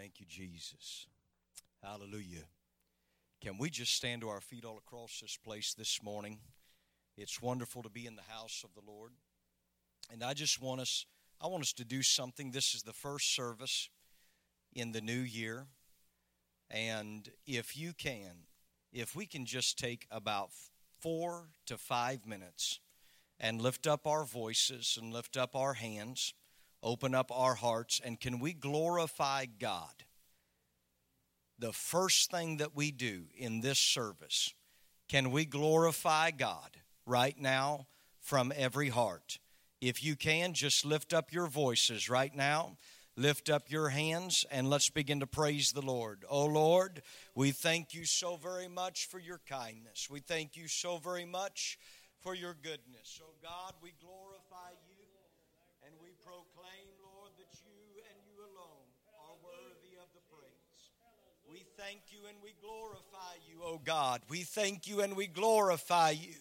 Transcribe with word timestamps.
Thank 0.00 0.18
you, 0.18 0.24
Jesus. 0.26 1.08
Hallelujah. 1.82 2.44
Can 3.42 3.58
we 3.58 3.68
just 3.68 3.94
stand 3.94 4.22
to 4.22 4.30
our 4.30 4.40
feet 4.40 4.64
all 4.64 4.78
across 4.78 5.20
this 5.20 5.36
place 5.36 5.74
this 5.74 6.02
morning? 6.02 6.38
It's 7.18 7.42
wonderful 7.42 7.82
to 7.82 7.90
be 7.90 8.06
in 8.06 8.16
the 8.16 8.22
house 8.22 8.64
of 8.64 8.70
the 8.72 8.90
Lord. 8.90 9.12
And 10.10 10.24
I 10.24 10.32
just 10.32 10.62
want 10.62 10.80
us 10.80 11.04
I 11.38 11.48
want 11.48 11.64
us 11.64 11.74
to 11.74 11.84
do 11.84 12.00
something. 12.00 12.50
This 12.50 12.74
is 12.74 12.82
the 12.82 12.94
first 12.94 13.34
service 13.34 13.90
in 14.72 14.92
the 14.92 15.02
new 15.02 15.20
year. 15.20 15.66
And 16.70 17.28
if 17.46 17.76
you 17.76 17.92
can, 17.92 18.46
if 18.94 19.14
we 19.14 19.26
can 19.26 19.44
just 19.44 19.78
take 19.78 20.06
about 20.10 20.48
4 21.00 21.50
to 21.66 21.76
5 21.76 22.26
minutes 22.26 22.80
and 23.38 23.60
lift 23.60 23.86
up 23.86 24.06
our 24.06 24.24
voices 24.24 24.98
and 24.98 25.12
lift 25.12 25.36
up 25.36 25.54
our 25.54 25.74
hands, 25.74 26.32
open 26.82 27.14
up 27.14 27.30
our 27.32 27.54
hearts 27.54 28.00
and 28.04 28.18
can 28.20 28.38
we 28.38 28.52
glorify 28.52 29.46
God? 29.46 30.04
The 31.58 31.72
first 31.72 32.30
thing 32.30 32.56
that 32.56 32.74
we 32.74 32.90
do 32.90 33.24
in 33.36 33.60
this 33.60 33.78
service, 33.78 34.54
can 35.08 35.30
we 35.30 35.44
glorify 35.44 36.30
God 36.30 36.78
right 37.04 37.38
now 37.38 37.86
from 38.20 38.52
every 38.56 38.88
heart? 38.88 39.38
If 39.80 40.04
you 40.04 40.16
can, 40.16 40.52
just 40.52 40.84
lift 40.84 41.12
up 41.12 41.32
your 41.32 41.46
voices 41.46 42.08
right 42.08 42.34
now. 42.34 42.76
Lift 43.16 43.50
up 43.50 43.70
your 43.70 43.90
hands 43.90 44.46
and 44.50 44.70
let's 44.70 44.88
begin 44.88 45.20
to 45.20 45.26
praise 45.26 45.72
the 45.72 45.82
Lord. 45.82 46.24
Oh 46.30 46.46
Lord, 46.46 47.02
we 47.34 47.50
thank 47.50 47.92
you 47.92 48.06
so 48.06 48.36
very 48.36 48.68
much 48.68 49.08
for 49.08 49.18
your 49.18 49.40
kindness. 49.48 50.08
We 50.08 50.20
thank 50.20 50.56
you 50.56 50.68
so 50.68 50.96
very 50.96 51.26
much 51.26 51.76
for 52.20 52.34
your 52.34 52.54
goodness. 52.54 53.20
Oh 53.20 53.34
God, 53.42 53.74
we 53.82 53.92
glorify 54.00 54.72
you 54.88 55.04
and 55.84 55.92
we 56.00 56.12
proclaim, 56.24 56.86
Lord, 57.02 57.32
that 57.36 57.52
you 57.60 58.00
and 58.08 58.18
you 58.24 58.40
alone 58.40 58.88
are 59.12 59.36
worthy 59.44 60.00
of 60.00 60.08
the 60.16 60.24
praise. 60.30 60.80
We 61.44 61.66
thank 61.80 62.02
you 62.10 62.18
and 62.28 62.36
we 62.42 62.52
glorify 62.60 63.36
you, 63.48 63.60
oh 63.64 63.80
God. 63.82 64.20
We 64.28 64.42
thank 64.42 64.86
you 64.86 65.00
and 65.00 65.16
we 65.16 65.26
glorify 65.26 66.10
you. 66.10 66.34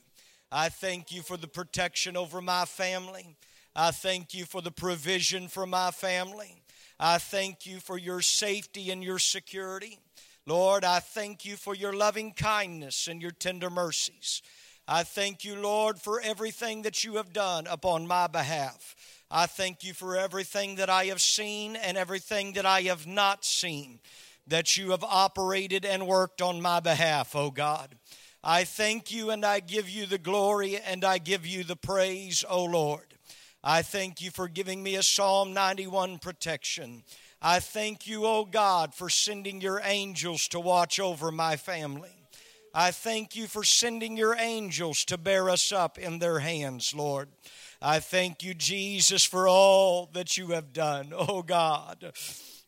I 0.52 0.68
thank 0.68 1.14
you 1.14 1.22
for 1.22 1.38
the 1.38 1.48
protection 1.48 2.18
over 2.18 2.42
my 2.42 2.66
family. 2.66 3.38
I 3.74 3.92
thank 3.92 4.34
you 4.34 4.44
for 4.44 4.62
the 4.62 4.72
provision 4.72 5.48
for 5.48 5.66
my 5.66 5.92
family. 5.92 6.62
I 7.00 7.20
thank 7.20 7.66
you 7.66 7.80
for 7.80 7.98
your 7.98 8.22
safety 8.22 8.92
and 8.92 9.02
your 9.02 9.20
security. 9.20 10.00
Lord, 10.46 10.84
I 10.84 11.00
thank 11.00 11.46
you 11.46 11.56
for 11.56 11.74
your 11.74 11.94
loving 11.94 12.34
kindness 12.34 13.08
and 13.08 13.22
your 13.22 13.32
tender 13.32 13.70
mercies. 13.70 14.42
I 14.90 15.04
thank 15.04 15.46
you, 15.46 15.56
Lord, 15.56 16.02
for 16.02 16.20
everything 16.20 16.82
that 16.82 17.04
you 17.04 17.16
have 17.16 17.32
done 17.32 17.66
upon 17.68 18.08
my 18.08 18.28
behalf. 18.28 18.96
I 19.32 19.46
thank 19.46 19.84
you 19.84 19.94
for 19.94 20.18
everything 20.18 20.76
that 20.78 20.90
I 20.90 21.06
have 21.06 21.22
seen 21.22 21.76
and 21.76 21.96
everything 21.96 22.54
that 22.54 22.66
I 22.66 22.82
have 22.82 23.06
not 23.06 23.46
seen, 23.46 24.00
that 24.50 24.78
you 24.78 24.92
have 24.92 25.04
operated 25.04 25.86
and 25.86 26.08
worked 26.08 26.42
on 26.42 26.62
my 26.62 26.80
behalf, 26.80 27.36
O 27.36 27.52
God. 27.52 27.96
I 28.44 28.64
thank 28.64 29.12
you 29.12 29.30
and 29.30 29.46
I 29.46 29.60
give 29.60 29.90
you 29.90 30.06
the 30.06 30.18
glory 30.18 30.78
and 30.78 31.04
I 31.04 31.18
give 31.18 31.46
you 31.46 31.64
the 31.64 31.76
praise, 31.76 32.44
O 32.50 32.64
Lord. 32.66 33.14
I 33.64 33.82
thank 33.82 34.22
you 34.22 34.32
for 34.32 34.48
giving 34.48 34.82
me 34.82 34.96
a 34.96 35.04
Psalm 35.04 35.54
91 35.54 36.20
protection. 36.20 37.04
I 37.42 37.60
thank 37.60 38.08
you, 38.08 38.26
O 38.26 38.46
God, 38.46 38.94
for 38.94 39.10
sending 39.10 39.62
your 39.62 39.82
angels 39.84 40.48
to 40.50 40.60
watch 40.60 41.00
over 41.00 41.32
my 41.32 41.58
family. 41.58 42.12
I 42.74 42.92
thank 42.92 43.36
you 43.36 43.48
for 43.48 43.64
sending 43.64 44.16
your 44.16 44.36
angels 44.36 45.04
to 45.06 45.18
bear 45.18 45.50
us 45.50 45.72
up 45.72 45.98
in 45.98 46.20
their 46.20 46.40
hands, 46.40 46.94
Lord. 46.96 47.30
I 47.82 48.00
thank 48.00 48.44
you, 48.44 48.54
Jesus, 48.54 49.24
for 49.24 49.48
all 49.48 50.10
that 50.14 50.38
you 50.38 50.48
have 50.50 50.72
done, 50.72 51.12
O 51.14 51.42
God. 51.42 52.14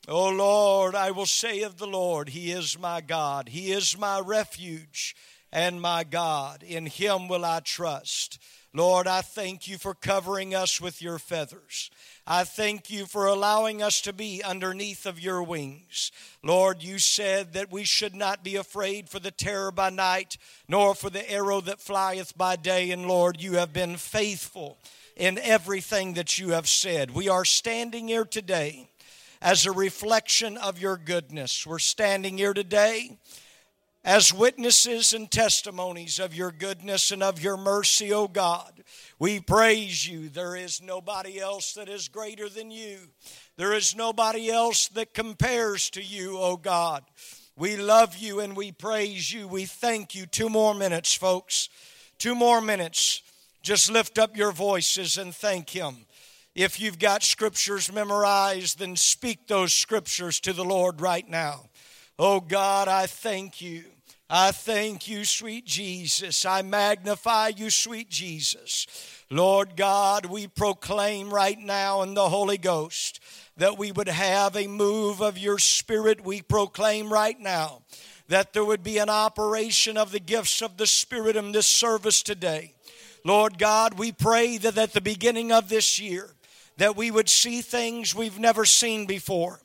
O 0.08 0.30
Lord, 0.30 0.96
I 0.96 1.12
will 1.12 1.26
say 1.26 1.62
of 1.62 1.78
the 1.78 1.88
Lord, 1.88 2.30
He 2.30 2.52
is 2.52 2.80
my 2.80 3.02
God, 3.02 3.50
He 3.50 3.72
is 3.72 3.98
my 3.98 4.20
refuge 4.20 5.16
and 5.52 5.82
my 5.82 6.04
God. 6.04 6.64
In 6.64 6.86
him 6.86 7.28
will 7.28 7.46
I 7.46 7.60
trust. 7.60 8.40
Lord, 8.74 9.06
I 9.06 9.20
thank 9.20 9.68
you 9.68 9.78
for 9.78 9.94
covering 9.94 10.56
us 10.56 10.80
with 10.80 11.02
your 11.02 11.20
feathers. 11.20 11.92
I 12.26 12.46
thank 12.46 12.90
you 12.90 13.06
for 13.06 13.28
allowing 13.28 13.84
us 13.84 14.00
to 14.02 14.14
be 14.14 14.42
underneath 14.42 15.06
of 15.06 15.20
your 15.20 15.44
wings. 15.44 16.14
Lord, 16.42 16.82
you 16.82 16.98
said 16.98 17.52
that 17.52 17.70
we 17.70 17.84
should 17.84 18.16
not 18.16 18.46
be 18.46 18.56
afraid 18.56 19.10
for 19.10 19.20
the 19.20 19.32
terror 19.32 19.74
by 19.74 19.90
night, 19.90 20.38
nor 20.70 20.96
for 20.96 21.10
the 21.10 21.30
arrow 21.30 21.60
that 21.62 21.82
flieth 21.82 22.38
by 22.38 22.56
day. 22.56 22.92
And 22.92 23.08
Lord, 23.08 23.42
you 23.42 23.56
have 23.56 23.74
been 23.74 23.98
faithful 23.98 24.78
in 25.18 25.38
everything 25.38 26.14
that 26.14 26.38
you 26.38 26.52
have 26.52 26.70
said. 26.70 27.12
We 27.12 27.28
are 27.28 27.44
standing 27.44 28.08
here 28.08 28.26
today 28.26 28.88
as 29.42 29.66
a 29.66 29.72
reflection 29.72 30.58
of 30.58 30.80
your 30.80 30.98
goodness. 30.98 31.66
We're 31.66 31.80
standing 31.80 32.38
here 32.38 32.54
today 32.54 33.18
as 34.04 34.34
witnesses 34.34 35.14
and 35.14 35.30
testimonies 35.30 36.20
of 36.20 36.36
your 36.36 36.52
goodness 36.52 37.12
and 37.12 37.22
of 37.22 37.42
your 37.42 37.58
mercy, 37.58 38.14
O 38.14 38.28
God. 38.28 38.84
We 39.20 39.40
praise 39.40 40.08
you. 40.08 40.30
There 40.30 40.56
is 40.56 40.82
nobody 40.82 41.40
else 41.40 41.74
that 41.74 41.90
is 41.90 42.08
greater 42.08 42.50
than 42.50 42.72
you. 42.72 42.98
There 43.58 43.74
is 43.74 43.96
nobody 43.96 44.50
else 44.50 44.88
that 44.90 45.14
compares 45.14 45.90
to 45.92 46.04
you, 46.04 46.38
O 46.38 46.58
God. 46.58 47.04
We 47.56 47.78
love 47.78 48.18
you 48.18 48.40
and 48.40 48.56
we 48.56 48.72
praise 48.72 49.32
you. 49.32 49.48
We 49.48 49.66
thank 49.66 50.16
you. 50.16 50.26
Two 50.26 50.50
more 50.50 50.74
minutes, 50.74 51.14
folks. 51.14 51.70
Two 52.18 52.34
more 52.34 52.62
minutes. 52.62 53.22
Just 53.62 53.92
lift 53.92 54.18
up 54.18 54.36
your 54.36 54.52
voices 54.52 55.18
and 55.18 55.36
thank 55.36 55.70
Him. 55.70 56.06
If 56.56 56.82
you've 56.82 57.00
got 57.00 57.24
scriptures 57.24 57.92
memorized, 57.92 58.80
then 58.80 58.96
speak 58.98 59.48
those 59.48 59.74
scriptures 59.74 60.40
to 60.42 60.54
the 60.54 60.66
Lord 60.66 61.00
right 61.00 61.28
now. 61.28 61.70
Oh 62.20 62.42
God, 62.42 62.88
I 62.88 63.06
thank 63.06 63.62
you. 63.62 63.86
I 64.30 64.52
thank 64.52 65.10
you, 65.10 65.26
sweet 65.26 65.66
Jesus. 65.66 66.46
I 66.46 66.62
magnify 66.62 67.52
you, 67.56 67.70
sweet 67.70 68.10
Jesus. 68.10 68.88
Lord 69.30 69.76
God, 69.76 70.26
we 70.26 70.48
proclaim 70.48 71.34
right 71.34 71.60
now 71.60 72.02
in 72.02 72.14
the 72.14 72.30
Holy 72.30 72.58
Ghost 72.58 73.22
that 73.58 73.78
we 73.78 73.92
would 73.92 74.08
have 74.08 74.56
a 74.56 74.68
move 74.68 75.22
of 75.22 75.38
your 75.38 75.58
Spirit. 75.58 76.24
We 76.24 76.42
proclaim 76.42 77.12
right 77.12 77.40
now 77.40 77.82
that 78.28 78.54
there 78.54 78.64
would 78.64 78.84
be 78.84 78.98
an 78.98 79.10
operation 79.10 79.98
of 79.98 80.12
the 80.12 80.20
gifts 80.20 80.62
of 80.62 80.78
the 80.78 80.88
Spirit 80.88 81.36
in 81.36 81.52
this 81.52 81.68
service 81.68 82.24
today. 82.24 82.74
Lord 83.26 83.58
God, 83.58 84.00
we 84.00 84.12
pray 84.12 84.58
that 84.58 84.78
at 84.78 84.94
the 84.94 85.02
beginning 85.02 85.52
of 85.52 85.68
this 85.70 86.00
year, 86.00 86.30
that 86.78 86.96
we 86.96 87.12
would 87.12 87.30
see 87.30 87.62
things 87.62 88.16
we've 88.16 88.40
never 88.40 88.66
seen 88.66 89.06
before 89.06 89.60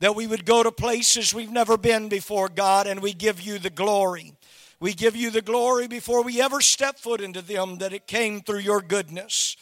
that 0.00 0.14
we 0.14 0.26
would 0.26 0.44
go 0.44 0.62
to 0.62 0.70
places 0.70 1.34
we've 1.34 1.50
never 1.50 1.76
been 1.76 2.08
before, 2.08 2.48
God, 2.48 2.86
and 2.86 3.00
we 3.00 3.12
give 3.12 3.40
you 3.40 3.58
the 3.58 3.70
glory. 3.70 4.34
We 4.80 4.94
give 4.94 5.16
you 5.16 5.30
the 5.30 5.42
glory 5.42 5.88
before 5.88 6.22
we 6.22 6.40
ever 6.40 6.60
step 6.60 6.98
foot 6.98 7.20
into 7.20 7.42
them 7.42 7.78
that 7.78 7.92
it 7.92 8.06
came 8.06 8.40
through 8.40 8.60
your 8.60 8.80
goodness. 8.80 9.56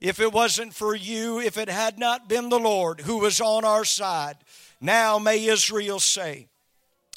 If 0.00 0.20
it 0.20 0.32
wasn't 0.32 0.74
for 0.74 0.94
you, 0.94 1.40
if 1.40 1.56
it 1.56 1.68
had 1.68 1.98
not 1.98 2.28
been 2.28 2.48
the 2.48 2.58
Lord 2.58 3.00
who 3.00 3.18
was 3.18 3.40
on 3.40 3.64
our 3.64 3.84
side, 3.84 4.36
now 4.80 5.18
may 5.18 5.44
Israel 5.46 5.98
say, 5.98 6.46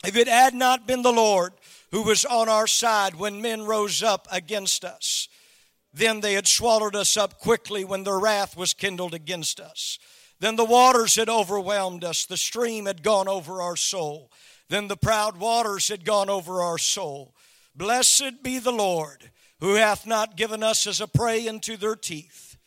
if 0.03 0.15
it 0.15 0.27
had 0.27 0.53
not 0.53 0.87
been 0.87 1.01
the 1.01 1.13
Lord 1.13 1.53
who 1.91 2.03
was 2.03 2.25
on 2.25 2.49
our 2.49 2.67
side 2.67 3.15
when 3.15 3.41
men 3.41 3.63
rose 3.63 4.01
up 4.01 4.27
against 4.31 4.83
us, 4.83 5.27
then 5.95 6.19
they 6.19 6.33
had 6.33 6.47
swallowed 6.47 6.95
us 6.95 7.15
up 7.15 7.39
quickly 7.39 7.85
when 7.85 8.03
their 8.03 8.19
wrath 8.19 8.57
was 8.57 8.73
kindled 8.73 9.13
against 9.13 9.61
us. 9.61 9.97
Then 10.41 10.57
the 10.57 10.65
waters 10.65 11.15
had 11.15 11.29
overwhelmed 11.29 12.03
us, 12.03 12.25
the 12.25 12.35
stream 12.35 12.85
had 12.85 13.01
gone 13.01 13.29
over 13.29 13.61
our 13.61 13.77
soul. 13.77 14.29
Then 14.67 14.89
the 14.89 14.97
proud 14.97 15.37
waters 15.37 15.87
had 15.87 16.03
gone 16.03 16.29
over 16.29 16.61
our 16.61 16.77
soul. 16.77 17.33
Blessed 17.73 18.43
be 18.43 18.59
the 18.59 18.73
Lord, 18.73 19.31
who 19.61 19.75
hath 19.75 20.05
not 20.05 20.35
given 20.35 20.63
us 20.63 20.85
as 20.85 20.99
a 20.99 21.07
prey 21.07 21.47
into 21.47 21.77
their 21.77 21.95
teeth. 21.95 22.57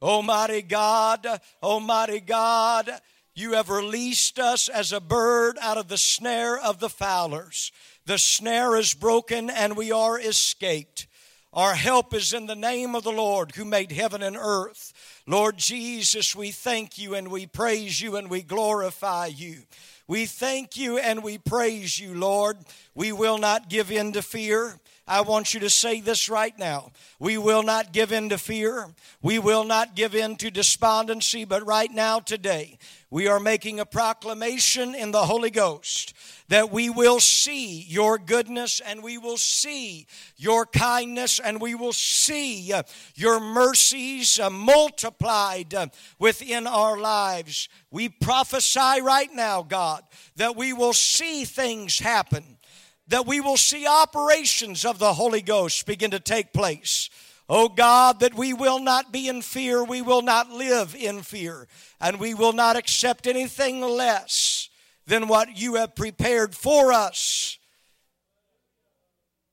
Almighty 0.00 0.62
God, 0.62 1.26
Almighty 1.62 2.20
God, 2.20 2.88
you 3.34 3.54
have 3.54 3.68
released 3.68 4.38
us 4.38 4.68
as 4.68 4.92
a 4.92 5.00
bird 5.00 5.58
out 5.60 5.76
of 5.76 5.88
the 5.88 5.98
snare 5.98 6.58
of 6.58 6.78
the 6.78 6.88
fowlers. 6.88 7.72
The 8.06 8.18
snare 8.18 8.76
is 8.76 8.94
broken 8.94 9.50
and 9.50 9.76
we 9.76 9.90
are 9.90 10.20
escaped. 10.20 11.08
Our 11.52 11.74
help 11.74 12.14
is 12.14 12.32
in 12.32 12.46
the 12.46 12.54
name 12.54 12.94
of 12.94 13.02
the 13.02 13.10
Lord 13.10 13.56
who 13.56 13.64
made 13.64 13.90
heaven 13.90 14.22
and 14.22 14.36
earth. 14.36 14.92
Lord 15.26 15.56
Jesus, 15.56 16.36
we 16.36 16.52
thank 16.52 16.96
you 16.96 17.16
and 17.16 17.28
we 17.28 17.46
praise 17.46 18.00
you 18.00 18.14
and 18.14 18.30
we 18.30 18.42
glorify 18.42 19.26
you. 19.26 19.62
We 20.06 20.26
thank 20.26 20.76
you 20.76 20.98
and 20.98 21.24
we 21.24 21.38
praise 21.38 21.98
you, 21.98 22.14
Lord. 22.14 22.58
We 22.94 23.10
will 23.10 23.38
not 23.38 23.68
give 23.68 23.90
in 23.90 24.12
to 24.12 24.22
fear. 24.22 24.78
I 25.08 25.22
want 25.22 25.52
you 25.52 25.58
to 25.60 25.70
say 25.70 26.00
this 26.00 26.28
right 26.28 26.56
now. 26.56 26.92
We 27.18 27.36
will 27.36 27.64
not 27.64 27.92
give 27.92 28.12
in 28.12 28.28
to 28.28 28.38
fear. 28.38 28.86
We 29.20 29.40
will 29.40 29.64
not 29.64 29.96
give 29.96 30.14
in 30.14 30.36
to 30.36 30.52
despondency, 30.52 31.44
but 31.44 31.66
right 31.66 31.90
now, 31.90 32.20
today, 32.20 32.78
we 33.10 33.26
are 33.26 33.40
making 33.40 33.80
a 33.80 33.86
proclamation 33.86 34.94
in 34.94 35.10
the 35.10 35.26
Holy 35.26 35.50
Ghost 35.50 36.14
that 36.50 36.72
we 36.72 36.90
will 36.90 37.20
see 37.20 37.82
your 37.82 38.18
goodness 38.18 38.80
and 38.80 39.04
we 39.04 39.16
will 39.16 39.36
see 39.36 40.06
your 40.36 40.66
kindness 40.66 41.38
and 41.38 41.60
we 41.60 41.76
will 41.76 41.92
see 41.92 42.72
uh, 42.72 42.82
your 43.14 43.38
mercies 43.38 44.38
uh, 44.40 44.50
multiplied 44.50 45.72
uh, 45.72 45.86
within 46.18 46.66
our 46.66 46.98
lives. 46.98 47.68
We 47.92 48.08
prophesy 48.08 49.00
right 49.00 49.30
now, 49.32 49.62
God, 49.62 50.02
that 50.36 50.56
we 50.56 50.72
will 50.72 50.92
see 50.92 51.44
things 51.44 52.00
happen, 52.00 52.58
that 53.06 53.28
we 53.28 53.40
will 53.40 53.56
see 53.56 53.86
operations 53.86 54.84
of 54.84 54.98
the 54.98 55.14
Holy 55.14 55.42
Ghost 55.42 55.86
begin 55.86 56.10
to 56.10 56.20
take 56.20 56.52
place. 56.52 57.10
Oh 57.48 57.68
God, 57.68 58.18
that 58.20 58.34
we 58.34 58.54
will 58.54 58.80
not 58.80 59.12
be 59.12 59.28
in 59.28 59.42
fear, 59.42 59.84
we 59.84 60.02
will 60.02 60.22
not 60.22 60.50
live 60.50 60.96
in 60.96 61.22
fear, 61.22 61.68
and 62.00 62.18
we 62.18 62.34
will 62.34 62.52
not 62.52 62.76
accept 62.76 63.28
anything 63.28 63.80
less 63.82 64.69
than 65.10 65.26
what 65.26 65.58
you 65.58 65.74
have 65.74 65.96
prepared 65.96 66.54
for 66.54 66.92
us. 66.92 67.58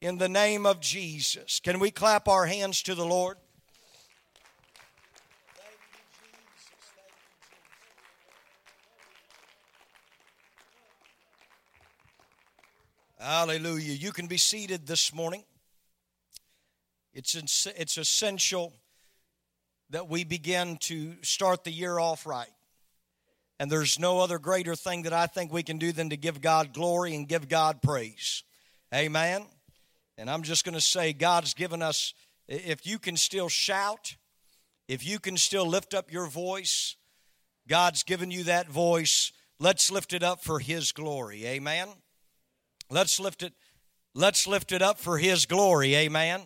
In 0.01 0.19
the 0.19 0.29
name 0.29 0.67
of 0.67 0.79
Jesus. 0.79 1.59
Can 1.59 1.79
we 1.79 1.89
clap 1.89 2.27
our 2.27 2.45
hands 2.45 2.83
to 2.83 2.93
the 2.93 3.03
Lord? 3.03 3.37
Hallelujah. 13.19 13.93
You 13.93 14.11
can 14.11 14.27
be 14.27 14.37
seated 14.37 14.85
this 14.85 15.11
morning. 15.11 15.43
It's, 17.15 17.65
it's 17.65 17.97
essential 17.97 18.73
that 19.89 20.07
we 20.07 20.23
begin 20.23 20.77
to 20.81 21.15
start 21.23 21.63
the 21.63 21.71
year 21.71 21.97
off 21.97 22.27
right. 22.27 22.47
And 23.59 23.71
there's 23.71 23.97
no 23.97 24.19
other 24.19 24.37
greater 24.37 24.75
thing 24.75 25.03
that 25.03 25.13
I 25.13 25.25
think 25.25 25.51
we 25.51 25.63
can 25.63 25.77
do 25.77 25.91
than 25.91 26.09
to 26.11 26.17
give 26.17 26.41
God 26.41 26.73
glory 26.73 27.15
and 27.15 27.27
give 27.27 27.49
God 27.49 27.81
praise. 27.81 28.43
Amen. 28.93 29.45
And 30.17 30.29
I'm 30.29 30.43
just 30.43 30.63
going 30.63 30.75
to 30.75 30.81
say, 30.81 31.13
God's 31.13 31.53
given 31.53 31.81
us, 31.81 32.13
if 32.47 32.85
you 32.85 32.99
can 32.99 33.17
still 33.17 33.49
shout, 33.49 34.15
if 34.87 35.05
you 35.05 35.19
can 35.19 35.37
still 35.37 35.67
lift 35.67 35.93
up 35.93 36.11
your 36.11 36.27
voice, 36.27 36.95
God's 37.67 38.03
given 38.03 38.31
you 38.31 38.43
that 38.43 38.69
voice. 38.69 39.31
Let's 39.59 39.91
lift 39.91 40.13
it 40.13 40.23
up 40.23 40.43
for 40.43 40.59
His 40.59 40.91
glory. 40.91 41.45
Amen. 41.45 41.89
Let's 42.89 43.19
lift 43.19 43.43
it. 43.43 43.53
Let's 44.13 44.47
lift 44.47 44.71
it 44.71 44.81
up 44.81 44.99
for 44.99 45.17
His 45.17 45.45
glory. 45.45 45.95
Amen. 45.95 46.41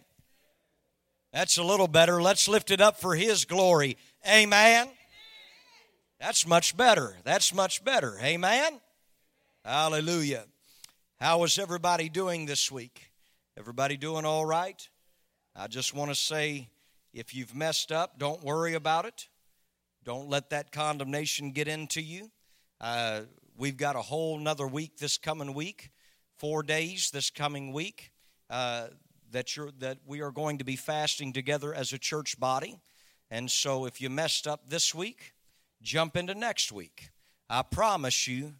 That's 1.32 1.58
a 1.58 1.64
little 1.64 1.88
better. 1.88 2.22
Let's 2.22 2.48
lift 2.48 2.72
it 2.72 2.82
up 2.82 3.00
for 3.00 3.16
His 3.16 3.46
glory. 3.46 3.98
Amen. 4.28 4.90
That's 6.22 6.46
much 6.46 6.78
better. 6.78 7.16
That's 7.24 7.52
much 7.52 7.84
better. 7.84 8.16
Amen. 8.22 8.80
Hallelujah. 9.66 10.44
How 11.20 11.44
is 11.46 11.58
everybody 11.58 12.10
doing 12.10 12.46
this 12.46 12.72
week? 12.72 13.10
Everybody 13.58 13.98
doing 13.98 14.24
all 14.24 14.46
right? 14.46 14.88
I 15.56 15.66
just 15.66 15.96
want 15.96 16.12
to 16.12 16.16
say 16.16 16.70
if 17.12 17.34
you've 17.34 17.56
messed 17.56 17.92
up, 17.92 18.20
don't 18.20 18.44
worry 18.44 18.76
about 18.76 19.06
it. 19.06 19.30
Don't 20.04 20.30
let 20.30 20.52
that 20.52 20.72
condemnation 20.72 21.54
get 21.54 21.68
into 21.68 22.04
you. 22.04 22.30
Uh, 22.80 23.22
we've 23.58 23.78
got 23.78 23.96
a 23.96 24.02
whole 24.04 24.38
another 24.38 24.68
week 24.68 25.00
this 25.00 25.18
coming 25.18 25.56
week, 25.56 25.90
four 26.38 26.62
days 26.62 27.10
this 27.12 27.32
coming 27.32 27.74
week. 27.74 28.12
Uh, 28.48 28.90
that 29.32 29.58
you're 29.58 29.72
that 29.80 29.98
we 30.06 30.22
are 30.22 30.32
going 30.32 30.60
to 30.60 30.64
be 30.64 30.76
fasting 30.76 31.34
together 31.34 31.74
as 31.74 31.94
a 31.94 31.98
church 31.98 32.40
body. 32.40 32.80
And 33.32 33.50
so 33.50 33.86
if 33.86 34.00
you 34.00 34.12
messed 34.12 34.46
up 34.46 34.70
this 34.70 34.94
week, 34.94 35.34
jump 35.82 36.16
into 36.16 36.36
next 36.36 36.72
week. 36.72 37.10
I 37.50 37.64
promise 37.64 38.28
you, 38.28 38.54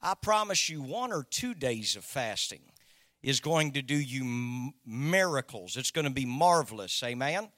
I 0.00 0.14
promise 0.14 0.68
you 0.68 0.82
one 0.82 1.12
or 1.12 1.24
two 1.28 1.54
days 1.54 1.96
of 1.96 2.04
fasting 2.04 2.62
is 3.22 3.40
going 3.40 3.72
to 3.72 3.82
do 3.82 3.96
you 3.96 4.72
miracles. 4.86 5.76
It's 5.76 5.90
going 5.90 6.06
to 6.06 6.12
be 6.12 6.24
marvelous. 6.24 7.02
Amen. 7.02 7.50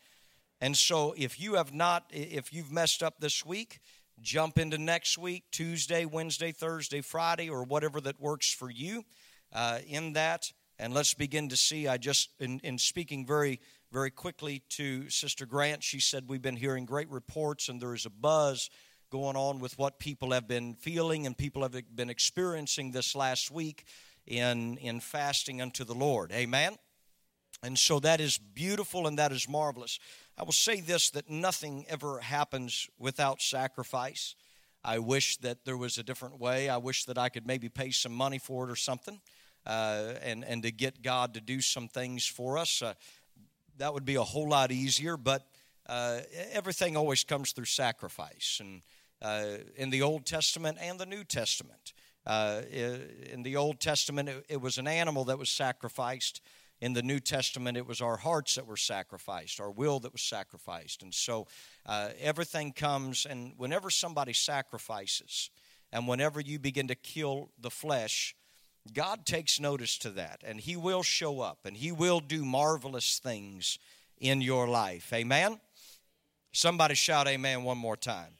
And 0.60 0.76
so 0.76 1.14
if 1.16 1.40
you 1.40 1.54
have 1.54 1.72
not 1.72 2.04
if 2.10 2.52
you've 2.52 2.72
messed 2.72 3.02
up 3.02 3.20
this 3.20 3.44
week, 3.44 3.80
jump 4.20 4.58
into 4.58 4.78
next 4.78 5.18
week, 5.18 5.44
Tuesday, 5.50 6.04
Wednesday, 6.04 6.52
Thursday, 6.52 7.00
Friday 7.00 7.48
or 7.48 7.64
whatever 7.64 8.00
that 8.00 8.20
works 8.20 8.52
for 8.52 8.70
you. 8.70 9.04
Uh, 9.52 9.80
in 9.86 10.12
that 10.12 10.52
and 10.80 10.94
let's 10.94 11.12
begin 11.12 11.50
to 11.50 11.56
see. 11.56 11.86
I 11.86 11.98
just, 11.98 12.30
in, 12.40 12.58
in 12.64 12.78
speaking 12.78 13.26
very, 13.26 13.60
very 13.92 14.10
quickly 14.10 14.62
to 14.70 15.10
Sister 15.10 15.44
Grant, 15.44 15.82
she 15.82 16.00
said 16.00 16.24
we've 16.26 16.40
been 16.40 16.56
hearing 16.56 16.86
great 16.86 17.10
reports 17.10 17.68
and 17.68 17.80
there 17.80 17.92
is 17.92 18.06
a 18.06 18.10
buzz 18.10 18.70
going 19.10 19.36
on 19.36 19.58
with 19.58 19.76
what 19.78 19.98
people 19.98 20.30
have 20.30 20.46
been 20.46 20.74
feeling 20.74 21.26
and 21.26 21.36
people 21.36 21.62
have 21.62 21.74
been 21.94 22.10
experiencing 22.10 22.92
this 22.92 23.14
last 23.14 23.50
week 23.50 23.84
in, 24.26 24.76
in 24.78 25.00
fasting 25.00 25.60
unto 25.60 25.84
the 25.84 25.94
Lord. 25.94 26.30
Amen? 26.32 26.76
And 27.62 27.78
so 27.78 28.00
that 28.00 28.20
is 28.20 28.38
beautiful 28.38 29.06
and 29.06 29.18
that 29.18 29.32
is 29.32 29.48
marvelous. 29.48 29.98
I 30.38 30.44
will 30.44 30.52
say 30.52 30.80
this 30.80 31.10
that 31.10 31.28
nothing 31.28 31.84
ever 31.88 32.20
happens 32.20 32.88
without 32.98 33.42
sacrifice. 33.42 34.34
I 34.82 34.98
wish 34.98 35.36
that 35.38 35.64
there 35.64 35.76
was 35.76 35.98
a 35.98 36.02
different 36.02 36.40
way. 36.40 36.68
I 36.68 36.78
wish 36.78 37.04
that 37.04 37.18
I 37.18 37.28
could 37.28 37.46
maybe 37.46 37.68
pay 37.68 37.90
some 37.90 38.12
money 38.12 38.38
for 38.38 38.66
it 38.66 38.70
or 38.70 38.76
something 38.76 39.20
uh, 39.66 40.14
and, 40.22 40.44
and 40.44 40.62
to 40.62 40.70
get 40.70 41.02
God 41.02 41.34
to 41.34 41.40
do 41.40 41.60
some 41.60 41.88
things 41.88 42.26
for 42.26 42.56
us. 42.56 42.80
Uh, 42.80 42.94
that 43.76 43.92
would 43.92 44.04
be 44.04 44.14
a 44.14 44.22
whole 44.22 44.48
lot 44.48 44.72
easier, 44.72 45.16
but 45.16 45.46
uh, 45.86 46.20
everything 46.52 46.96
always 46.96 47.24
comes 47.24 47.52
through 47.52 47.64
sacrifice. 47.64 48.58
And 48.60 48.82
uh, 49.22 49.44
in 49.76 49.90
the 49.90 50.02
Old 50.02 50.26
Testament 50.26 50.78
and 50.80 50.98
the 50.98 51.06
New 51.06 51.24
Testament, 51.24 51.92
uh, 52.26 52.62
in 52.70 53.42
the 53.42 53.56
Old 53.56 53.80
Testament, 53.80 54.28
it, 54.28 54.44
it 54.48 54.60
was 54.60 54.78
an 54.78 54.86
animal 54.86 55.24
that 55.24 55.38
was 55.38 55.50
sacrificed 55.50 56.40
in 56.80 56.94
the 56.94 57.02
New 57.02 57.20
Testament, 57.20 57.76
it 57.76 57.86
was 57.86 58.00
our 58.00 58.16
hearts 58.16 58.54
that 58.54 58.66
were 58.66 58.76
sacrificed, 58.76 59.60
our 59.60 59.70
will 59.70 60.00
that 60.00 60.12
was 60.12 60.22
sacrificed. 60.22 61.02
And 61.02 61.12
so 61.12 61.46
uh, 61.84 62.10
everything 62.18 62.72
comes, 62.72 63.26
and 63.26 63.52
whenever 63.58 63.90
somebody 63.90 64.32
sacrifices, 64.32 65.50
and 65.92 66.08
whenever 66.08 66.40
you 66.40 66.58
begin 66.58 66.88
to 66.88 66.94
kill 66.94 67.50
the 67.60 67.70
flesh, 67.70 68.34
God 68.94 69.26
takes 69.26 69.60
notice 69.60 69.98
to 69.98 70.10
that, 70.10 70.42
and 70.44 70.58
He 70.58 70.74
will 70.74 71.02
show 71.02 71.40
up, 71.40 71.58
and 71.66 71.76
He 71.76 71.92
will 71.92 72.20
do 72.20 72.44
marvelous 72.46 73.18
things 73.18 73.78
in 74.16 74.40
your 74.40 74.66
life. 74.66 75.12
Amen? 75.12 75.60
Somebody 76.52 76.94
shout 76.94 77.28
amen 77.28 77.62
one 77.62 77.78
more 77.78 77.96
time. 77.96 78.32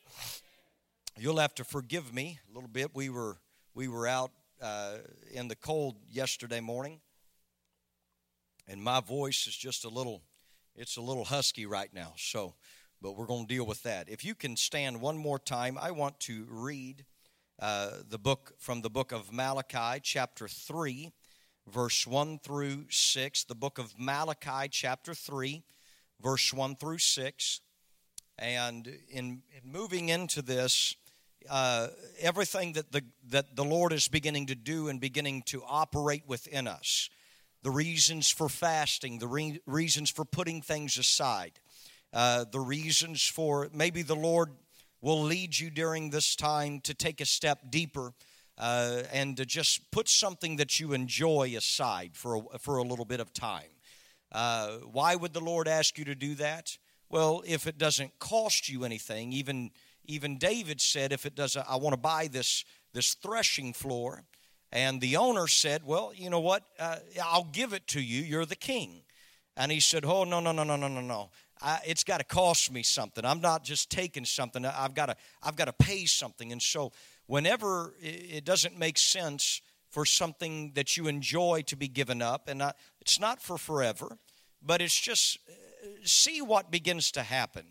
You'll 1.22 1.36
have 1.36 1.54
to 1.56 1.64
forgive 1.64 2.14
me 2.14 2.38
a 2.50 2.54
little 2.54 2.70
bit. 2.70 2.92
We 2.94 3.10
were, 3.10 3.36
we 3.74 3.88
were 3.88 4.06
out 4.06 4.30
uh, 4.62 4.94
in 5.30 5.48
the 5.48 5.54
cold 5.54 5.96
yesterday 6.08 6.60
morning, 6.60 6.98
and 8.66 8.82
my 8.82 9.00
voice 9.00 9.46
is 9.46 9.54
just 9.54 9.84
a 9.84 9.90
little, 9.90 10.22
it's 10.74 10.96
a 10.96 11.02
little 11.02 11.24
husky 11.24 11.66
right 11.66 11.92
now. 11.92 12.14
So, 12.16 12.54
but 13.02 13.18
we're 13.18 13.26
going 13.26 13.46
to 13.46 13.54
deal 13.54 13.66
with 13.66 13.82
that. 13.82 14.08
If 14.08 14.24
you 14.24 14.34
can 14.34 14.56
stand 14.56 15.02
one 15.02 15.18
more 15.18 15.38
time, 15.38 15.76
I 15.78 15.90
want 15.90 16.18
to 16.20 16.46
read 16.48 17.04
uh, 17.60 17.90
the 18.08 18.18
book 18.18 18.54
from 18.58 18.80
the 18.80 18.88
book 18.88 19.12
of 19.12 19.30
Malachi, 19.30 20.00
chapter 20.02 20.48
3, 20.48 21.12
verse 21.70 22.06
1 22.06 22.38
through 22.38 22.86
6. 22.88 23.44
The 23.44 23.54
book 23.54 23.76
of 23.76 23.92
Malachi, 23.98 24.70
chapter 24.70 25.12
3, 25.12 25.64
verse 26.18 26.50
1 26.54 26.76
through 26.76 26.96
6. 26.96 27.60
And 28.38 28.86
in, 29.10 29.42
in 29.54 29.70
moving 29.70 30.08
into 30.08 30.40
this, 30.40 30.96
uh, 31.48 31.88
everything 32.20 32.74
that 32.74 32.92
the, 32.92 33.02
that 33.28 33.56
the 33.56 33.64
Lord 33.64 33.92
is 33.92 34.08
beginning 34.08 34.46
to 34.46 34.54
do 34.54 34.88
and 34.88 35.00
beginning 35.00 35.42
to 35.46 35.62
operate 35.66 36.24
within 36.26 36.66
us, 36.66 37.08
the 37.62 37.70
reasons 37.70 38.30
for 38.30 38.48
fasting, 38.48 39.18
the 39.18 39.28
re- 39.28 39.60
reasons 39.66 40.10
for 40.10 40.24
putting 40.24 40.62
things 40.62 40.98
aside, 40.98 41.52
uh, 42.12 42.44
the 42.50 42.60
reasons 42.60 43.24
for 43.24 43.68
maybe 43.72 44.02
the 44.02 44.16
Lord 44.16 44.50
will 45.00 45.22
lead 45.22 45.58
you 45.58 45.70
during 45.70 46.10
this 46.10 46.36
time 46.36 46.80
to 46.80 46.94
take 46.94 47.20
a 47.20 47.26
step 47.26 47.70
deeper 47.70 48.12
uh, 48.58 49.02
and 49.12 49.36
to 49.38 49.46
just 49.46 49.90
put 49.90 50.08
something 50.08 50.56
that 50.56 50.78
you 50.78 50.92
enjoy 50.92 51.54
aside 51.56 52.10
for 52.14 52.36
a, 52.36 52.58
for 52.58 52.76
a 52.76 52.82
little 52.82 53.06
bit 53.06 53.20
of 53.20 53.32
time. 53.32 53.70
Uh, 54.32 54.72
why 54.92 55.16
would 55.16 55.32
the 55.32 55.40
Lord 55.40 55.66
ask 55.66 55.98
you 55.98 56.04
to 56.04 56.14
do 56.14 56.34
that? 56.36 56.76
Well, 57.08 57.42
if 57.46 57.66
it 57.66 57.78
doesn't 57.78 58.18
cost 58.18 58.68
you 58.68 58.84
anything, 58.84 59.32
even 59.32 59.70
even 60.10 60.38
David 60.38 60.80
said, 60.80 61.12
if 61.12 61.24
it 61.24 61.34
doesn't, 61.34 61.64
I 61.68 61.76
want 61.76 61.94
to 61.94 62.00
buy 62.00 62.28
this 62.30 62.64
this 62.92 63.14
threshing 63.14 63.72
floor. 63.72 64.24
And 64.72 65.00
the 65.00 65.16
owner 65.16 65.46
said, 65.48 65.82
Well, 65.84 66.12
you 66.14 66.30
know 66.30 66.40
what? 66.40 66.62
Uh, 66.78 66.96
I'll 67.24 67.48
give 67.52 67.72
it 67.72 67.86
to 67.88 68.00
you. 68.00 68.22
You're 68.22 68.46
the 68.46 68.56
king. 68.56 69.02
And 69.56 69.72
he 69.72 69.80
said, 69.80 70.04
Oh, 70.04 70.24
no, 70.24 70.40
no, 70.40 70.52
no, 70.52 70.64
no, 70.64 70.76
no, 70.76 70.88
no, 70.88 71.00
no. 71.00 71.30
I, 71.62 71.80
it's 71.86 72.04
got 72.04 72.18
to 72.18 72.24
cost 72.24 72.72
me 72.72 72.82
something. 72.82 73.24
I'm 73.24 73.40
not 73.40 73.64
just 73.64 73.90
taking 73.90 74.24
something. 74.24 74.64
I've 74.64 74.94
got 74.94 75.06
to 75.06 75.16
I've 75.42 75.56
got 75.56 75.66
to 75.66 75.72
pay 75.72 76.06
something. 76.06 76.52
And 76.52 76.62
so 76.62 76.92
whenever 77.26 77.94
it 78.00 78.44
doesn't 78.44 78.78
make 78.78 78.98
sense 78.98 79.60
for 79.90 80.04
something 80.04 80.72
that 80.74 80.96
you 80.96 81.08
enjoy 81.08 81.62
to 81.66 81.76
be 81.76 81.88
given 81.88 82.22
up, 82.22 82.48
and 82.48 82.62
I, 82.62 82.72
It's 83.00 83.18
not 83.18 83.42
for 83.42 83.58
forever, 83.58 84.18
but 84.62 84.80
it's 84.80 84.98
just 84.98 85.38
uh, 85.48 85.86
see 86.04 86.40
what 86.40 86.70
begins 86.70 87.10
to 87.12 87.22
happen. 87.22 87.66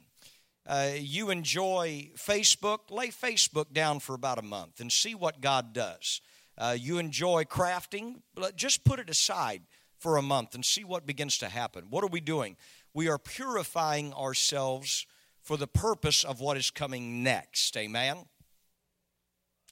Uh, 0.69 0.91
you 0.99 1.31
enjoy 1.31 2.11
Facebook, 2.15 2.91
lay 2.91 3.07
Facebook 3.07 3.73
down 3.73 3.99
for 3.99 4.13
about 4.13 4.37
a 4.37 4.43
month 4.43 4.79
and 4.79 4.91
see 4.91 5.15
what 5.15 5.41
God 5.41 5.73
does. 5.73 6.21
Uh, 6.59 6.77
you 6.79 6.99
enjoy 6.99 7.43
crafting, 7.43 8.21
just 8.55 8.83
put 8.83 8.99
it 8.99 9.09
aside 9.09 9.63
for 9.97 10.17
a 10.17 10.21
month 10.21 10.53
and 10.53 10.63
see 10.63 10.83
what 10.83 11.07
begins 11.07 11.39
to 11.39 11.49
happen. 11.49 11.85
What 11.89 12.03
are 12.03 12.09
we 12.09 12.21
doing? 12.21 12.55
We 12.93 13.09
are 13.09 13.17
purifying 13.17 14.13
ourselves 14.13 15.07
for 15.41 15.57
the 15.57 15.65
purpose 15.65 16.23
of 16.23 16.39
what 16.39 16.55
is 16.55 16.69
coming 16.69 17.23
next. 17.23 17.75
Amen? 17.75 18.17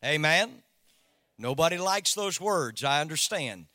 Amen? 0.04 0.64
Nobody 1.38 1.78
likes 1.78 2.16
those 2.16 2.42
words, 2.42 2.84
I 2.84 3.02
understand. 3.02 3.68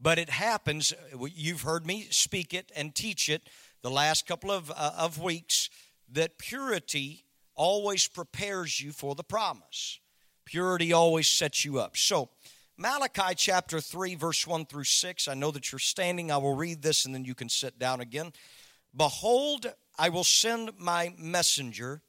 But 0.00 0.18
it 0.18 0.30
happens. 0.30 0.94
You've 1.34 1.60
heard 1.60 1.86
me 1.86 2.06
speak 2.08 2.54
it 2.54 2.72
and 2.74 2.94
teach 2.94 3.28
it 3.28 3.42
the 3.82 3.90
last 3.90 4.26
couple 4.26 4.50
of, 4.50 4.70
uh, 4.70 4.92
of 4.96 5.20
weeks 5.20 5.68
that 6.12 6.38
purity 6.38 7.24
always 7.54 8.08
prepares 8.08 8.80
you 8.80 8.92
for 8.92 9.14
the 9.14 9.24
promise. 9.24 10.00
Purity 10.44 10.92
always 10.92 11.28
sets 11.28 11.64
you 11.64 11.78
up. 11.78 11.96
So, 11.96 12.30
Malachi 12.76 13.34
chapter 13.36 13.80
3, 13.80 14.14
verse 14.14 14.46
1 14.46 14.64
through 14.64 14.84
6. 14.84 15.28
I 15.28 15.34
know 15.34 15.50
that 15.50 15.70
you're 15.70 15.78
standing. 15.78 16.32
I 16.32 16.38
will 16.38 16.56
read 16.56 16.80
this 16.80 17.04
and 17.04 17.14
then 17.14 17.26
you 17.26 17.34
can 17.34 17.50
sit 17.50 17.78
down 17.78 18.00
again. 18.00 18.32
Behold, 18.96 19.72
I 19.98 20.08
will 20.08 20.24
send 20.24 20.70
my 20.78 21.14
messenger, 21.18 22.00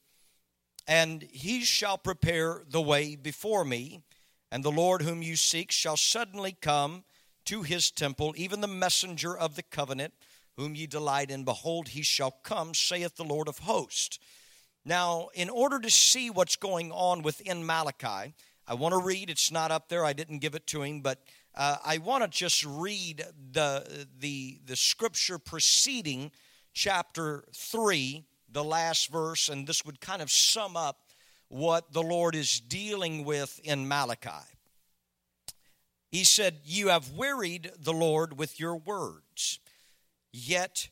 and 0.88 1.24
he 1.24 1.62
shall 1.66 1.98
prepare 1.98 2.64
the 2.68 2.82
way 2.82 3.18
before 3.18 3.66
me. 3.66 4.02
And 4.50 4.64
the 4.64 4.72
Lord 4.72 5.02
whom 5.02 5.22
you 5.22 5.36
seek 5.36 5.72
shall 5.72 5.98
suddenly 5.98 6.56
come 6.60 7.04
to 7.46 7.64
his 7.64 7.92
temple, 7.92 8.34
even 8.38 8.62
the 8.62 8.68
messenger 8.68 9.38
of 9.38 9.56
the 9.56 9.64
covenant, 9.64 10.14
whom 10.62 10.76
ye 10.76 10.86
delight 10.86 11.32
in. 11.32 11.44
Behold, 11.44 11.90
he 11.90 12.04
shall 12.04 12.32
come, 12.44 12.74
saith 12.74 13.16
the 13.16 13.24
Lord 13.24 13.48
of 13.48 13.60
hosts. 13.60 14.20
Now, 14.86 15.30
in 15.34 15.50
order 15.50 15.80
to 15.80 15.90
see 15.90 16.30
what's 16.30 16.56
going 16.56 16.92
on 16.92 17.24
within 17.24 17.66
Malachi, 17.66 18.36
I 18.68 18.74
want 18.76 18.94
to 18.94 19.00
read, 19.00 19.30
it's 19.30 19.52
not 19.52 19.72
up 19.72 19.90
there, 19.90 20.06
I 20.06 20.14
didn't 20.14 20.40
give 20.40 20.54
it 20.54 20.68
to 20.68 20.84
him, 20.84 21.02
but 21.02 21.20
uh, 21.56 21.78
I 21.84 21.98
want 21.98 22.24
to 22.24 22.30
just 22.30 22.64
read 22.64 23.26
the, 23.52 24.08
the, 24.20 24.60
the 24.66 24.76
scripture 24.76 25.40
preceding 25.40 26.32
chapter 26.74 27.44
3, 27.54 28.24
the 28.52 28.64
last 28.64 29.12
verse, 29.12 29.50
and 29.50 29.66
this 29.66 29.84
would 29.84 30.00
kind 30.00 30.22
of 30.22 30.30
sum 30.30 30.78
up 30.78 31.00
what 31.48 31.92
the 31.92 32.04
Lord 32.04 32.36
is 32.36 32.60
dealing 32.60 33.26
with 33.26 33.60
in 33.64 33.88
Malachi. 33.88 34.30
He 36.12 36.24
said, 36.24 36.60
You 36.64 36.90
have 36.90 37.12
wearied 37.12 37.72
the 37.80 37.94
Lord 37.94 38.38
with 38.38 38.60
your 38.60 38.76
words, 38.76 39.60
yet 40.34 40.90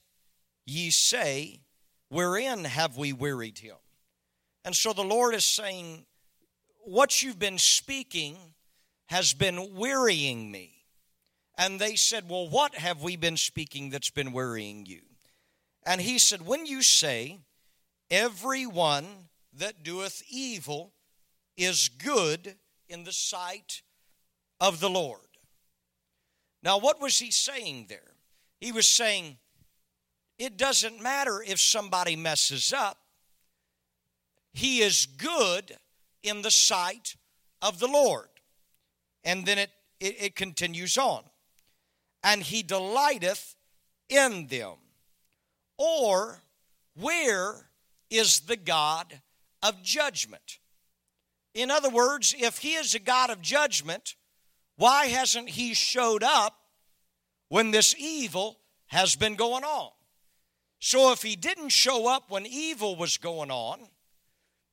ye 0.65 0.89
say, 0.89 1.62
Wherein 2.10 2.65
have 2.65 2.98
we 2.98 3.13
wearied 3.13 3.60
him? 3.60 3.75
And 4.65 4.75
so 4.75 4.93
the 4.93 5.03
Lord 5.03 5.36
is 5.36 5.46
saying, 5.46 6.05
What 6.79 7.22
you've 7.22 7.39
been 7.39 7.58
speaking 7.58 8.36
has 9.08 9.34
been 9.34 9.75
wearying 9.75 10.51
me. 10.51 10.86
And 11.58 11.79
they 11.79 11.96
said, 11.96 12.29
Well, 12.29 12.50
what 12.50 12.75
have 12.75 13.03
we 13.03 13.15
been 13.15 13.38
speaking 13.38 13.89
that's 13.89 14.10
been 14.10 14.31
wearying 14.31 14.86
you? 14.86 15.01
And 15.86 16.01
he 16.01 16.17
said, 16.19 16.46
When 16.46 16.65
you 16.65 16.81
say, 16.81 17.39
Every 18.12 18.65
one 18.65 19.05
that 19.53 19.84
doeth 19.84 20.24
evil 20.29 20.93
is 21.58 21.89
good 21.89 22.55
in 22.88 23.03
the 23.03 23.12
sight 23.12 23.84
of 24.60 24.79
the 24.79 24.89
Lord. 24.89 25.19
Now, 26.63 26.79
what 26.79 27.00
was 27.00 27.19
he 27.19 27.31
saying 27.31 27.86
there? 27.88 28.15
He 28.59 28.71
was 28.71 28.87
saying, 28.87 29.37
It 30.37 30.57
doesn't 30.57 31.01
matter 31.01 31.41
if 31.45 31.59
somebody 31.59 32.15
messes 32.15 32.73
up, 32.73 32.97
he 34.53 34.79
is 34.81 35.05
good 35.05 35.77
in 36.23 36.41
the 36.41 36.51
sight 36.51 37.15
of 37.61 37.79
the 37.79 37.87
Lord. 37.87 38.27
And 39.23 39.45
then 39.45 39.57
it, 39.57 39.71
it, 39.99 40.21
it 40.21 40.35
continues 40.35 40.97
on. 40.97 41.23
And 42.23 42.41
he 42.41 42.63
delighteth 42.63 43.55
in 44.09 44.47
them. 44.47 44.75
Or, 45.77 46.41
where 46.95 47.69
is 48.09 48.41
the 48.41 48.57
God 48.57 49.21
of 49.63 49.81
judgment? 49.81 50.59
In 51.53 51.71
other 51.71 51.89
words, 51.89 52.35
if 52.37 52.59
he 52.59 52.73
is 52.73 52.93
a 52.95 52.99
God 52.99 53.29
of 53.29 53.41
judgment, 53.41 54.15
why 54.75 55.05
hasn't 55.05 55.49
he 55.49 55.73
showed 55.73 56.23
up 56.23 56.58
when 57.49 57.71
this 57.71 57.93
evil 57.97 58.57
has 58.87 59.15
been 59.15 59.35
going 59.35 59.63
on? 59.63 59.91
So 60.79 61.11
if 61.11 61.21
he 61.21 61.35
didn't 61.35 61.69
show 61.69 62.07
up 62.07 62.31
when 62.31 62.45
evil 62.45 62.95
was 62.95 63.17
going 63.17 63.51
on, 63.51 63.79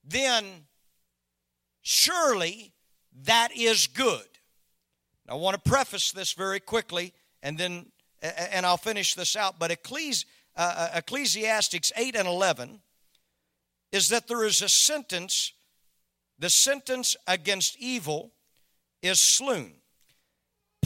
then 0.05 0.45
surely 1.83 2.73
that 3.25 3.49
is 3.57 3.89
good. 3.89 4.27
I 5.29 5.35
want 5.35 5.63
to 5.63 5.69
preface 5.69 6.13
this 6.13 6.33
very 6.33 6.61
quickly 6.61 7.13
and 7.43 7.59
then 7.59 7.87
and 8.23 8.65
I'll 8.65 8.77
finish 8.77 9.15
this 9.15 9.37
out. 9.37 9.59
But 9.59 9.71
Ecclesi- 9.71 10.25
uh, 10.57 10.75
uh, 10.93 10.99
Ecclesiastics 10.99 11.93
8 11.97 12.17
and 12.17 12.29
11 12.29 12.81
is 13.93 14.09
that 14.09 14.27
there 14.27 14.45
is 14.45 14.63
a 14.63 14.69
sentence, 14.69 15.53
the 16.39 16.51
sentence 16.51 17.17
against 17.27 17.77
evil 17.79 18.33
is 19.03 19.21
slain. 19.21 19.75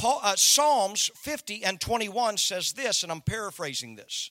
Paul, 0.01 0.21
uh, 0.23 0.35
Psalms 0.35 1.11
50 1.15 1.63
and 1.63 1.79
21 1.79 2.39
says 2.39 2.73
this, 2.73 3.03
and 3.03 3.13
I'm 3.13 3.21
paraphrasing 3.21 3.97
this. 3.97 4.31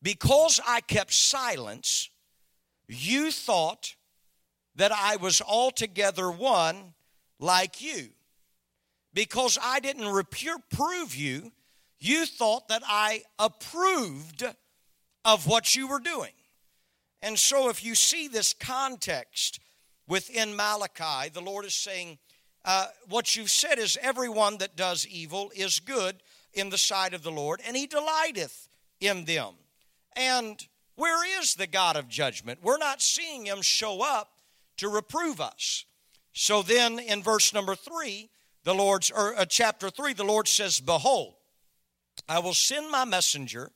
Because 0.00 0.60
I 0.64 0.80
kept 0.80 1.12
silence, 1.12 2.08
you 2.86 3.32
thought 3.32 3.96
that 4.76 4.92
I 4.92 5.16
was 5.16 5.42
altogether 5.42 6.30
one 6.30 6.94
like 7.40 7.82
you. 7.82 8.10
Because 9.12 9.58
I 9.60 9.80
didn't 9.80 10.06
reprove 10.06 11.16
you, 11.16 11.50
you 11.98 12.24
thought 12.24 12.68
that 12.68 12.82
I 12.86 13.22
approved 13.40 14.44
of 15.24 15.48
what 15.48 15.74
you 15.74 15.88
were 15.88 15.98
doing. 15.98 16.34
And 17.22 17.36
so, 17.36 17.70
if 17.70 17.84
you 17.84 17.96
see 17.96 18.28
this 18.28 18.52
context 18.52 19.58
within 20.06 20.54
Malachi, 20.54 21.30
the 21.30 21.40
Lord 21.40 21.64
is 21.64 21.74
saying, 21.74 22.18
uh, 22.66 22.86
What 23.08 23.36
you've 23.36 23.50
said 23.50 23.78
is, 23.78 23.96
everyone 24.02 24.58
that 24.58 24.76
does 24.76 25.06
evil 25.06 25.50
is 25.54 25.80
good 25.80 26.16
in 26.52 26.70
the 26.70 26.78
sight 26.78 27.14
of 27.14 27.22
the 27.22 27.30
Lord, 27.30 27.60
and 27.66 27.76
he 27.76 27.86
delighteth 27.86 28.68
in 29.00 29.24
them. 29.24 29.54
And 30.16 30.66
where 30.96 31.40
is 31.40 31.54
the 31.54 31.66
God 31.66 31.96
of 31.96 32.08
judgment? 32.08 32.60
We're 32.62 32.78
not 32.78 33.02
seeing 33.02 33.46
him 33.46 33.62
show 33.62 34.02
up 34.02 34.30
to 34.78 34.88
reprove 34.88 35.40
us. 35.40 35.84
So 36.32 36.62
then 36.62 36.98
in 36.98 37.22
verse 37.22 37.54
number 37.54 37.74
three, 37.74 38.30
the 38.64 38.74
Lord's, 38.74 39.10
or 39.10 39.38
uh, 39.38 39.44
chapter 39.44 39.90
three, 39.90 40.12
the 40.12 40.24
Lord 40.24 40.48
says, 40.48 40.80
Behold, 40.80 41.34
I 42.28 42.40
will 42.40 42.54
send 42.54 42.90
my 42.90 43.04
messenger, 43.04 43.70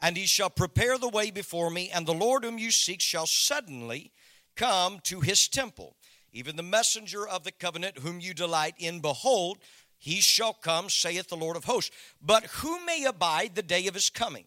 and 0.00 0.16
he 0.16 0.26
shall 0.26 0.50
prepare 0.50 0.98
the 0.98 1.08
way 1.08 1.30
before 1.30 1.70
me, 1.70 1.90
and 1.92 2.06
the 2.06 2.14
Lord 2.14 2.44
whom 2.44 2.58
you 2.58 2.70
seek 2.70 3.00
shall 3.00 3.26
suddenly 3.26 4.12
come 4.56 5.00
to 5.04 5.20
his 5.20 5.48
temple. 5.48 5.96
Even 6.32 6.56
the 6.56 6.62
messenger 6.62 7.26
of 7.26 7.44
the 7.44 7.52
covenant 7.52 7.98
whom 7.98 8.20
you 8.20 8.32
delight 8.32 8.74
in, 8.78 9.00
behold, 9.00 9.58
he 9.98 10.20
shall 10.20 10.52
come, 10.52 10.88
saith 10.88 11.28
the 11.28 11.36
Lord 11.36 11.56
of 11.56 11.64
hosts. 11.64 11.94
But 12.20 12.44
who 12.46 12.84
may 12.84 13.04
abide 13.04 13.54
the 13.54 13.62
day 13.62 13.86
of 13.86 13.94
his 13.94 14.10
coming? 14.10 14.46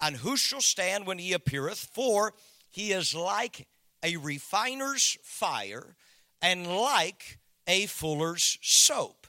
And 0.00 0.16
who 0.16 0.36
shall 0.36 0.60
stand 0.60 1.06
when 1.06 1.18
he 1.18 1.32
appeareth? 1.32 1.90
For 1.92 2.34
he 2.70 2.92
is 2.92 3.14
like 3.14 3.68
a 4.02 4.16
refiner's 4.16 5.16
fire 5.22 5.96
and 6.42 6.66
like 6.66 7.38
a 7.66 7.86
fuller's 7.86 8.58
soap. 8.62 9.26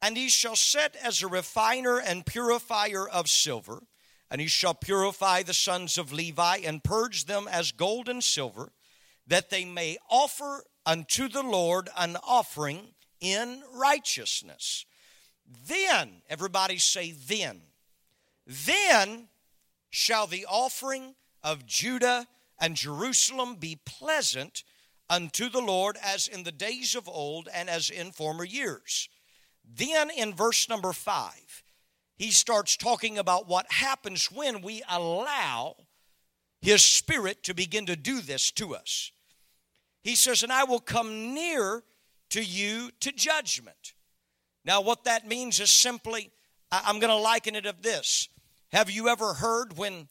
And 0.00 0.16
he 0.16 0.28
shall 0.28 0.56
set 0.56 0.96
as 0.96 1.22
a 1.22 1.28
refiner 1.28 1.98
and 1.98 2.26
purifier 2.26 3.08
of 3.08 3.28
silver, 3.28 3.82
and 4.30 4.40
he 4.40 4.46
shall 4.48 4.74
purify 4.74 5.42
the 5.42 5.54
sons 5.54 5.96
of 5.96 6.12
Levi 6.12 6.58
and 6.64 6.84
purge 6.84 7.24
them 7.24 7.48
as 7.50 7.72
gold 7.72 8.08
and 8.08 8.22
silver, 8.22 8.72
that 9.26 9.50
they 9.50 9.64
may 9.64 9.96
offer 10.10 10.64
unto 10.86 11.28
the 11.28 11.42
Lord 11.42 11.88
an 11.96 12.16
offering 12.26 12.94
in 13.20 13.62
righteousness. 13.72 14.84
Then, 15.66 16.22
everybody 16.28 16.78
say, 16.78 17.12
then. 17.12 17.62
Then 18.46 19.28
shall 19.90 20.26
the 20.26 20.46
offering 20.48 21.14
of 21.42 21.66
Judah 21.66 22.26
and 22.60 22.76
Jerusalem 22.76 23.56
be 23.56 23.78
pleasant 23.84 24.64
unto 25.08 25.48
the 25.48 25.60
Lord 25.60 25.96
as 26.02 26.26
in 26.26 26.42
the 26.44 26.52
days 26.52 26.94
of 26.94 27.08
old 27.08 27.48
and 27.52 27.68
as 27.68 27.90
in 27.90 28.12
former 28.12 28.44
years. 28.44 29.08
Then 29.64 30.10
in 30.10 30.34
verse 30.34 30.68
number 30.68 30.92
five, 30.92 31.62
he 32.16 32.30
starts 32.30 32.76
talking 32.76 33.18
about 33.18 33.48
what 33.48 33.70
happens 33.70 34.30
when 34.30 34.62
we 34.62 34.82
allow 34.88 35.76
his 36.60 36.82
spirit 36.82 37.42
to 37.44 37.54
begin 37.54 37.86
to 37.86 37.96
do 37.96 38.20
this 38.20 38.50
to 38.52 38.74
us. 38.74 39.10
He 40.04 40.14
says, 40.14 40.42
And 40.42 40.52
I 40.52 40.64
will 40.64 40.80
come 40.80 41.34
near 41.34 41.82
to 42.30 42.42
you 42.42 42.90
to 43.00 43.10
judgment. 43.10 43.94
Now, 44.64 44.82
what 44.82 45.04
that 45.04 45.26
means 45.26 45.58
is 45.58 45.70
simply, 45.70 46.30
I'm 46.70 47.00
going 47.00 47.10
to 47.10 47.16
liken 47.16 47.56
it 47.56 47.66
of 47.66 47.82
this. 47.82 48.28
Have 48.70 48.90
you 48.90 49.08
ever 49.08 49.34
heard 49.34 49.76
when, 49.76 50.08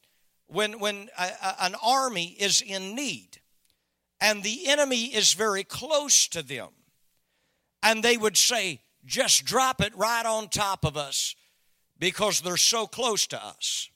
when, 0.48 0.80
when 0.80 1.10
a, 1.18 1.24
a, 1.24 1.56
an 1.62 1.76
army 1.84 2.36
is 2.40 2.62
in 2.62 2.96
need 2.96 3.40
and 4.20 4.42
the 4.42 4.68
enemy 4.68 5.06
is 5.06 5.34
very 5.34 5.64
close 5.64 6.28
to 6.30 6.42
them, 6.42 6.70
and 7.82 8.02
they 8.02 8.18
would 8.18 8.38
say, 8.38 8.82
just 9.06 9.46
drop 9.46 9.82
it 9.82 9.96
right 9.96 10.26
on 10.26 10.48
top 10.48 10.86
of 10.86 10.96
us 10.96 11.36
because 12.00 12.42
they're 12.42 12.58
so 12.58 12.88
close 12.88 13.28
to 13.28 13.44
us. 13.44 13.90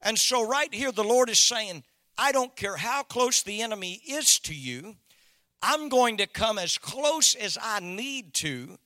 And 0.00 0.18
so, 0.18 0.46
right 0.46 0.72
here, 0.72 0.92
the 0.92 1.02
Lord 1.02 1.28
is 1.28 1.40
saying, 1.40 1.82
I 2.18 2.32
don't 2.32 2.56
care 2.56 2.76
how 2.76 3.02
close 3.02 3.42
the 3.42 3.62
enemy 3.62 4.00
is 4.08 4.38
to 4.40 4.54
you, 4.54 4.96
I'm 5.62 5.88
going 5.88 6.18
to 6.18 6.26
come 6.26 6.58
as 6.58 6.78
close 6.78 7.34
as 7.34 7.58
I 7.60 7.80
need 7.80 8.34
to 8.34 8.78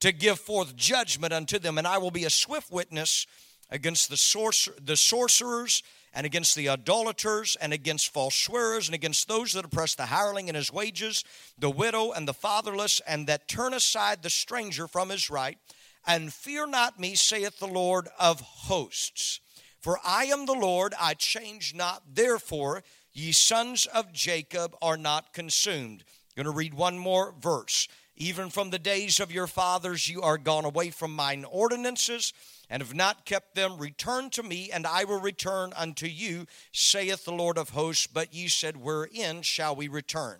to 0.00 0.12
give 0.12 0.38
forth 0.38 0.76
judgment 0.76 1.32
unto 1.32 1.58
them, 1.58 1.76
and 1.76 1.86
I 1.86 1.98
will 1.98 2.10
be 2.10 2.24
a 2.24 2.30
swift 2.30 2.70
witness 2.70 3.26
against 3.70 4.08
the, 4.10 4.16
sorcer- 4.16 4.74
the 4.84 4.96
sorcerers 4.96 5.82
and 6.14 6.24
against 6.24 6.54
the 6.54 6.68
idolaters 6.68 7.56
and 7.60 7.72
against 7.72 8.12
false 8.12 8.34
swearers 8.34 8.88
and 8.88 8.94
against 8.94 9.28
those 9.28 9.52
that 9.52 9.64
oppress 9.64 9.94
the 9.94 10.06
hireling 10.06 10.48
and 10.48 10.56
his 10.56 10.72
wages, 10.72 11.24
the 11.58 11.70
widow 11.70 12.12
and 12.12 12.26
the 12.26 12.34
fatherless, 12.34 13.00
and 13.06 13.26
that 13.26 13.48
turn 13.48 13.74
aside 13.74 14.22
the 14.22 14.30
stranger 14.30 14.86
from 14.86 15.10
his 15.10 15.28
right. 15.28 15.58
And 16.06 16.32
fear 16.32 16.66
not 16.66 16.98
me, 16.98 17.14
saith 17.14 17.58
the 17.58 17.66
Lord 17.66 18.08
of 18.18 18.40
hosts. 18.40 19.40
For 19.80 19.98
I 20.04 20.24
am 20.24 20.46
the 20.46 20.54
Lord, 20.54 20.94
I 21.00 21.14
change 21.14 21.74
not. 21.74 22.02
Therefore, 22.14 22.82
ye 23.12 23.32
sons 23.32 23.86
of 23.86 24.12
Jacob 24.12 24.76
are 24.82 24.96
not 24.96 25.32
consumed. 25.32 26.04
I'm 26.36 26.44
going 26.44 26.52
to 26.52 26.56
read 26.56 26.74
one 26.74 26.98
more 26.98 27.34
verse. 27.40 27.88
Even 28.16 28.50
from 28.50 28.70
the 28.70 28.80
days 28.80 29.20
of 29.20 29.30
your 29.30 29.46
fathers, 29.46 30.08
you 30.08 30.22
are 30.22 30.38
gone 30.38 30.64
away 30.64 30.90
from 30.90 31.14
mine 31.14 31.44
ordinances 31.48 32.32
and 32.68 32.82
have 32.82 32.94
not 32.94 33.24
kept 33.24 33.54
them. 33.54 33.78
Return 33.78 34.30
to 34.30 34.42
me, 34.42 34.70
and 34.72 34.84
I 34.84 35.04
will 35.04 35.20
return 35.20 35.72
unto 35.76 36.06
you, 36.06 36.46
saith 36.72 37.24
the 37.24 37.32
Lord 37.32 37.56
of 37.56 37.70
hosts. 37.70 38.08
But 38.08 38.34
ye 38.34 38.48
said, 38.48 38.76
Wherein 38.76 39.42
shall 39.42 39.76
we 39.76 39.86
return? 39.86 40.38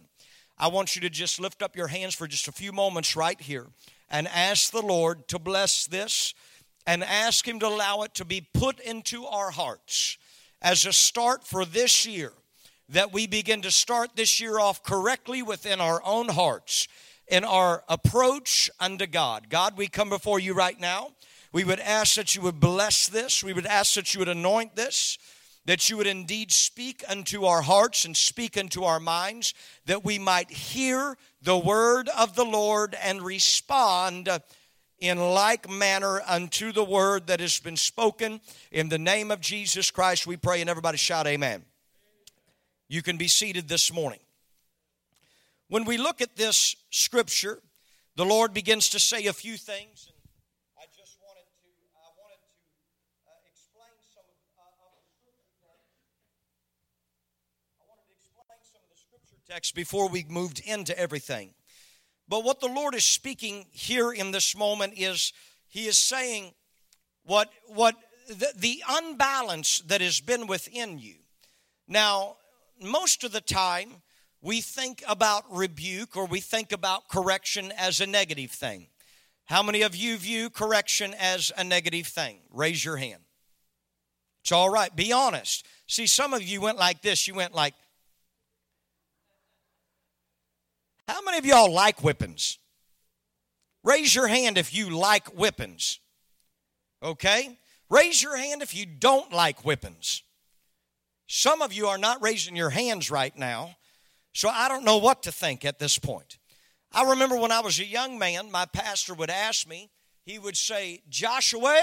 I 0.59 0.67
want 0.67 0.97
you 0.97 1.03
to 1.03 1.11
just 1.11 1.39
lift 1.39 1.63
up 1.63 1.77
your 1.77 1.87
hands 1.87 2.17
for 2.17 2.27
just 2.27 2.49
a 2.49 2.53
few 2.53 2.73
moments 2.73 3.15
right 3.15 3.41
here 3.41 3.67
and 4.11 4.27
ask 4.27 4.73
the 4.73 4.83
Lord 4.83 5.29
to 5.29 5.39
bless 5.39 5.87
this 5.87 6.35
and 6.89 7.05
ask 7.05 7.47
Him 7.47 7.61
to 7.61 7.67
allow 7.67 8.01
it 8.01 8.15
to 8.15 8.25
be 8.25 8.41
put 8.41 8.81
into 8.81 9.27
our 9.27 9.51
hearts 9.51 10.17
as 10.63 10.87
a 10.87 10.93
start 10.93 11.45
for 11.47 11.67
this 11.67 12.07
year, 12.07 12.33
that 12.89 13.13
we 13.13 13.27
begin 13.27 13.61
to 13.61 13.71
start 13.71 14.17
this 14.17 14.41
year 14.41 14.59
off 14.59 14.83
correctly 14.83 15.43
within 15.43 15.83
our 15.83 16.01
own 16.03 16.31
hearts 16.31 16.89
in 17.29 17.45
our 17.45 17.85
approach 17.91 18.71
unto 18.81 19.07
God. 19.07 19.51
God, 19.51 19.77
we 19.77 19.87
come 19.87 20.09
before 20.09 20.41
you 20.41 20.55
right 20.55 20.81
now. 20.81 21.11
We 21.53 21.63
would 21.63 21.79
ask 21.79 22.17
that 22.17 22.35
you 22.35 22.41
would 22.41 22.59
bless 22.59 23.07
this. 23.07 23.45
We 23.45 23.53
would 23.53 23.67
ask 23.67 23.93
that 23.93 24.15
you 24.15 24.21
would 24.21 24.29
anoint 24.29 24.75
this, 24.75 25.19
that 25.67 25.91
you 25.91 25.99
would 25.99 26.07
indeed 26.07 26.51
speak 26.51 27.05
unto 27.07 27.45
our 27.45 27.61
hearts 27.61 28.07
and 28.07 28.17
speak 28.17 28.57
unto 28.57 28.85
our 28.85 28.99
minds, 28.99 29.53
that 29.85 30.07
we 30.07 30.19
might 30.19 30.51
hear 30.51 31.19
the 31.43 31.59
word 31.59 32.09
of 32.17 32.35
the 32.35 32.47
Lord 32.47 32.97
and 33.03 33.21
respond 33.21 34.31
in 34.99 35.19
like 35.19 35.69
manner 35.69 36.21
unto 36.27 36.73
the 36.73 36.85
word 36.85 37.29
that 37.29 37.41
has 37.41 37.59
been 37.61 37.77
spoken. 37.77 38.41
In 38.73 38.89
the 38.89 38.99
name 38.99 39.31
of 39.31 39.41
Jesus 39.41 39.91
Christ, 39.91 40.27
we 40.27 40.37
pray, 40.37 40.61
and 40.61 40.69
everybody 40.69 40.99
shout, 40.99 41.27
Amen. 41.27 41.65
You 42.89 43.03
can 43.03 43.17
be 43.17 43.29
seated 43.29 43.69
this 43.69 43.93
morning. 43.93 44.21
When 45.69 45.85
we 45.85 45.99
look 45.99 46.21
at 46.21 46.37
this 46.37 46.75
scripture, 46.91 47.61
the 48.17 48.25
Lord 48.25 48.55
begins 48.55 48.89
to 48.91 48.99
say 48.99 49.27
a 49.27 49.33
few 49.33 49.57
things. 49.57 50.11
Text 59.49 59.75
before 59.75 60.11
we 60.11 60.27
moved 60.29 60.61
into 60.61 60.99
everything. 60.99 61.55
But 62.29 62.45
what 62.45 62.61
the 62.61 62.69
Lord 62.69 62.95
is 62.95 63.05
speaking 63.05 63.67
here 63.71 64.13
in 64.13 64.31
this 64.31 64.57
moment 64.57 64.95
is 64.97 65.33
He 65.69 65.87
is 65.87 65.99
saying 65.99 66.53
what 67.25 67.51
what 67.67 67.97
the, 68.29 68.53
the 68.57 68.83
unbalance 68.89 69.81
that 69.87 70.01
has 70.01 70.21
been 70.21 70.47
within 70.47 70.99
you. 70.99 71.17
Now, 71.87 72.37
most 72.81 73.25
of 73.25 73.33
the 73.33 73.41
time, 73.41 74.03
we 74.43 74.61
think 74.61 75.03
about 75.09 75.45
rebuke 75.51 76.17
or 76.17 76.27
we 76.27 76.41
think 76.41 76.73
about 76.73 77.09
correction 77.09 77.73
as 77.77 78.01
a 78.01 78.07
negative 78.07 78.51
thing. 78.51 78.89
How 79.47 79.63
many 79.63 79.83
of 79.83 79.97
you 79.97 80.19
view 80.19 80.51
correction 80.51 81.15
as 81.19 81.51
a 81.57 81.65
negative 81.65 82.07
thing? 82.07 82.41
Raise 82.53 82.85
your 82.85 82.99
hand. 82.99 83.23
It's 84.43 84.53
all 84.53 84.69
right. 84.69 84.95
Be 84.95 85.13
honest. 85.13 85.67
See, 85.87 86.07
some 86.07 86.35
of 86.35 86.43
you 86.43 86.61
went 86.61 86.79
like 86.79 87.01
this. 87.03 87.27
You 87.27 87.35
went 87.35 87.55
like, 87.55 87.75
how 91.09 91.23
many 91.23 91.39
of 91.39 91.47
y'all 91.47 91.73
like 91.73 92.01
whippings? 92.01 92.59
Raise 93.83 94.15
your 94.15 94.29
hand 94.29 94.59
if 94.59 94.75
you 94.75 94.91
like 94.91 95.27
whippings. 95.29 95.99
Okay? 97.03 97.59
Raise 97.91 98.23
your 98.23 98.37
hand 98.37 98.63
if 98.63 98.75
you 98.75 98.87
don't 98.87 99.33
like 99.33 99.63
whippings. 99.63 100.23
Some 101.27 101.63
of 101.63 101.73
you 101.73 101.87
are 101.87 101.99
not 101.99 102.23
raising 102.23 102.55
your 102.55 102.71
hands 102.71 103.11
right 103.11 103.37
now 103.37 103.77
so 104.35 104.49
I 104.49 104.69
don't 104.69 104.85
know 104.85 104.99
what 104.99 105.25
to 105.25 105.33
think 105.33 105.65
at 105.65 105.79
this 105.79 105.99
point. 105.99 106.39
I 106.93 107.11
remember 107.11 107.37
when 107.37 107.51
I 107.53 107.61
was 107.61 107.81
a 107.81 107.85
young 107.85 108.19
man, 108.19 108.51
my 108.51 108.67
pastor 108.67 109.15
would 109.15 109.31
ask 109.31 109.67
me, 109.67 109.91
he 110.25 110.39
would 110.39 110.57
say, 110.57 111.03
Joshua, 111.09 111.77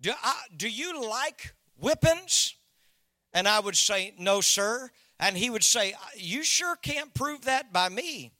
do, 0.00 0.12
I, 0.22 0.34
do 0.56 0.68
you 0.68 1.08
like 1.08 1.54
whippings? 1.80 2.54
And 3.32 3.46
I 3.46 3.60
would 3.60 3.76
say, 3.76 4.14
No, 4.18 4.40
sir. 4.40 4.90
And 5.20 5.36
he 5.36 5.50
would 5.50 5.62
say, 5.62 5.94
You 6.16 6.42
sure 6.42 6.74
can't 6.76 7.12
prove 7.12 7.42
that 7.42 7.72
by 7.72 7.90
me, 7.90 8.32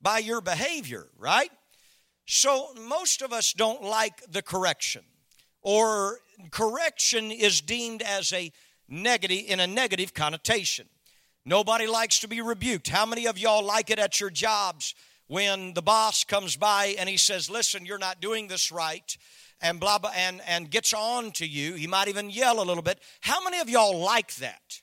by 0.00 0.18
your 0.18 0.40
behavior, 0.40 1.06
right? 1.18 1.50
So 2.26 2.72
most 2.88 3.20
of 3.20 3.32
us 3.32 3.52
don't 3.52 3.82
like 3.82 4.22
the 4.30 4.42
correction, 4.42 5.02
or 5.60 6.20
correction 6.50 7.30
is 7.30 7.60
deemed 7.60 8.00
as 8.00 8.32
a 8.32 8.50
negative 8.88 9.44
in 9.46 9.60
a 9.60 9.66
negative 9.66 10.14
connotation. 10.14 10.86
Nobody 11.44 11.86
likes 11.86 12.20
to 12.20 12.28
be 12.28 12.40
rebuked. 12.40 12.88
How 12.88 13.04
many 13.04 13.26
of 13.26 13.38
y'all 13.38 13.64
like 13.64 13.90
it 13.90 13.98
at 13.98 14.18
your 14.18 14.30
jobs 14.30 14.94
when 15.26 15.74
the 15.74 15.82
boss 15.82 16.24
comes 16.24 16.56
by 16.56 16.94
and 16.98 17.08
he 17.08 17.18
says, 17.18 17.50
Listen, 17.50 17.84
you're 17.84 17.98
not 17.98 18.22
doing 18.22 18.48
this 18.48 18.72
right? 18.72 19.16
And 19.60 19.78
blah 19.78 19.98
blah 19.98 20.12
and, 20.16 20.40
and 20.46 20.70
gets 20.70 20.94
on 20.94 21.32
to 21.32 21.46
you. 21.46 21.74
He 21.74 21.86
might 21.86 22.08
even 22.08 22.30
yell 22.30 22.62
a 22.62 22.64
little 22.64 22.82
bit. 22.82 23.00
How 23.20 23.44
many 23.44 23.58
of 23.58 23.68
y'all 23.68 23.98
like 23.98 24.34
that? 24.36 24.80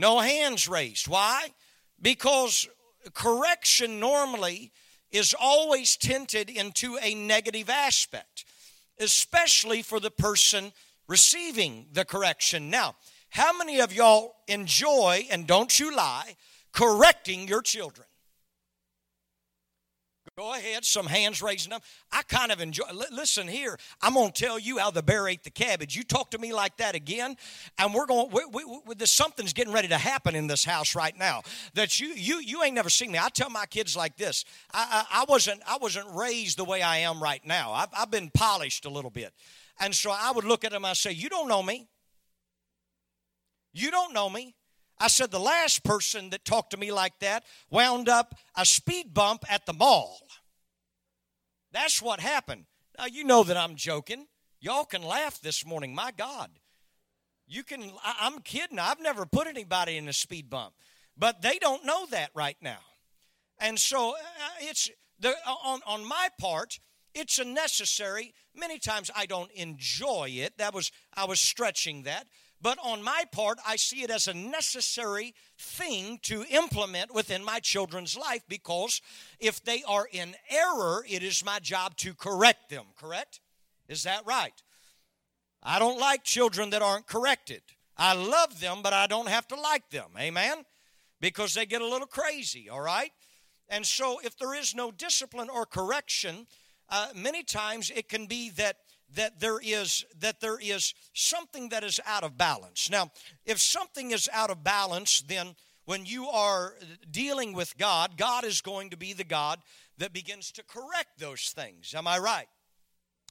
No 0.00 0.20
hands 0.20 0.66
raised. 0.66 1.08
Why? 1.08 1.48
Because 2.00 2.66
correction 3.12 4.00
normally 4.00 4.72
is 5.10 5.34
always 5.38 5.94
tinted 5.94 6.48
into 6.48 6.96
a 7.02 7.14
negative 7.14 7.68
aspect, 7.68 8.46
especially 8.98 9.82
for 9.82 10.00
the 10.00 10.10
person 10.10 10.72
receiving 11.06 11.88
the 11.92 12.06
correction. 12.06 12.70
Now, 12.70 12.96
how 13.28 13.54
many 13.54 13.78
of 13.80 13.92
y'all 13.92 14.36
enjoy, 14.48 15.26
and 15.30 15.46
don't 15.46 15.78
you 15.78 15.94
lie, 15.94 16.34
correcting 16.72 17.46
your 17.46 17.60
children? 17.60 18.06
Go 20.38 20.54
ahead, 20.54 20.84
some 20.84 21.06
hands 21.06 21.42
raising 21.42 21.72
up. 21.72 21.82
I 22.10 22.22
kind 22.22 22.50
of 22.50 22.60
enjoy. 22.60 22.84
listen 23.10 23.46
here, 23.46 23.76
I'm 24.00 24.14
going 24.14 24.32
to 24.32 24.42
tell 24.44 24.58
you 24.58 24.78
how 24.78 24.90
the 24.90 25.02
bear 25.02 25.28
ate 25.28 25.44
the 25.44 25.50
cabbage. 25.50 25.96
You 25.96 26.02
talk 26.02 26.30
to 26.30 26.38
me 26.38 26.52
like 26.52 26.76
that 26.78 26.94
again, 26.94 27.36
and 27.78 27.92
we're 27.92 28.06
going. 28.06 28.30
We, 28.30 28.44
we, 28.46 28.80
we, 28.86 28.94
something's 29.06 29.52
getting 29.52 29.72
ready 29.72 29.88
to 29.88 29.98
happen 29.98 30.34
in 30.34 30.46
this 30.46 30.64
house 30.64 30.94
right 30.94 31.16
now 31.18 31.42
that 31.74 32.00
you 32.00 32.08
you 32.08 32.38
you 32.40 32.62
ain't 32.62 32.74
never 32.74 32.88
seen 32.88 33.12
me. 33.12 33.18
I 33.18 33.28
tell 33.28 33.50
my 33.50 33.66
kids 33.66 33.96
like 33.96 34.16
this. 34.16 34.44
I, 34.72 35.04
I, 35.10 35.22
I 35.22 35.24
wasn't 35.28 35.62
I 35.66 35.78
wasn't 35.78 36.06
raised 36.14 36.58
the 36.58 36.64
way 36.64 36.80
I 36.80 36.98
am 36.98 37.22
right 37.22 37.44
now. 37.44 37.72
I've, 37.72 37.90
I've 37.92 38.10
been 38.10 38.30
polished 38.32 38.86
a 38.86 38.90
little 38.90 39.10
bit, 39.10 39.34
and 39.78 39.94
so 39.94 40.10
I 40.10 40.32
would 40.32 40.44
look 40.44 40.64
at 40.64 40.70
them. 40.70 40.84
I 40.84 40.94
say, 40.94 41.12
"You 41.12 41.28
don't 41.28 41.48
know 41.48 41.62
me." 41.62 41.88
You 43.72 43.90
don't 43.90 44.12
know 44.12 44.28
me. 44.28 44.54
I 45.00 45.08
said, 45.08 45.30
the 45.30 45.40
last 45.40 45.82
person 45.82 46.28
that 46.30 46.44
talked 46.44 46.72
to 46.72 46.76
me 46.76 46.92
like 46.92 47.18
that 47.20 47.44
wound 47.70 48.08
up 48.08 48.34
a 48.54 48.66
speed 48.66 49.14
bump 49.14 49.50
at 49.50 49.64
the 49.64 49.72
mall. 49.72 50.20
That's 51.72 52.02
what 52.02 52.20
happened. 52.20 52.66
Now, 52.98 53.06
you 53.06 53.24
know 53.24 53.42
that 53.44 53.56
I'm 53.56 53.76
joking. 53.76 54.26
Y'all 54.60 54.84
can 54.84 55.02
laugh 55.02 55.40
this 55.40 55.64
morning. 55.64 55.94
My 55.94 56.12
God. 56.14 56.50
You 57.46 57.64
can, 57.64 57.90
I, 58.04 58.26
am 58.26 58.40
kidding. 58.40 58.78
I've 58.78 59.00
never 59.00 59.24
put 59.24 59.46
anybody 59.46 59.96
in 59.96 60.06
a 60.06 60.12
speed 60.12 60.50
bump. 60.50 60.74
But 61.16 61.40
they 61.40 61.58
don't 61.58 61.84
know 61.84 62.06
that 62.10 62.30
right 62.34 62.56
now. 62.60 62.78
And 63.58 63.78
so 63.78 64.10
uh, 64.10 64.16
it's, 64.60 64.90
the, 65.18 65.34
on, 65.46 65.80
on 65.86 66.04
my 66.06 66.28
part, 66.38 66.78
it's 67.14 67.38
a 67.38 67.44
necessary. 67.44 68.34
Many 68.54 68.78
times 68.78 69.10
I 69.16 69.26
don't 69.26 69.50
enjoy 69.52 70.30
it. 70.32 70.58
That 70.58 70.74
was, 70.74 70.92
I 71.14 71.24
was 71.24 71.40
stretching 71.40 72.02
that. 72.02 72.26
But 72.62 72.78
on 72.82 73.02
my 73.02 73.24
part, 73.32 73.58
I 73.66 73.76
see 73.76 74.02
it 74.02 74.10
as 74.10 74.28
a 74.28 74.34
necessary 74.34 75.34
thing 75.58 76.18
to 76.22 76.44
implement 76.50 77.14
within 77.14 77.42
my 77.42 77.58
children's 77.58 78.16
life 78.16 78.42
because 78.48 79.00
if 79.38 79.64
they 79.64 79.82
are 79.88 80.06
in 80.10 80.34
error, 80.50 81.04
it 81.08 81.22
is 81.22 81.44
my 81.44 81.58
job 81.58 81.96
to 81.98 82.12
correct 82.12 82.68
them, 82.68 82.84
correct? 82.96 83.40
Is 83.88 84.02
that 84.02 84.26
right? 84.26 84.52
I 85.62 85.78
don't 85.78 85.98
like 85.98 86.22
children 86.22 86.70
that 86.70 86.82
aren't 86.82 87.06
corrected. 87.06 87.62
I 87.96 88.14
love 88.14 88.60
them, 88.60 88.80
but 88.82 88.92
I 88.92 89.06
don't 89.06 89.28
have 89.28 89.48
to 89.48 89.56
like 89.56 89.88
them. 89.90 90.10
Amen? 90.18 90.64
Because 91.20 91.54
they 91.54 91.66
get 91.66 91.82
a 91.82 91.86
little 91.86 92.06
crazy, 92.06 92.68
all 92.68 92.80
right? 92.80 93.12
And 93.68 93.86
so 93.86 94.20
if 94.22 94.36
there 94.38 94.54
is 94.54 94.74
no 94.74 94.90
discipline 94.90 95.48
or 95.48 95.64
correction, 95.64 96.46
uh, 96.88 97.08
many 97.14 97.42
times 97.42 97.90
it 97.94 98.08
can 98.08 98.26
be 98.26 98.50
that 98.50 98.76
that 99.14 99.40
there 99.40 99.58
is 99.62 100.04
that 100.20 100.40
there 100.40 100.58
is 100.60 100.94
something 101.12 101.70
that 101.70 101.84
is 101.84 102.00
out 102.06 102.24
of 102.24 102.38
balance. 102.38 102.88
Now, 102.90 103.10
if 103.44 103.60
something 103.60 104.10
is 104.10 104.28
out 104.32 104.50
of 104.50 104.62
balance, 104.62 105.20
then 105.20 105.54
when 105.84 106.06
you 106.06 106.28
are 106.28 106.74
dealing 107.10 107.52
with 107.52 107.76
God, 107.76 108.16
God 108.16 108.44
is 108.44 108.60
going 108.60 108.90
to 108.90 108.96
be 108.96 109.12
the 109.12 109.24
God 109.24 109.58
that 109.98 110.12
begins 110.12 110.52
to 110.52 110.62
correct 110.62 111.18
those 111.18 111.52
things. 111.54 111.94
Am 111.94 112.06
I 112.06 112.18
right? 112.18 112.46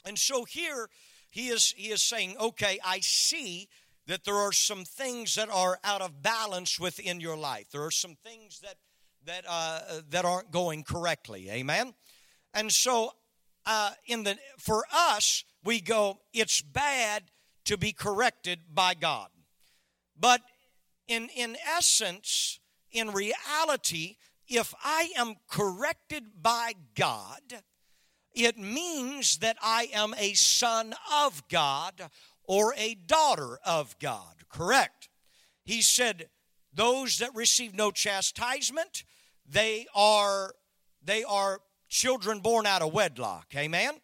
And 0.05 0.17
so 0.17 0.43
here 0.43 0.89
he 1.29 1.47
is 1.49 1.73
he 1.77 1.89
is 1.89 2.03
saying, 2.03 2.35
"Okay, 2.37 2.79
I 2.83 2.99
see 2.99 3.69
that 4.07 4.23
there 4.23 4.35
are 4.35 4.51
some 4.51 4.85
things 4.85 5.35
that 5.35 5.49
are 5.49 5.79
out 5.83 6.01
of 6.01 6.21
balance 6.21 6.79
within 6.79 7.21
your 7.21 7.37
life. 7.37 7.67
There 7.71 7.85
are 7.85 7.91
some 7.91 8.15
things 8.15 8.59
that 8.61 8.75
that 9.25 9.45
uh, 9.47 10.01
that 10.09 10.25
aren't 10.25 10.51
going 10.51 10.83
correctly." 10.83 11.49
Amen. 11.49 11.93
And 12.53 12.71
so 12.71 13.13
uh, 13.65 13.91
in 14.07 14.23
the 14.23 14.37
for 14.57 14.83
us, 14.91 15.43
we 15.63 15.81
go, 15.81 16.19
it's 16.33 16.61
bad 16.61 17.23
to 17.65 17.77
be 17.77 17.91
corrected 17.91 18.59
by 18.73 18.93
God. 18.93 19.29
But 20.19 20.41
in, 21.07 21.29
in 21.35 21.57
essence, 21.67 22.59
in 22.91 23.11
reality, 23.11 24.17
if 24.47 24.73
I 24.83 25.11
am 25.17 25.35
corrected 25.49 26.41
by 26.41 26.73
God, 26.95 27.41
it 28.33 28.57
means 28.57 29.37
that 29.37 29.57
I 29.61 29.89
am 29.93 30.15
a 30.17 30.33
son 30.33 30.95
of 31.13 31.47
God 31.47 32.09
or 32.43 32.73
a 32.77 32.95
daughter 32.95 33.59
of 33.65 33.97
God. 33.99 34.45
Correct? 34.49 35.09
He 35.63 35.81
said, 35.81 36.29
those 36.73 37.17
that 37.19 37.35
receive 37.35 37.75
no 37.75 37.91
chastisement, 37.91 39.03
they 39.47 39.87
are 39.95 40.53
they 41.03 41.23
are 41.23 41.61
children 41.87 42.39
born 42.39 42.65
out 42.65 42.81
of 42.81 42.93
wedlock. 42.93 43.47
Amen. 43.55 43.95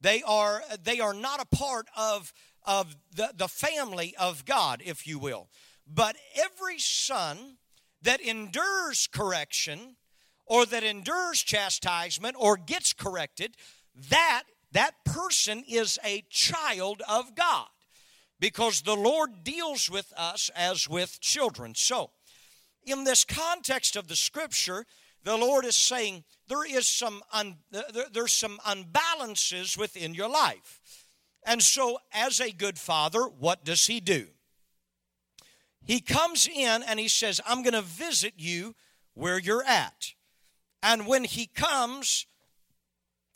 They 0.00 0.22
are, 0.22 0.62
they 0.82 1.00
are 1.00 1.14
not 1.14 1.40
a 1.40 1.56
part 1.56 1.86
of, 1.96 2.32
of 2.64 2.96
the, 3.14 3.32
the 3.34 3.48
family 3.48 4.14
of 4.18 4.44
God, 4.44 4.82
if 4.84 5.06
you 5.06 5.18
will. 5.18 5.48
But 5.86 6.16
every 6.34 6.78
son 6.78 7.58
that 8.02 8.20
endures 8.20 9.06
correction 9.06 9.96
or 10.46 10.66
that 10.66 10.84
endures 10.84 11.42
chastisement 11.42 12.36
or 12.38 12.56
gets 12.56 12.92
corrected, 12.92 13.56
that, 14.10 14.44
that 14.72 15.04
person 15.04 15.64
is 15.68 15.98
a 16.04 16.24
child 16.30 17.02
of 17.08 17.34
God 17.34 17.66
because 18.38 18.82
the 18.82 18.96
Lord 18.96 19.42
deals 19.42 19.90
with 19.90 20.12
us 20.16 20.50
as 20.54 20.88
with 20.88 21.20
children. 21.20 21.74
So, 21.74 22.10
in 22.84 23.04
this 23.04 23.24
context 23.24 23.96
of 23.96 24.06
the 24.06 24.14
scripture, 24.14 24.86
the 25.26 25.36
Lord 25.36 25.64
is 25.64 25.76
saying 25.76 26.24
there 26.48 26.64
is 26.64 26.86
some 26.86 27.20
un, 27.32 27.56
there's 28.12 28.32
some 28.32 28.58
unbalances 28.64 29.76
within 29.76 30.14
your 30.14 30.28
life. 30.28 30.80
And 31.44 31.62
so 31.62 31.98
as 32.12 32.40
a 32.40 32.52
good 32.52 32.78
father, 32.78 33.22
what 33.22 33.64
does 33.64 33.86
he 33.86 34.00
do? 34.00 34.28
He 35.84 36.00
comes 36.00 36.48
in 36.48 36.82
and 36.82 36.98
he 36.98 37.08
says, 37.08 37.40
"I'm 37.46 37.62
going 37.62 37.74
to 37.74 37.82
visit 37.82 38.34
you 38.36 38.74
where 39.14 39.38
you're 39.38 39.64
at." 39.64 40.14
And 40.82 41.06
when 41.06 41.24
he 41.24 41.46
comes, 41.46 42.26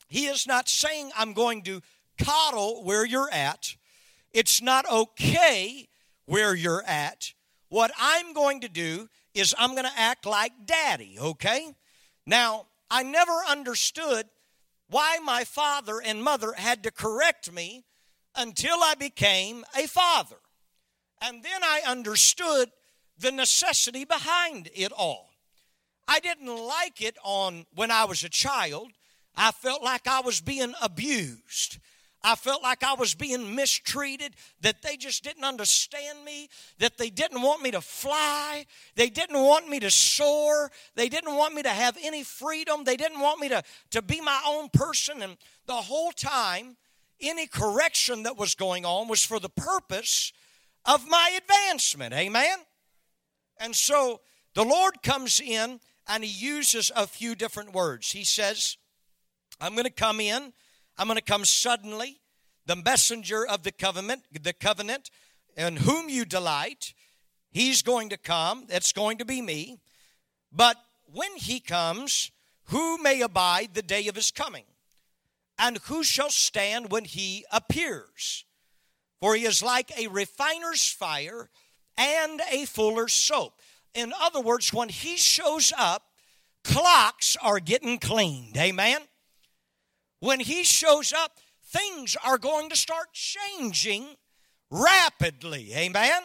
he 0.07 0.25
is 0.27 0.47
not 0.47 0.69
saying, 0.69 1.11
I'm 1.17 1.33
going 1.33 1.63
to 1.63 1.81
coddle 2.17 2.83
where 2.83 3.05
you're 3.05 3.31
at. 3.31 3.75
It's 4.33 4.61
not 4.61 4.89
okay 4.89 5.89
where 6.25 6.55
you're 6.55 6.83
at. 6.83 7.33
What 7.69 7.91
I'm 7.99 8.33
going 8.33 8.61
to 8.61 8.69
do 8.69 9.09
is 9.33 9.55
I'm 9.57 9.71
going 9.71 9.85
to 9.85 9.99
act 9.99 10.25
like 10.25 10.51
daddy, 10.65 11.17
okay? 11.19 11.73
Now, 12.25 12.67
I 12.89 13.03
never 13.03 13.37
understood 13.47 14.27
why 14.87 15.19
my 15.23 15.43
father 15.43 16.01
and 16.01 16.23
mother 16.23 16.53
had 16.53 16.83
to 16.83 16.91
correct 16.91 17.51
me 17.51 17.85
until 18.35 18.77
I 18.81 18.95
became 18.95 19.63
a 19.77 19.87
father. 19.87 20.37
And 21.21 21.43
then 21.43 21.63
I 21.63 21.81
understood 21.85 22.71
the 23.17 23.31
necessity 23.31 24.05
behind 24.05 24.69
it 24.73 24.91
all. 24.91 25.29
I 26.07 26.19
didn't 26.19 26.55
like 26.55 27.01
it 27.01 27.17
on 27.23 27.65
when 27.73 27.91
I 27.91 28.05
was 28.05 28.23
a 28.23 28.29
child. 28.29 28.91
I 29.35 29.51
felt 29.51 29.81
like 29.81 30.07
I 30.07 30.19
was 30.19 30.41
being 30.41 30.73
abused. 30.81 31.77
I 32.23 32.35
felt 32.35 32.61
like 32.61 32.83
I 32.83 32.93
was 32.93 33.15
being 33.15 33.55
mistreated, 33.55 34.35
that 34.61 34.81
they 34.81 34.95
just 34.95 35.23
didn't 35.23 35.43
understand 35.43 36.23
me, 36.23 36.49
that 36.77 36.97
they 36.97 37.09
didn't 37.09 37.41
want 37.41 37.63
me 37.63 37.71
to 37.71 37.81
fly, 37.81 38.65
they 38.95 39.09
didn't 39.09 39.41
want 39.41 39.67
me 39.67 39.79
to 39.79 39.89
soar, 39.89 40.71
they 40.95 41.09
didn't 41.09 41.35
want 41.35 41.55
me 41.55 41.63
to 41.63 41.69
have 41.69 41.97
any 42.03 42.23
freedom, 42.23 42.83
they 42.83 42.95
didn't 42.95 43.19
want 43.19 43.39
me 43.39 43.49
to, 43.49 43.63
to 43.89 44.01
be 44.01 44.21
my 44.21 44.39
own 44.47 44.69
person. 44.69 45.21
And 45.21 45.37
the 45.65 45.73
whole 45.73 46.11
time, 46.11 46.77
any 47.19 47.47
correction 47.47 48.23
that 48.23 48.37
was 48.37 48.55
going 48.55 48.85
on 48.85 49.07
was 49.07 49.23
for 49.23 49.39
the 49.39 49.49
purpose 49.49 50.31
of 50.85 51.07
my 51.07 51.37
advancement. 51.37 52.13
Amen? 52.13 52.57
And 53.59 53.75
so 53.75 54.21
the 54.53 54.63
Lord 54.63 55.01
comes 55.03 55.39
in 55.39 55.79
and 56.07 56.23
he 56.23 56.29
uses 56.29 56.91
a 56.95 57.07
few 57.07 57.35
different 57.35 57.73
words. 57.73 58.11
He 58.11 58.23
says, 58.23 58.77
I'm 59.59 59.73
going 59.73 59.85
to 59.85 59.91
come 59.91 60.19
in 60.19 60.53
I'm 60.97 61.07
going 61.07 61.17
to 61.17 61.23
come 61.23 61.45
suddenly, 61.45 62.19
the 62.65 62.75
messenger 62.75 63.45
of 63.45 63.63
the 63.63 63.71
covenant, 63.71 64.23
the 64.31 64.53
covenant, 64.53 65.09
in 65.57 65.77
whom 65.77 66.09
you 66.09 66.25
delight. 66.25 66.93
He's 67.51 67.81
going 67.81 68.09
to 68.09 68.17
come. 68.17 68.65
It's 68.69 68.93
going 68.93 69.17
to 69.17 69.25
be 69.25 69.41
me. 69.41 69.79
But 70.51 70.77
when 71.11 71.35
he 71.35 71.59
comes, 71.59 72.31
who 72.65 72.97
may 72.97 73.21
abide 73.21 73.73
the 73.73 73.81
day 73.81 74.07
of 74.07 74.15
his 74.15 74.31
coming? 74.31 74.63
And 75.57 75.77
who 75.85 76.03
shall 76.03 76.29
stand 76.29 76.91
when 76.91 77.05
he 77.05 77.45
appears? 77.51 78.45
For 79.19 79.35
he 79.35 79.45
is 79.45 79.61
like 79.61 79.91
a 79.97 80.07
refiner's 80.07 80.87
fire 80.87 81.49
and 81.97 82.41
a 82.51 82.65
fuller's 82.65 83.13
soap. 83.13 83.59
In 83.93 84.13
other 84.19 84.41
words, 84.41 84.73
when 84.73 84.89
he 84.89 85.17
shows 85.17 85.71
up, 85.77 86.03
clocks 86.63 87.37
are 87.41 87.59
getting 87.59 87.99
cleaned. 87.99 88.57
Amen? 88.57 89.01
When 90.21 90.39
he 90.39 90.63
shows 90.63 91.11
up, 91.11 91.31
things 91.65 92.15
are 92.23 92.37
going 92.37 92.69
to 92.69 92.75
start 92.75 93.07
changing 93.11 94.05
rapidly. 94.69 95.71
Amen. 95.75 96.21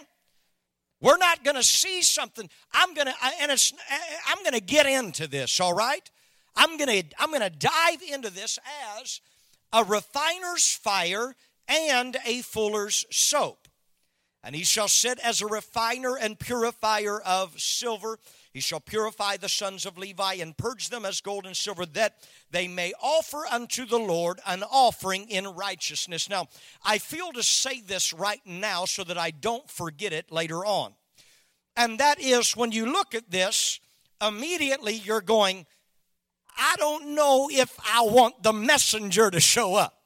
We're 1.00 1.16
not 1.16 1.44
going 1.44 1.56
to 1.56 1.62
see 1.62 2.02
something. 2.02 2.48
I'm 2.72 2.94
going 2.94 3.06
to 3.08 3.14
and 3.40 3.50
it's 3.50 3.72
I'm 4.28 4.42
going 4.42 4.54
to 4.54 4.60
get 4.60 4.86
into 4.86 5.26
this, 5.26 5.60
all 5.60 5.74
right? 5.74 6.08
I'm 6.54 6.76
going 6.76 7.02
to 7.02 7.08
I'm 7.18 7.30
going 7.30 7.42
to 7.42 7.50
dive 7.50 8.02
into 8.12 8.30
this 8.30 8.58
as 9.00 9.20
a 9.72 9.82
refiner's 9.82 10.72
fire 10.72 11.34
and 11.66 12.16
a 12.24 12.42
fuller's 12.42 13.04
soap. 13.10 13.68
And 14.42 14.54
he 14.54 14.62
shall 14.62 14.88
sit 14.88 15.18
as 15.18 15.42
a 15.42 15.46
refiner 15.46 16.16
and 16.16 16.38
purifier 16.38 17.20
of 17.20 17.60
silver 17.60 18.18
he 18.56 18.62
shall 18.62 18.80
purify 18.80 19.36
the 19.36 19.50
sons 19.50 19.84
of 19.84 19.98
Levi 19.98 20.36
and 20.40 20.56
purge 20.56 20.88
them 20.88 21.04
as 21.04 21.20
gold 21.20 21.44
and 21.44 21.54
silver, 21.54 21.84
that 21.84 22.14
they 22.50 22.66
may 22.66 22.94
offer 23.02 23.44
unto 23.52 23.84
the 23.84 23.98
Lord 23.98 24.40
an 24.46 24.62
offering 24.62 25.28
in 25.28 25.46
righteousness. 25.46 26.30
Now, 26.30 26.46
I 26.82 26.96
feel 26.96 27.32
to 27.32 27.42
say 27.42 27.82
this 27.82 28.14
right 28.14 28.40
now 28.46 28.86
so 28.86 29.04
that 29.04 29.18
I 29.18 29.30
don't 29.30 29.70
forget 29.70 30.14
it 30.14 30.32
later 30.32 30.64
on. 30.64 30.94
And 31.76 31.98
that 31.98 32.18
is 32.18 32.56
when 32.56 32.72
you 32.72 32.90
look 32.90 33.14
at 33.14 33.30
this, 33.30 33.78
immediately 34.26 34.94
you're 34.94 35.20
going, 35.20 35.66
I 36.56 36.76
don't 36.78 37.14
know 37.14 37.50
if 37.52 37.78
I 37.94 38.06
want 38.06 38.42
the 38.42 38.54
messenger 38.54 39.30
to 39.30 39.38
show 39.38 39.74
up. 39.74 39.98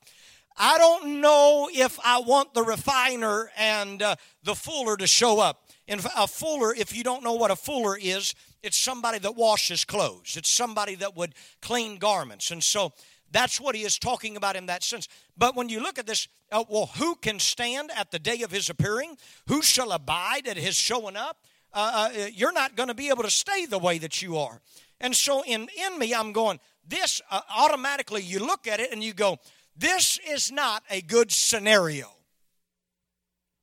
I 0.57 0.77
don't 0.77 1.21
know 1.21 1.71
if 1.73 2.01
I 2.05 2.19
want 2.19 2.55
the 2.55 2.65
refiner 2.65 3.53
and 3.57 4.03
uh, 4.03 4.17
the 4.43 4.57
fuller 4.57 4.97
to 4.97 5.07
show 5.07 5.39
up. 5.39 5.70
And 5.91 6.01
a 6.17 6.29
fuller, 6.29 6.73
if 6.73 6.97
you 6.97 7.03
don't 7.03 7.25
know 7.25 7.33
what 7.33 7.51
a 7.51 7.57
fuller 7.57 7.99
is, 8.01 8.37
it's 8.63 8.79
somebody 8.79 9.19
that 9.19 9.35
washes 9.35 9.85
clothes. 9.85 10.37
It's 10.37 10.49
somebody 10.49 10.95
that 10.95 11.17
would 11.17 11.35
clean 11.61 11.99
garments. 11.99 12.53
And 12.53 12.63
so 12.63 12.93
that's 13.33 13.61
what 13.61 13.75
he 13.75 13.83
is 13.83 13.99
talking 13.99 14.37
about 14.37 14.55
in 14.55 14.67
that 14.67 14.85
sense. 14.85 15.09
But 15.37 15.57
when 15.57 15.69
you 15.69 15.81
look 15.81 15.99
at 15.99 16.07
this, 16.07 16.29
uh, 16.53 16.63
well, 16.69 16.91
who 16.97 17.17
can 17.17 17.41
stand 17.41 17.91
at 17.97 18.13
the 18.13 18.21
day 18.21 18.43
of 18.43 18.53
his 18.53 18.71
appearing? 18.71 19.17
Who 19.49 19.63
shall 19.63 19.91
abide 19.91 20.47
at 20.47 20.57
his 20.57 20.77
showing 20.77 21.17
up? 21.17 21.39
Uh, 21.73 22.11
uh, 22.15 22.27
you're 22.33 22.53
not 22.53 22.77
going 22.77 22.89
to 22.89 22.95
be 22.95 23.09
able 23.09 23.25
to 23.25 23.31
stay 23.31 23.67
the 23.67 23.79
way 23.79 23.99
that 23.99 24.23
you 24.23 24.39
are. 24.39 24.61
And 25.01 25.17
so 25.17 25.43
in, 25.43 25.69
in 25.87 25.99
me, 25.99 26.15
I'm 26.15 26.33
going, 26.33 26.61
this 26.87 27.21
uh, 27.33 27.41
automatically, 27.57 28.23
you 28.23 28.39
look 28.39 28.69
at 28.69 28.79
it 28.79 28.93
and 28.93 29.03
you 29.03 29.13
go, 29.13 29.39
this 29.77 30.21
is 30.25 30.53
not 30.53 30.85
a 30.89 31.01
good 31.01 31.33
scenario. 31.33 32.07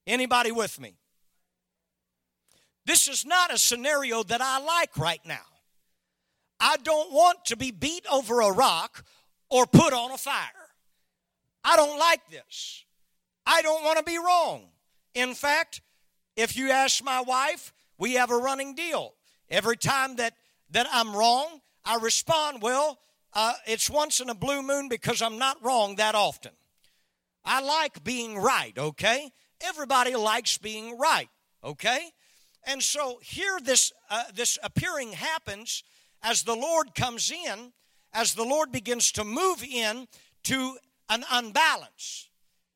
Anybody 0.06 0.52
with 0.52 0.78
me? 0.78 0.98
This 2.88 3.10
is 3.10 3.26
not 3.26 3.54
a 3.54 3.58
scenario 3.58 4.24
that 4.24 4.40
I 4.42 4.60
like 4.60 4.98
right 4.98 5.20
now. 5.26 5.46
I 6.58 6.78
don't 6.78 7.12
want 7.12 7.44
to 7.48 7.58
be 7.58 7.70
beat 7.70 8.06
over 8.10 8.40
a 8.40 8.52
rock 8.54 9.04
or 9.50 9.68
put 9.68 9.92
on 9.92 10.12
a 10.12 10.18
fire. 10.18 10.70
I 11.66 11.76
don't 11.76 12.00
like 12.00 12.22
this. 12.32 12.86
I 13.46 13.62
don't 13.62 13.84
want 13.84 13.98
to 13.98 14.06
be 14.06 14.18
wrong. 14.18 14.70
In 15.14 15.34
fact, 15.34 15.82
if 16.38 16.56
you 16.56 16.72
ask 16.72 17.04
my 17.04 17.20
wife, 17.20 17.74
we 17.98 18.14
have 18.14 18.32
a 18.32 18.38
running 18.38 18.74
deal. 18.74 19.16
Every 19.50 19.76
time 19.76 20.16
that, 20.16 20.36
that 20.72 20.88
I'm 20.90 21.14
wrong, 21.14 21.60
I 21.84 21.98
respond, 21.98 22.62
well, 22.62 23.00
uh, 23.34 23.54
it's 23.66 23.90
once 23.90 24.22
in 24.22 24.30
a 24.30 24.36
blue 24.36 24.62
moon 24.62 24.88
because 24.88 25.22
I'm 25.22 25.38
not 25.38 25.58
wrong 25.62 25.98
that 25.98 26.16
often. 26.16 26.54
I 27.44 27.60
like 27.60 28.02
being 28.06 28.38
right, 28.38 28.78
okay? 28.78 29.30
Everybody 29.60 30.16
likes 30.16 30.58
being 30.58 30.98
right, 30.98 31.28
okay? 31.62 32.12
And 32.68 32.84
so 32.84 33.20
here 33.24 33.60
this, 33.64 33.94
uh, 34.10 34.26
this 34.36 34.60
appearing 34.62 35.14
happens 35.14 35.84
as 36.22 36.44
the 36.44 36.56
Lord 36.56 36.94
comes 36.94 37.32
in, 37.32 37.72
as 38.14 38.34
the 38.34 38.44
Lord 38.44 38.74
begins 38.74 39.12
to 39.14 39.24
move 39.24 39.64
in 39.64 40.08
to 40.44 40.78
an 41.10 41.24
unbalance, 41.32 42.30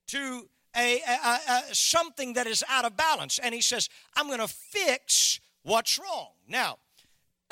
to 0.08 0.48
a, 0.76 1.02
a, 1.02 1.40
a, 1.50 1.76
something 1.76 2.34
that 2.34 2.48
is 2.48 2.64
out 2.70 2.86
of 2.86 2.96
balance. 2.96 3.38
And 3.38 3.54
he 3.54 3.60
says, 3.60 3.90
I'm 4.16 4.28
going 4.28 4.40
to 4.40 4.48
fix 4.48 5.42
what's 5.64 6.00
wrong. 6.00 6.30
Now, 6.48 6.78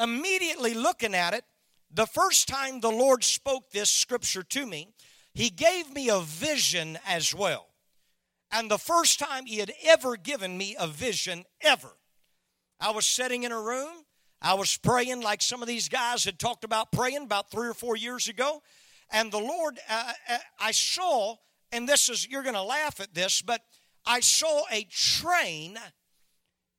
immediately 0.02 0.73
looking 0.73 1.13
at 1.13 1.34
it, 1.34 1.43
the 1.91 2.08
first 2.08 2.47
time 2.47 2.80
the 2.80 2.89
Lord 2.89 3.25
spoke 3.25 3.71
this 3.71 3.89
scripture 3.89 4.43
to 4.43 4.65
me, 4.65 4.88
he 5.34 5.49
gave 5.49 5.93
me 5.93 6.10
a 6.10 6.21
vision 6.21 6.97
as 7.06 7.36
well. 7.36 7.67
And 8.49 8.71
the 8.71 8.78
first 8.78 9.19
time 9.19 9.45
he 9.45 9.58
had 9.58 9.73
ever 9.84 10.15
given 10.15 10.58
me 10.58 10.78
a 10.80 10.88
vision, 10.88 11.43
ever. 11.62 11.89
I 12.80 12.92
was 12.92 13.06
sitting 13.06 13.44
in 13.44 13.52
a 13.52 13.62
room. 13.62 14.06
I 14.42 14.54
was 14.54 14.78
praying 14.78 15.22
like 15.22 15.42
some 15.42 15.62
of 15.62 15.68
these 15.68 15.89
guys 15.89 16.24
had 16.24 16.39
talked 16.39 16.63
about 16.63 16.92
praying 16.92 17.24
about 17.24 17.52
three 17.52 17.68
or 17.68 17.74
four 17.74 17.98
years 17.98 18.28
ago. 18.28 18.62
And 19.12 19.32
the 19.32 19.39
Lord, 19.39 19.80
uh, 19.89 20.13
uh 20.30 20.38
I 20.60 20.72
saw 20.72 21.36
and 21.72 21.88
this 21.88 22.10
is, 22.10 22.28
you're 22.28 22.44
going 22.44 22.56
to 22.56 22.63
laugh 22.63 23.00
at 23.00 23.13
this, 23.13 23.42
but 23.42 23.62
I 24.06 24.22
saw 24.22 24.63
a 24.72 24.86
train 24.89 25.78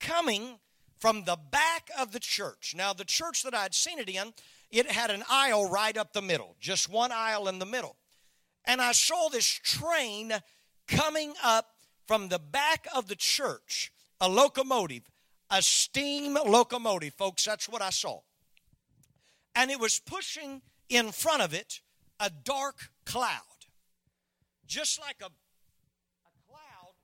coming 0.00 0.58
from 0.98 1.24
the 1.24 1.38
back 1.50 1.90
of 1.98 2.12
the 2.12 2.20
church. 2.20 2.74
Now, 2.76 2.92
the 2.92 3.04
church 3.04 3.42
that 3.44 3.54
I'd 3.54 3.74
seen 3.74 3.98
it 3.98 4.08
in, 4.08 4.32
it 4.70 4.90
had 4.90 5.10
an 5.10 5.22
aisle 5.30 5.68
right 5.70 5.96
up 5.96 6.12
the 6.12 6.22
middle, 6.22 6.56
just 6.60 6.88
one 6.88 7.12
aisle 7.12 7.48
in 7.48 7.58
the 7.58 7.66
middle. 7.66 7.96
And 8.64 8.80
I 8.80 8.92
saw 8.92 9.28
this 9.28 9.46
train 9.46 10.32
coming 10.86 11.34
up 11.42 11.68
from 12.06 12.28
the 12.28 12.38
back 12.38 12.86
of 12.94 13.06
the 13.06 13.16
church, 13.16 13.92
a 14.20 14.28
locomotive, 14.28 15.09
a 15.50 15.62
steam 15.62 16.34
locomotive, 16.34 17.14
folks. 17.14 17.44
That's 17.44 17.68
what 17.68 17.82
I 17.82 17.90
saw. 17.90 18.20
And 19.54 19.70
it 19.70 19.80
was 19.80 19.98
pushing 19.98 20.62
in 20.88 21.12
front 21.12 21.42
of 21.42 21.54
it 21.54 21.80
a 22.20 22.30
dark 22.30 22.90
cloud 23.04 23.42
just 24.70 25.00
like 25.00 25.16
a, 25.20 25.26
a 25.26 26.48
cloud. 26.48 26.94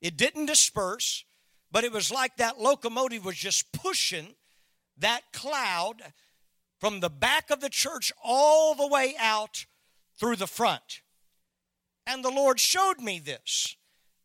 It 0.00 0.16
didn't 0.16 0.46
disperse, 0.46 1.24
but 1.70 1.84
it 1.84 1.92
was 1.92 2.10
like 2.10 2.36
that 2.36 2.60
locomotive 2.60 3.24
was 3.24 3.36
just 3.36 3.72
pushing 3.72 4.34
that 4.98 5.22
cloud 5.32 6.02
from 6.80 6.98
the 6.98 7.08
back 7.08 7.50
of 7.50 7.60
the 7.60 7.70
church 7.70 8.12
all 8.22 8.74
the 8.74 8.88
way 8.88 9.14
out 9.18 9.66
through 10.18 10.36
the 10.36 10.48
front. 10.48 11.00
And 12.06 12.24
the 12.24 12.30
Lord 12.30 12.58
showed 12.58 12.98
me 12.98 13.20
this 13.20 13.76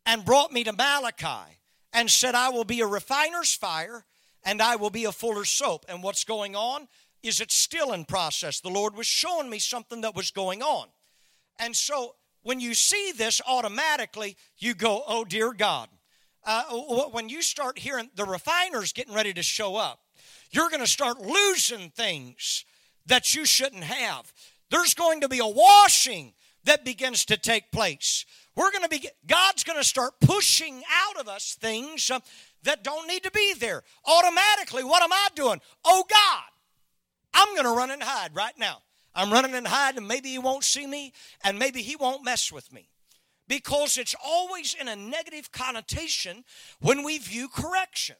and 0.05 0.25
brought 0.25 0.51
me 0.51 0.63
to 0.63 0.73
Malachi 0.73 1.56
and 1.93 2.09
said, 2.09 2.35
I 2.35 2.49
will 2.49 2.63
be 2.63 2.81
a 2.81 2.87
refiner's 2.87 3.53
fire 3.53 4.05
and 4.43 4.61
I 4.61 4.75
will 4.75 4.89
be 4.89 5.05
a 5.05 5.11
fuller's 5.11 5.49
soap. 5.49 5.85
And 5.89 6.03
what's 6.03 6.23
going 6.23 6.55
on 6.55 6.87
is 7.23 7.41
it's 7.41 7.55
still 7.55 7.93
in 7.93 8.05
process. 8.05 8.59
The 8.59 8.69
Lord 8.69 8.95
was 8.95 9.07
showing 9.07 9.49
me 9.49 9.59
something 9.59 10.01
that 10.01 10.15
was 10.15 10.31
going 10.31 10.61
on. 10.61 10.87
And 11.59 11.75
so 11.75 12.15
when 12.43 12.59
you 12.59 12.73
see 12.73 13.11
this, 13.11 13.41
automatically 13.45 14.37
you 14.57 14.73
go, 14.73 15.03
oh, 15.07 15.25
dear 15.25 15.53
God. 15.53 15.89
Uh, 16.45 16.63
when 17.11 17.27
you 17.27 17.41
start 17.41 17.77
hearing 17.77 18.09
the 18.15 18.23
refiners 18.23 18.93
getting 18.93 19.13
ready 19.13 19.33
to 19.33 19.43
show 19.43 19.75
up, 19.75 19.99
you're 20.51 20.69
going 20.69 20.81
to 20.81 20.87
start 20.87 21.19
losing 21.19 21.89
things 21.89 22.63
that 23.05 23.35
you 23.35 23.45
shouldn't 23.45 23.83
have. 23.83 24.31
There's 24.69 24.93
going 24.93 25.21
to 25.21 25.29
be 25.29 25.39
a 25.39 25.47
washing 25.47 26.33
that 26.63 26.85
begins 26.85 27.25
to 27.25 27.37
take 27.37 27.71
place. 27.71 28.25
We're 28.57 28.71
going 28.71 28.83
to 28.83 28.89
be, 28.89 29.07
God's 29.27 29.63
going 29.63 29.77
to 29.77 29.83
start 29.83 30.13
pushing 30.19 30.81
out 30.91 31.19
of 31.21 31.27
us 31.27 31.55
things 31.61 32.09
uh, 32.09 32.21
that 32.63 32.83
don't 32.83 33.07
need 33.07 33.21
to 33.21 33.31
be 33.31 33.53
there. 33.53 33.83
Automatically, 34.03 34.83
what 34.83 35.03
am 35.03 35.13
I 35.13 35.27
doing? 35.35 35.61
Oh 35.85 36.03
God, 36.09 36.43
I'm 37.35 37.53
going 37.53 37.67
to 37.67 37.77
run 37.77 37.91
and 37.91 38.01
hide 38.01 38.35
right 38.35 38.57
now. 38.57 38.81
I'm 39.13 39.31
running 39.31 39.53
and 39.53 39.67
hiding, 39.67 39.99
and 39.99 40.07
maybe 40.07 40.29
he 40.29 40.39
won't 40.39 40.63
see 40.63 40.87
me, 40.87 41.13
and 41.43 41.59
maybe 41.59 41.83
he 41.83 41.95
won't 41.95 42.25
mess 42.25 42.51
with 42.51 42.73
me. 42.73 42.89
Because 43.47 43.95
it's 43.95 44.15
always 44.25 44.73
in 44.73 44.87
a 44.87 44.95
negative 44.95 45.51
connotation 45.51 46.43
when 46.79 47.03
we 47.03 47.19
view 47.19 47.49
correction. 47.49 48.15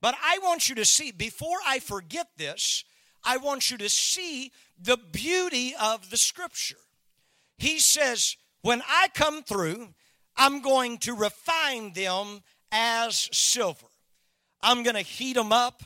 But 0.00 0.16
I 0.20 0.38
want 0.42 0.68
you 0.68 0.74
to 0.74 0.84
see, 0.84 1.12
before 1.12 1.58
I 1.64 1.78
forget 1.78 2.26
this, 2.36 2.84
I 3.22 3.36
want 3.36 3.70
you 3.70 3.78
to 3.78 3.88
see 3.88 4.50
the 4.76 4.96
beauty 4.96 5.74
of 5.80 6.10
the 6.10 6.16
scripture. 6.16 6.76
He 7.56 7.78
says, 7.78 8.36
When 8.64 8.80
I 8.88 9.08
come 9.12 9.42
through, 9.42 9.92
I'm 10.38 10.62
going 10.62 10.96
to 11.00 11.14
refine 11.14 11.92
them 11.92 12.40
as 12.72 13.28
silver. 13.30 13.88
I'm 14.62 14.82
going 14.82 14.96
to 14.96 15.02
heat 15.02 15.34
them 15.34 15.52
up. 15.52 15.82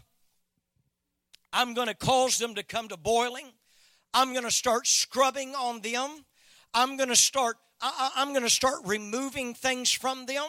I'm 1.52 1.74
going 1.74 1.88
to 1.88 1.94
cause 1.94 2.38
them 2.38 2.54
to 2.54 2.62
come 2.62 2.86
to 2.86 2.96
boiling. 2.96 3.46
I'm 4.14 4.30
going 4.30 4.44
to 4.44 4.50
start 4.52 4.86
scrubbing 4.86 5.56
on 5.56 5.80
them. 5.80 6.24
I'm 6.72 6.96
going 6.96 7.08
to 7.08 7.16
start 7.16 7.56
I, 7.80 8.12
am 8.18 8.28
going 8.28 8.44
to 8.44 8.48
start 8.48 8.76
removing 8.84 9.54
things 9.54 9.90
from 9.90 10.26
them. 10.26 10.46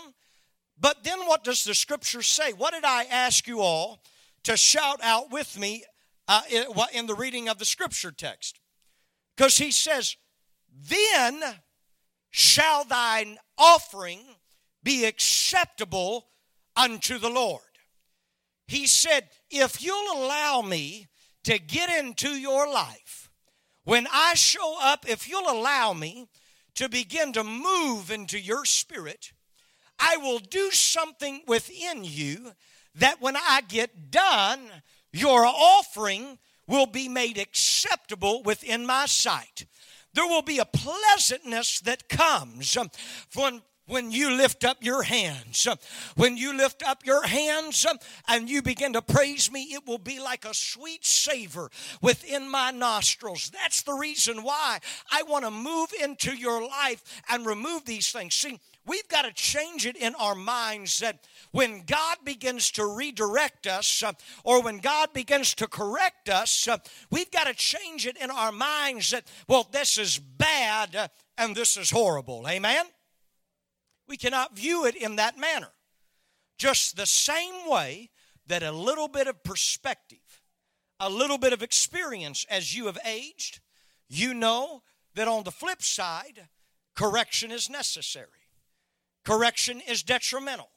But 0.80 1.04
then 1.04 1.22
what 1.26 1.44
does 1.44 1.64
the 1.64 1.74
scripture 1.74 2.22
say? 2.22 2.54
What 2.54 2.76
did 2.76 2.86
I 2.86 3.06
ask 3.06 3.48
you 3.48 3.62
all 3.62 4.04
to 4.44 4.56
shout 4.56 5.00
out 5.02 5.32
with 5.32 5.58
me 5.58 5.84
uh, 6.28 6.42
in 6.94 7.08
the 7.08 7.16
reading 7.16 7.50
of 7.50 7.58
the 7.58 7.66
scripture 7.66 8.12
text? 8.12 8.60
Because 9.36 9.58
he 9.58 9.72
says, 9.72 10.16
Then 10.72 11.42
shall 12.32 12.84
thine 12.84 13.38
offering 13.58 14.22
be 14.84 15.06
acceptable 15.06 16.28
unto 16.76 17.18
the 17.18 17.30
Lord. 17.30 17.62
He 18.68 18.88
said, 18.88 19.30
If 19.50 19.84
you'll 19.84 20.18
allow 20.18 20.62
me 20.62 21.08
to 21.44 21.58
get 21.60 21.90
into 21.90 22.30
your 22.30 22.72
life, 22.72 23.30
when 23.84 24.08
I 24.12 24.36
show 24.36 24.78
up, 24.82 25.10
if 25.10 25.28
you'll 25.28 25.50
allow 25.50 25.94
me 25.94 26.28
to 26.76 26.88
begin 26.88 27.34
to 27.34 27.44
move 27.44 28.12
into 28.12 28.40
your 28.40 28.64
spirit, 28.66 29.32
I 29.98 30.18
will 30.18 30.40
do 30.40 30.72
something 30.72 31.42
within 31.48 32.04
you 32.04 32.54
that 32.96 33.22
when 33.22 33.36
I 33.36 33.62
get 33.68 34.12
done, 34.12 34.60
your 35.12 35.46
offering 35.46 36.38
will 36.68 36.86
be 36.86 37.10
made 37.10 37.38
acceptable 37.38 38.44
within 38.44 38.86
my 38.86 39.08
sight. 39.08 39.66
There 40.14 40.28
will 40.28 40.42
be 40.42 40.60
a 40.60 40.66
pleasantness 40.66 41.80
that 41.82 42.10
comes 42.10 42.76
um, 42.78 42.90
when 43.36 43.62
when 43.90 44.12
you 44.12 44.32
lift 44.32 44.64
up 44.64 44.78
your 44.82 45.04
hands. 45.04 45.68
Um, 45.68 45.78
when 46.16 46.38
you 46.38 46.56
lift 46.56 46.84
up 46.88 47.06
your 47.06 47.26
hands 47.26 47.86
um, 47.86 47.98
and 48.28 48.50
you 48.50 48.62
begin 48.62 48.94
to 48.94 49.02
praise 49.02 49.52
me, 49.52 49.64
it 49.74 49.86
will 49.86 49.98
be 49.98 50.20
like 50.20 50.46
a 50.46 50.54
sweet 50.54 51.06
savor 51.06 51.70
within 52.02 52.50
my 52.50 52.72
nostrils. 52.72 53.52
That's 53.52 53.82
the 53.82 53.94
reason 53.94 54.44
why 54.44 54.80
I 55.12 55.24
want 55.24 55.46
to 55.46 55.52
move 55.52 55.90
into 56.02 56.36
your 56.36 56.62
life 56.62 57.04
and 57.30 57.46
remove 57.46 57.86
these 57.86 58.12
things. 58.12 58.36
See, 58.36 58.60
we've 58.90 59.08
got 59.08 59.22
to 59.22 59.32
change 59.32 59.86
it 59.86 59.96
in 59.96 60.16
our 60.16 60.34
minds 60.34 61.00
that 61.00 61.28
when 61.52 61.84
God 61.86 62.18
begins 62.26 62.72
to 62.72 62.86
redirect 62.86 63.68
us 63.68 64.02
uh, 64.02 64.14
or 64.44 64.64
when 64.64 64.80
God 64.80 65.14
begins 65.14 65.54
to 65.56 65.68
correct 65.68 66.28
us, 66.28 66.68
uh, 66.68 66.78
we've 67.12 67.30
got 67.30 67.46
to 67.46 67.54
change 67.54 68.08
it 68.08 68.18
in 68.18 68.32
our 68.32 68.52
minds 68.52 69.12
that, 69.12 69.28
well, 69.48 69.68
this 69.72 69.98
is 70.00 70.18
bad 70.18 70.96
uh, 70.96 71.08
and 71.38 71.56
this 71.56 71.78
is 71.78 71.92
horrible. 71.92 72.46
Amen? 72.50 72.86
We 74.08 74.18
cannot 74.18 74.58
view 74.58 74.86
it 74.86 74.96
in 74.96 75.18
that 75.18 75.38
manner. 75.38 75.70
Just 76.58 76.98
the 76.98 77.06
same 77.06 77.70
way 77.70 78.10
that 78.48 78.64
a 78.64 78.72
little 78.72 79.08
bit 79.08 79.28
of 79.28 79.44
perspective, 79.44 80.42
a 81.00 81.10
little 81.10 81.38
bit 81.38 81.54
of 81.54 81.62
experience 81.62 82.44
as 82.50 82.76
you 82.76 82.88
have 82.88 82.98
aged, 83.06 83.60
you 84.10 84.34
know 84.34 84.82
that 85.14 85.28
on 85.28 85.44
the 85.44 85.52
flip 85.52 85.84
side, 85.84 86.48
correction 86.96 87.52
is 87.52 87.70
necessary. 87.70 88.49
Correction 89.30 89.80
is 89.88 90.02
detrimental. 90.02 90.72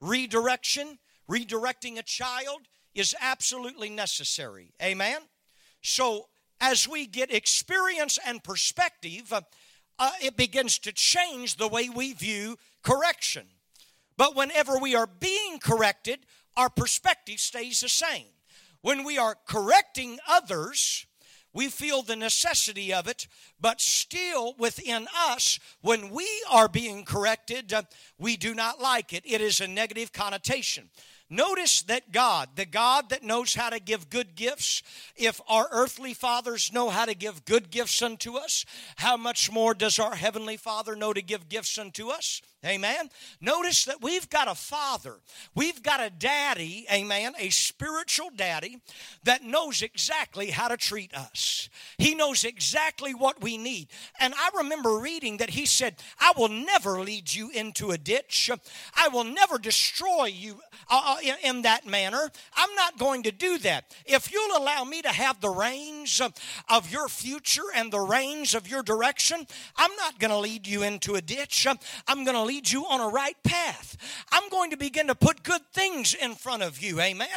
Redirection, 0.00 0.98
redirecting 1.28 1.98
a 1.98 2.02
child 2.04 2.68
is 2.94 3.12
absolutely 3.20 3.90
necessary. 3.90 4.72
Amen? 4.80 5.22
So, 5.82 6.28
as 6.60 6.86
we 6.88 7.08
get 7.08 7.34
experience 7.34 8.20
and 8.24 8.44
perspective, 8.44 9.32
uh, 9.32 10.10
it 10.22 10.36
begins 10.36 10.78
to 10.78 10.92
change 10.92 11.56
the 11.56 11.66
way 11.66 11.88
we 11.88 12.12
view 12.12 12.56
correction. 12.84 13.48
But 14.16 14.36
whenever 14.36 14.78
we 14.78 14.94
are 14.94 15.08
being 15.08 15.58
corrected, 15.58 16.20
our 16.56 16.70
perspective 16.70 17.40
stays 17.40 17.80
the 17.80 17.88
same. 17.88 18.28
When 18.80 19.02
we 19.02 19.18
are 19.18 19.36
correcting 19.44 20.20
others, 20.28 21.06
We 21.56 21.70
feel 21.70 22.02
the 22.02 22.16
necessity 22.16 22.92
of 22.92 23.08
it, 23.08 23.26
but 23.60 23.80
still 23.80 24.54
within 24.58 25.06
us, 25.28 25.58
when 25.80 26.10
we 26.10 26.28
are 26.50 26.68
being 26.68 27.04
corrected, 27.04 27.72
uh, 27.72 27.82
we 28.18 28.36
do 28.36 28.54
not 28.54 28.80
like 28.80 29.12
it. 29.12 29.24
It 29.26 29.40
is 29.40 29.60
a 29.60 29.66
negative 29.66 30.12
connotation. 30.12 30.90
Notice 31.28 31.82
that 31.82 32.12
God, 32.12 32.50
the 32.54 32.64
God 32.64 33.08
that 33.10 33.24
knows 33.24 33.54
how 33.54 33.70
to 33.70 33.80
give 33.80 34.10
good 34.10 34.36
gifts, 34.36 34.84
if 35.16 35.40
our 35.48 35.66
earthly 35.72 36.14
fathers 36.14 36.72
know 36.72 36.88
how 36.88 37.04
to 37.04 37.16
give 37.16 37.44
good 37.44 37.70
gifts 37.70 38.00
unto 38.00 38.36
us, 38.36 38.64
how 38.94 39.16
much 39.16 39.50
more 39.50 39.74
does 39.74 39.98
our 39.98 40.14
heavenly 40.14 40.56
Father 40.56 40.94
know 40.94 41.12
to 41.12 41.22
give 41.22 41.48
gifts 41.48 41.78
unto 41.78 42.10
us? 42.10 42.42
Amen. 42.64 43.10
Notice 43.40 43.84
that 43.86 44.02
we've 44.02 44.28
got 44.30 44.48
a 44.48 44.54
father, 44.54 45.16
we've 45.54 45.82
got 45.82 46.00
a 46.00 46.10
daddy, 46.10 46.86
amen, 46.92 47.34
a 47.38 47.50
spiritual 47.50 48.30
daddy 48.34 48.78
that 49.24 49.42
knows 49.42 49.82
exactly 49.82 50.50
how 50.50 50.68
to 50.68 50.76
treat 50.76 51.12
us. 51.12 51.68
He 51.98 52.14
knows 52.14 52.44
exactly 52.44 53.14
what 53.14 53.42
we 53.46 53.56
need. 53.56 53.86
And 54.18 54.34
I 54.34 54.50
remember 54.56 54.98
reading 54.98 55.36
that 55.36 55.50
he 55.50 55.66
said, 55.66 55.94
I 56.18 56.32
will 56.36 56.48
never 56.48 57.00
lead 57.00 57.32
you 57.32 57.50
into 57.50 57.92
a 57.92 57.98
ditch, 57.98 58.50
I 58.96 59.06
will 59.08 59.28
never 59.40 59.58
destroy 59.58 60.26
you 60.26 60.60
uh, 60.90 61.16
uh 61.16 61.32
in 61.44 61.62
that 61.62 61.86
manner. 61.86 62.24
I'm 62.56 62.74
not 62.74 62.98
going 62.98 63.22
to 63.22 63.32
do 63.32 63.58
that. 63.58 63.94
If 64.04 64.32
you'll 64.32 64.58
allow 64.58 64.82
me 64.82 65.02
to 65.02 65.12
have 65.24 65.40
the 65.40 65.50
reins 65.50 66.20
of 66.68 66.90
your 66.90 67.08
future 67.08 67.68
and 67.76 67.92
the 67.92 68.00
reins 68.00 68.54
of 68.54 68.68
your 68.68 68.82
direction, 68.82 69.46
I'm 69.76 69.94
not 69.96 70.18
going 70.18 70.32
to 70.32 70.38
lead 70.38 70.66
you 70.66 70.82
into 70.82 71.14
a 71.14 71.22
ditch. 71.22 71.66
I'm 72.08 72.24
going 72.24 72.36
to 72.36 72.42
lead 72.42 72.56
lead 72.56 72.72
you 72.72 72.86
on 72.86 73.00
a 73.00 73.08
right 73.08 73.36
path. 73.44 73.96
I'm 74.32 74.48
going 74.48 74.70
to 74.70 74.76
begin 74.76 75.08
to 75.08 75.14
put 75.14 75.42
good 75.42 75.60
things 75.74 76.14
in 76.14 76.34
front 76.34 76.62
of 76.62 76.82
you, 76.82 77.00
amen? 77.00 77.28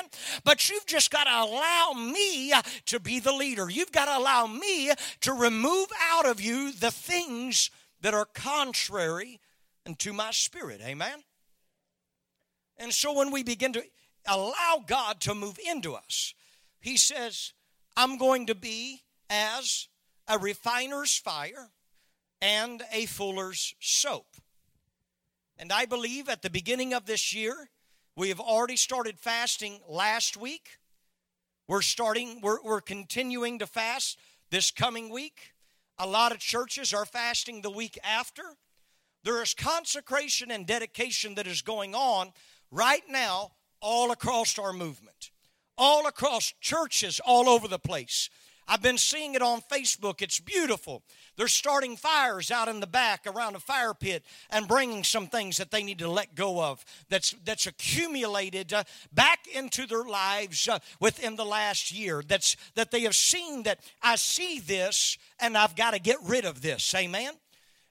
But 0.46 0.70
you've 0.70 0.86
just 0.86 1.12
got 1.12 1.26
to 1.26 1.52
allow 1.52 1.92
me 1.94 2.54
to 2.86 3.00
be 3.00 3.20
the 3.20 3.34
leader. 3.34 3.70
You've 3.70 3.92
got 3.92 4.06
to 4.06 4.18
allow 4.18 4.48
me 4.48 4.92
to 5.22 5.34
remove 5.34 5.88
out 6.02 6.26
of 6.26 6.42
you 6.42 6.72
the 6.72 6.92
things 6.92 7.70
that 8.02 8.14
are 8.14 8.26
contrary 8.26 9.40
unto 9.86 10.14
my 10.14 10.32
spirit, 10.32 10.82
amen? 10.84 11.24
And 12.78 12.94
so 12.94 13.14
when 13.14 13.32
we 13.32 13.44
begin 13.44 13.74
to 13.74 13.84
allow 14.28 14.84
God 14.86 15.20
to 15.22 15.36
move 15.36 15.60
into 15.66 15.94
us, 15.94 16.34
He 16.80 16.96
says, 16.98 17.54
I'm 17.98 18.18
going 18.18 18.46
to 18.48 18.56
be 18.56 19.02
as 19.30 19.88
a 20.28 20.38
refiner's 20.38 21.18
fire 21.18 21.70
and 22.42 22.84
a 22.92 23.06
fuller's 23.06 23.76
soap. 23.80 24.28
And 25.58 25.74
I 25.74 25.86
believe 25.86 26.30
at 26.30 26.42
the 26.42 26.50
beginning 26.50 26.94
of 26.94 27.06
this 27.06 27.34
year, 27.34 27.70
we 28.16 28.30
have 28.30 28.40
already 28.40 28.78
started 28.78 29.20
fasting 29.20 29.80
last 29.88 30.38
week. 30.38 30.80
We're 31.68 31.82
starting, 31.82 32.40
we're, 32.42 32.62
we're 32.64 32.82
continuing 32.82 33.60
to 33.60 33.68
fast 33.68 34.18
this 34.50 34.72
coming 34.72 35.10
week. 35.10 35.54
A 36.02 36.08
lot 36.08 36.32
of 36.32 36.40
churches 36.40 36.94
are 36.94 37.06
fasting 37.06 37.62
the 37.62 37.70
week 37.70 38.00
after. 38.04 38.44
There 39.26 39.44
is 39.44 39.54
consecration 39.54 40.50
and 40.50 40.66
dedication 40.66 41.36
that 41.36 41.46
is 41.46 41.62
going 41.62 41.94
on 41.94 42.32
right 42.72 43.04
now 43.10 43.52
all 43.82 44.12
across 44.12 44.58
our 44.58 44.72
movement, 44.72 45.32
all 45.78 46.08
across 46.08 46.54
churches 46.62 47.20
all 47.26 47.50
over 47.50 47.68
the 47.68 47.80
place. 47.80 48.30
I've 48.70 48.84
been 48.84 49.00
seeing 49.00 49.34
it 49.34 49.42
on 49.42 49.62
Facebook. 49.62 50.22
It's 50.22 50.40
beautiful. 50.40 51.02
They're 51.38 51.48
starting 51.48 51.98
fires 51.98 52.52
out 52.52 52.68
in 52.68 52.80
the 52.80 52.88
back 52.88 53.26
around 53.26 53.56
a 53.56 53.60
fire 53.60 53.96
pit 53.96 54.24
and 54.52 54.68
bringing 54.68 55.04
some 55.04 55.26
things 55.26 55.58
that 55.58 55.72
they 55.72 55.82
need 55.82 55.98
to 56.00 56.08
let 56.08 56.36
go 56.36 56.64
of 56.64 56.86
that's, 57.10 57.34
that's 57.44 57.66
accumulated 57.66 58.72
uh, 58.72 58.84
back 59.12 59.40
into 59.52 59.88
their 59.88 60.04
lives 60.04 60.68
uh, 60.68 60.78
within 61.00 61.36
the 61.36 61.46
last 61.46 61.92
year. 61.92 62.22
That's, 62.26 62.56
that 62.76 62.92
they 62.92 63.02
have 63.02 63.16
seen 63.16 63.64
that 63.64 63.80
I 64.04 64.18
see 64.18 64.60
this 64.60 65.18
and 65.40 65.58
I've 65.58 65.76
got 65.76 65.96
to 65.96 66.00
get 66.00 66.18
rid 66.24 66.46
of 66.46 66.62
this. 66.62 66.94
Amen? 66.94 67.34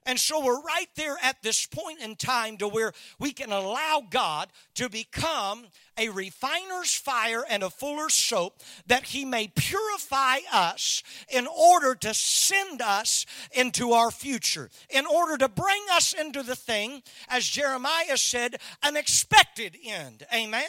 And 0.09 0.19
so 0.19 0.43
we're 0.43 0.63
right 0.63 0.89
there 0.95 1.19
at 1.23 1.43
this 1.43 1.67
point 1.67 2.01
in 2.01 2.17
time 2.17 2.57
to 2.59 2.69
where 2.69 2.95
we 3.19 3.31
can 3.31 3.53
allow 3.53 4.03
God 4.09 4.49
to 4.77 4.89
become 4.89 5.67
a 5.99 6.09
refiner's 6.11 6.95
fire 6.95 7.45
and 7.49 7.63
a 7.63 7.71
fuller's 7.71 8.15
soap 8.15 8.63
that 8.87 9.05
he 9.05 9.25
may 9.25 9.49
purify 9.49 10.39
us 10.53 11.03
in 11.29 11.47
order 11.47 11.95
to 11.95 12.15
send 12.15 12.81
us 12.81 13.27
into 13.53 13.93
our 13.93 14.11
future, 14.11 14.71
in 14.91 15.07
order 15.07 15.37
to 15.37 15.49
bring 15.49 15.83
us 15.93 16.13
into 16.13 16.43
the 16.43 16.57
thing, 16.57 17.03
as 17.29 17.47
Jeremiah 17.47 18.17
said, 18.17 18.57
an 18.83 18.97
expected 18.97 19.77
end. 19.85 20.25
Amen 20.33 20.69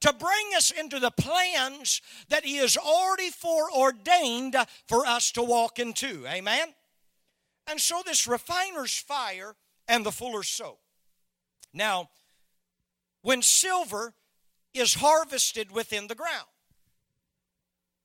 to 0.00 0.14
bring 0.14 0.50
us 0.56 0.70
into 0.70 0.98
the 0.98 1.10
plans 1.10 2.00
that 2.30 2.44
He 2.44 2.56
has 2.56 2.76
already 2.76 3.28
foreordained 3.28 4.56
for 4.88 5.04
us 5.04 5.30
to 5.32 5.42
walk 5.42 5.78
into. 5.78 6.26
Amen? 6.26 6.68
And 7.66 7.78
so 7.78 8.00
this 8.04 8.26
refiner's 8.26 8.96
fire 8.96 9.54
and 9.86 10.04
the 10.04 10.10
fuller's 10.10 10.48
soap. 10.48 10.80
Now, 11.74 12.08
when 13.22 13.42
silver 13.42 14.14
is 14.74 14.94
harvested 14.94 15.72
within 15.72 16.06
the 16.06 16.14
ground, 16.14 16.46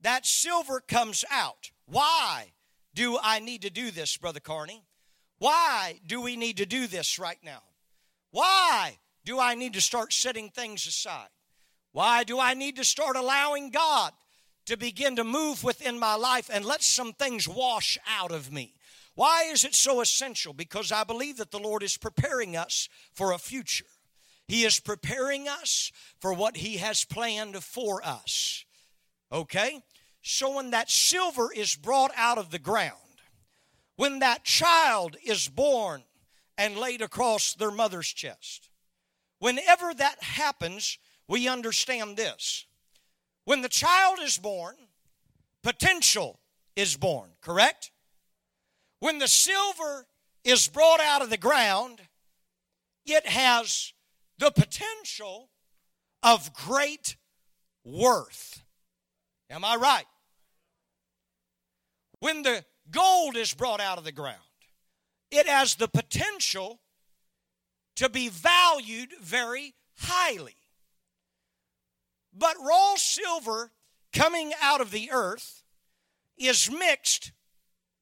that 0.02 0.26
silver 0.26 0.80
comes 0.80 1.24
out. 1.32 1.72
Why 1.86 2.54
do 2.94 3.18
I 3.22 3.40
need 3.40 3.62
to 3.64 3.70
do 3.70 3.92
this, 3.92 4.18
Brother 4.18 4.40
Carney? 4.40 4.84
Why 5.38 6.00
do 6.06 6.22
we 6.22 6.38
need 6.38 6.58
to 6.58 6.66
do 6.66 6.88
this 6.88 7.20
right 7.20 7.40
now? 7.44 7.62
Why 8.32 8.98
do 9.24 9.40
I 9.40 9.56
need 9.56 9.74
to 9.74 9.82
start 9.82 10.14
setting 10.14 10.50
things 10.50 10.86
aside? 10.88 11.30
Why 11.92 12.24
do 12.24 12.40
I 12.40 12.54
need 12.54 12.76
to 12.78 12.84
start 12.84 13.16
allowing 13.16 13.70
God 13.70 14.14
to 14.66 14.78
begin 14.78 15.16
to 15.16 15.24
move 15.24 15.64
within 15.64 16.00
my 16.00 16.16
life 16.16 16.50
and 16.52 16.66
let 16.66 16.84
some 16.84 17.14
things 17.14 17.48
wash 17.48 17.98
out 18.08 18.32
of 18.32 18.52
me? 18.52 18.74
Why 19.16 19.44
is 19.44 19.64
it 19.64 19.74
so 19.74 20.02
essential? 20.02 20.54
Because 20.54 20.92
I 20.92 21.06
believe 21.06 21.38
that 21.38 21.52
the 21.52 21.60
Lord 21.60 21.84
is 21.84 21.98
preparing 21.98 22.58
us 22.58 22.90
for 23.14 23.32
a 23.32 23.38
future. 23.38 23.86
He 24.48 24.64
is 24.64 24.80
preparing 24.80 25.48
us 25.48 25.92
for 26.20 26.34
what 26.34 26.58
He 26.58 26.78
has 26.78 27.06
planned 27.06 27.64
for 27.64 28.06
us. 28.06 28.66
Okay? 29.32 29.82
So 30.22 30.56
when 30.56 30.72
that 30.72 30.90
silver 30.90 31.52
is 31.54 31.76
brought 31.76 32.12
out 32.16 32.38
of 32.38 32.52
the 32.52 32.60
ground, 32.60 32.94
when 33.96 34.20
that 34.20 34.44
child 34.44 35.18
is 35.26 35.48
born 35.48 36.04
and 36.58 36.78
laid 36.78 37.02
across 37.02 37.54
their 37.54 37.72
mother's 37.72 38.08
chest, 38.08 38.70
whenever 39.40 39.94
that 39.94 40.22
happens, 40.22 40.98
we 41.28 41.48
understand 41.48 42.18
this. 42.18 42.66
When 43.46 43.62
the 43.62 43.70
child 43.70 44.20
is 44.22 44.38
born, 44.38 44.76
potential 45.64 46.40
is 46.76 46.98
born, 46.98 47.32
correct? 47.42 47.92
When 49.00 49.20
the 49.20 49.28
silver 49.28 50.08
is 50.44 50.68
brought 50.68 51.00
out 51.00 51.22
of 51.22 51.30
the 51.30 51.38
ground, 51.38 52.02
it 53.06 53.28
has 53.28 53.94
the 54.38 54.52
potential 54.52 55.50
of 56.24 56.54
great 56.54 57.16
worth. 57.84 58.64
Am 59.50 59.64
I 59.64 59.76
right? 59.76 60.06
When 62.20 62.42
the 62.42 62.66
gold 62.90 63.38
is 63.38 63.54
brought 63.54 63.80
out 63.80 63.98
of 63.98 64.04
the 64.04 64.12
ground, 64.12 64.40
it 65.32 65.48
has 65.48 65.76
the 65.76 65.88
potential 65.88 66.82
to 67.96 68.10
be 68.10 68.30
valued 68.30 69.14
very 69.22 69.76
highly. 69.98 70.56
But 72.34 72.56
raw 72.60 72.96
silver 72.96 73.72
coming 74.12 74.54
out 74.62 74.82
of 74.82 74.92
the 74.92 75.12
earth 75.12 75.64
is 76.38 76.70
mixed 76.70 77.32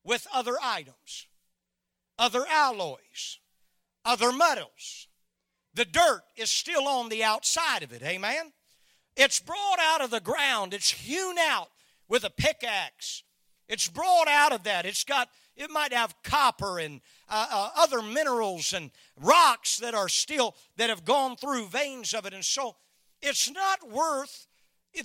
with 0.03 0.27
other 0.33 0.55
items, 0.61 1.27
other 2.17 2.45
alloys, 2.49 3.39
other 4.03 4.31
metals. 4.31 5.07
The 5.73 5.85
dirt 5.85 6.21
is 6.35 6.51
still 6.51 6.87
on 6.87 7.09
the 7.09 7.23
outside 7.23 7.83
of 7.83 7.91
it, 7.91 8.03
amen? 8.03 8.51
It's 9.15 9.39
brought 9.39 9.79
out 9.79 10.01
of 10.01 10.11
the 10.11 10.19
ground, 10.19 10.73
it's 10.73 10.91
hewn 10.91 11.37
out 11.37 11.69
with 12.07 12.23
a 12.23 12.29
pickaxe. 12.29 13.23
It's 13.67 13.87
brought 13.87 14.27
out 14.27 14.51
of 14.51 14.63
that. 14.63 14.85
It's 14.85 15.03
got, 15.03 15.29
it 15.55 15.71
might 15.71 15.93
have 15.93 16.15
copper 16.23 16.79
and 16.79 17.01
uh, 17.29 17.47
uh, 17.49 17.69
other 17.77 18.01
minerals 18.01 18.73
and 18.73 18.91
rocks 19.19 19.77
that 19.77 19.95
are 19.95 20.09
still, 20.09 20.55
that 20.77 20.89
have 20.89 21.05
gone 21.05 21.37
through 21.37 21.67
veins 21.67 22.13
of 22.13 22.25
it. 22.25 22.33
And 22.33 22.43
so 22.43 22.75
it's 23.21 23.49
not 23.49 23.89
worth 23.89 24.47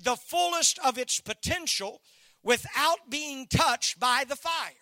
the 0.02 0.16
fullest 0.16 0.78
of 0.84 0.98
its 0.98 1.20
potential 1.20 2.02
without 2.42 3.08
being 3.08 3.46
touched 3.46 4.00
by 4.00 4.24
the 4.28 4.36
fire. 4.36 4.72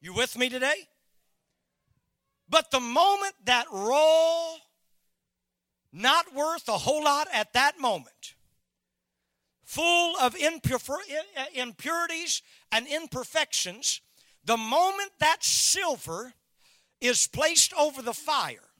You 0.00 0.14
with 0.14 0.38
me 0.38 0.48
today? 0.48 0.88
But 2.54 2.70
the 2.70 2.78
moment 2.78 3.34
that 3.46 3.66
raw, 3.72 4.54
not 5.92 6.32
worth 6.32 6.68
a 6.68 6.78
whole 6.78 7.02
lot 7.02 7.26
at 7.32 7.52
that 7.54 7.80
moment, 7.80 8.36
full 9.64 10.16
of 10.18 10.36
impurities 10.36 12.42
and 12.70 12.86
imperfections, 12.86 14.00
the 14.44 14.56
moment 14.56 15.10
that 15.18 15.42
silver 15.42 16.34
is 17.00 17.26
placed 17.26 17.74
over 17.74 18.02
the 18.02 18.14
fire, 18.14 18.70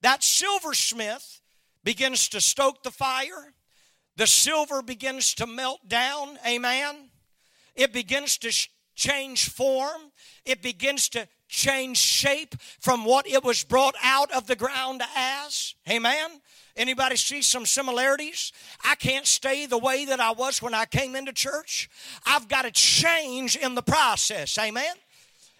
that 0.00 0.22
silversmith 0.22 1.42
begins 1.82 2.26
to 2.30 2.40
stoke 2.40 2.84
the 2.84 2.90
fire, 2.90 3.52
the 4.16 4.26
silver 4.26 4.80
begins 4.80 5.34
to 5.34 5.46
melt 5.46 5.90
down, 5.90 6.38
amen 6.48 7.10
it 7.74 7.92
begins 7.92 8.38
to 8.38 8.68
change 8.94 9.48
form, 9.48 10.12
it 10.44 10.62
begins 10.62 11.08
to 11.10 11.28
change 11.48 11.98
shape 11.98 12.54
from 12.80 13.04
what 13.04 13.26
it 13.26 13.44
was 13.44 13.64
brought 13.64 13.94
out 14.02 14.30
of 14.32 14.46
the 14.46 14.56
ground 14.56 15.02
as. 15.16 15.74
Amen. 15.88 16.40
Anybody 16.76 17.16
see 17.16 17.42
some 17.42 17.66
similarities? 17.66 18.52
I 18.84 18.96
can't 18.96 19.26
stay 19.26 19.66
the 19.66 19.78
way 19.78 20.04
that 20.06 20.18
I 20.18 20.32
was 20.32 20.60
when 20.60 20.74
I 20.74 20.86
came 20.86 21.14
into 21.14 21.32
church. 21.32 21.88
I've 22.26 22.48
got 22.48 22.62
to 22.62 22.72
change 22.72 23.54
in 23.54 23.76
the 23.76 23.82
process. 23.82 24.58
Amen. 24.58 24.94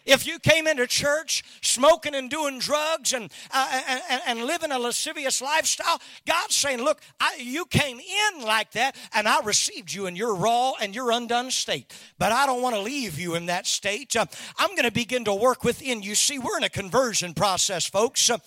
If 0.05 0.27
you 0.27 0.39
came 0.39 0.67
into 0.67 0.87
church 0.87 1.43
smoking 1.63 2.15
and 2.15 2.29
doing 2.29 2.59
drugs 2.59 3.13
and, 3.13 3.33
uh, 3.51 3.83
and, 4.11 4.23
and, 4.27 4.45
living 4.45 4.71
a 4.71 4.79
lascivious 4.79 5.41
lifestyle, 5.41 6.01
God's 6.27 6.55
saying, 6.55 6.83
Look, 6.83 7.01
I, 7.19 7.37
you 7.41 7.65
came 7.65 7.99
in 7.99 8.45
like 8.45 8.73
that, 8.73 8.97
and 9.15 9.27
I 9.27 9.41
received 9.41 9.93
you 9.93 10.07
in 10.07 10.15
your 10.15 10.35
raw 10.35 10.73
and 10.81 10.95
your 10.95 11.11
undone 11.11 11.51
state. 11.51 11.93
But 12.19 12.33
I 12.33 12.45
don't 12.45 12.61
want 12.61 12.75
to 12.75 12.83
leave 12.83 13.19
you 13.19 13.35
in 13.35 13.47
that 13.47 13.67
state. 13.67 14.15
Uh, 14.15 14.27
I'm 14.59 14.71
going 14.71 14.85
to 14.85 14.93
begin 14.93 15.25
to 15.25 15.35
work 15.35 15.65
within 15.65 16.03
you. 16.03 16.15
See, 16.15 16.39
we're 16.39 16.59
in 16.59 16.65
a 16.65 16.69
conversion 16.69 17.33
process, 17.33 17.87
folks. 17.87 18.29
Uh, 18.29 18.39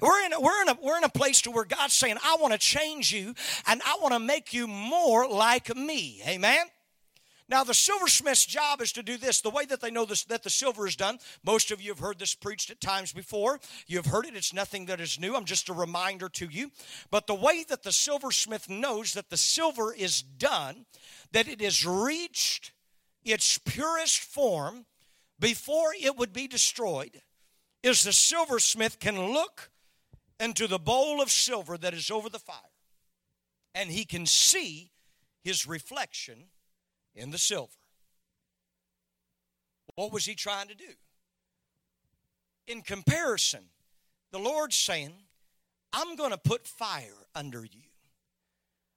we're, 0.00 0.26
in 0.26 0.34
a, 0.34 0.40
we're, 0.40 0.62
in 0.62 0.68
a, 0.68 0.78
we're 0.82 0.98
in 0.98 1.04
a 1.04 1.08
place 1.08 1.40
to 1.42 1.50
where 1.50 1.64
God's 1.64 1.94
saying, 1.94 2.16
I 2.24 2.36
want 2.40 2.52
to 2.52 2.58
change 2.58 3.12
you, 3.12 3.34
and 3.66 3.80
I 3.86 3.96
want 4.02 4.12
to 4.12 4.20
make 4.20 4.52
you 4.52 4.66
more 4.66 5.26
like 5.26 5.74
me. 5.74 6.20
Amen? 6.26 6.66
Now, 7.48 7.62
the 7.62 7.74
silversmith's 7.74 8.44
job 8.44 8.80
is 8.80 8.92
to 8.92 9.02
do 9.02 9.16
this. 9.16 9.40
The 9.40 9.50
way 9.50 9.64
that 9.66 9.80
they 9.80 9.90
know 9.90 10.04
this, 10.04 10.24
that 10.24 10.42
the 10.42 10.50
silver 10.50 10.86
is 10.86 10.96
done, 10.96 11.18
most 11.44 11.70
of 11.70 11.80
you 11.80 11.90
have 11.90 12.00
heard 12.00 12.18
this 12.18 12.34
preached 12.34 12.70
at 12.70 12.80
times 12.80 13.12
before. 13.12 13.60
You've 13.86 14.06
heard 14.06 14.26
it, 14.26 14.36
it's 14.36 14.52
nothing 14.52 14.86
that 14.86 15.00
is 15.00 15.20
new. 15.20 15.36
I'm 15.36 15.44
just 15.44 15.68
a 15.68 15.72
reminder 15.72 16.28
to 16.30 16.46
you. 16.46 16.72
But 17.10 17.26
the 17.26 17.34
way 17.34 17.64
that 17.68 17.84
the 17.84 17.92
silversmith 17.92 18.68
knows 18.68 19.12
that 19.14 19.30
the 19.30 19.36
silver 19.36 19.94
is 19.94 20.22
done, 20.22 20.86
that 21.32 21.46
it 21.46 21.60
has 21.60 21.86
reached 21.86 22.72
its 23.24 23.58
purest 23.58 24.18
form 24.18 24.86
before 25.38 25.92
it 26.00 26.16
would 26.16 26.32
be 26.32 26.48
destroyed, 26.48 27.22
is 27.82 28.02
the 28.02 28.12
silversmith 28.12 28.98
can 28.98 29.32
look 29.32 29.70
into 30.40 30.66
the 30.66 30.78
bowl 30.78 31.22
of 31.22 31.30
silver 31.30 31.78
that 31.78 31.94
is 31.94 32.10
over 32.10 32.28
the 32.28 32.38
fire 32.38 32.56
and 33.76 33.90
he 33.90 34.06
can 34.06 34.24
see 34.24 34.90
his 35.44 35.66
reflection 35.68 36.46
in 37.16 37.30
the 37.30 37.38
silver. 37.38 37.72
What 39.96 40.12
was 40.12 40.26
he 40.26 40.34
trying 40.34 40.68
to 40.68 40.74
do? 40.74 40.84
In 42.68 42.82
comparison, 42.82 43.64
the 44.30 44.38
Lord's 44.38 44.76
saying, 44.76 45.12
I'm 45.92 46.14
going 46.16 46.32
to 46.32 46.38
put 46.38 46.66
fire 46.66 47.26
under 47.34 47.64
you. 47.64 47.82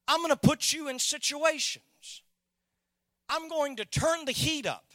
I'm 0.08 0.20
going 0.20 0.32
to 0.32 0.36
put 0.36 0.74
you 0.74 0.90
in 0.90 1.00
situations. 1.00 2.24
I'm 3.30 3.48
going 3.48 3.78
to 3.78 3.86
turn 3.86 4.26
the 4.26 4.32
heat 4.32 4.66
up. 4.66 4.86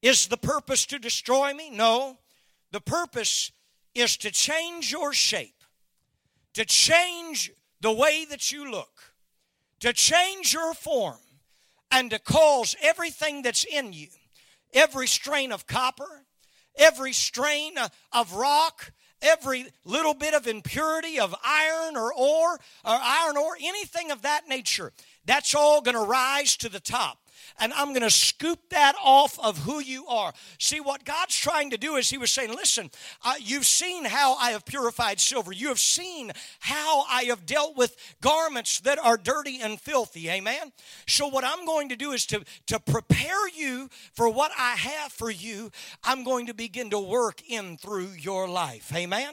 Is 0.00 0.28
the 0.28 0.36
purpose 0.36 0.86
to 0.86 0.98
destroy 0.98 1.52
me? 1.52 1.70
No. 1.70 2.18
The 2.72 2.80
purpose 2.80 3.50
is 3.94 4.16
to 4.18 4.30
change 4.30 4.92
your 4.92 5.12
shape, 5.12 5.64
to 6.54 6.64
change 6.64 7.50
the 7.80 7.92
way 7.92 8.24
that 8.30 8.52
you 8.52 8.70
look, 8.70 9.14
to 9.80 9.92
change 9.92 10.52
your 10.52 10.72
form, 10.72 11.18
and 11.90 12.10
to 12.10 12.18
cause 12.18 12.74
everything 12.82 13.42
that's 13.42 13.64
in 13.64 13.92
you, 13.92 14.08
every 14.72 15.06
strain 15.06 15.52
of 15.52 15.66
copper, 15.66 16.24
every 16.76 17.12
strain 17.12 17.78
uh, 17.78 17.88
of 18.12 18.34
rock, 18.34 18.92
every 19.22 19.66
little 19.84 20.14
bit 20.14 20.34
of 20.34 20.46
impurity 20.46 21.18
of 21.18 21.34
iron 21.44 21.96
or 21.96 22.12
ore, 22.12 22.54
or 22.54 22.58
iron 22.84 23.36
ore, 23.36 23.56
anything 23.60 24.10
of 24.10 24.22
that 24.22 24.48
nature, 24.48 24.92
that's 25.24 25.54
all 25.54 25.80
going 25.80 25.96
to 25.96 26.02
rise 26.02 26.56
to 26.58 26.68
the 26.68 26.80
top 26.80 27.18
and 27.58 27.72
I'm 27.72 27.88
going 27.88 28.02
to 28.02 28.10
scoop 28.10 28.58
that 28.70 28.94
off 29.02 29.38
of 29.38 29.58
who 29.58 29.80
you 29.80 30.06
are. 30.06 30.32
See, 30.58 30.80
what 30.80 31.04
God's 31.04 31.36
trying 31.36 31.70
to 31.70 31.78
do 31.78 31.96
is 31.96 32.10
He 32.10 32.18
was 32.18 32.30
saying, 32.30 32.50
Listen, 32.50 32.90
uh, 33.24 33.34
you've 33.40 33.66
seen 33.66 34.04
how 34.04 34.34
I 34.34 34.50
have 34.50 34.64
purified 34.64 35.20
silver, 35.20 35.52
you 35.52 35.68
have 35.68 35.80
seen 35.80 36.32
how 36.60 37.04
I 37.10 37.24
have 37.24 37.46
dealt 37.46 37.76
with 37.76 37.96
garments 38.20 38.80
that 38.80 38.98
are 38.98 39.16
dirty 39.16 39.60
and 39.62 39.80
filthy. 39.80 40.28
Amen? 40.30 40.72
So, 41.06 41.28
what 41.28 41.44
I'm 41.44 41.64
going 41.66 41.88
to 41.90 41.96
do 41.96 42.12
is 42.12 42.26
to, 42.26 42.44
to 42.66 42.80
prepare 42.80 43.48
you 43.48 43.88
for 44.12 44.28
what 44.28 44.52
I 44.58 44.76
have 44.76 45.12
for 45.12 45.30
you, 45.30 45.70
I'm 46.04 46.24
going 46.24 46.46
to 46.46 46.54
begin 46.54 46.90
to 46.90 46.98
work 46.98 47.42
in 47.48 47.76
through 47.76 48.10
your 48.18 48.48
life. 48.48 48.92
Amen? 48.94 49.32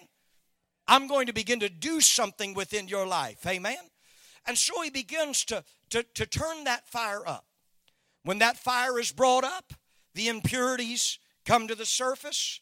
I'm 0.88 1.08
going 1.08 1.28
to 1.28 1.34
begin 1.34 1.60
to 1.62 1.70
do 1.70 2.01
something 2.01 2.54
within 2.54 2.88
your 2.88 3.08
life. 3.08 3.45
Amen? 3.47 3.78
And 4.45 4.58
so 4.58 4.82
he 4.82 4.89
begins 4.89 5.45
to, 5.45 5.64
to, 5.91 6.04
to 6.16 6.26
turn 6.26 6.66
that 6.66 6.88
fire 6.88 7.26
up. 7.26 7.45
When 8.24 8.39
that 8.39 8.57
fire 8.57 8.99
is 8.99 9.11
brought 9.11 9.43
up, 9.43 9.74
the 10.15 10.30
impurities 10.30 11.19
come 11.45 11.67
to 11.67 11.76
the 11.76 11.86
surface. 11.86 12.61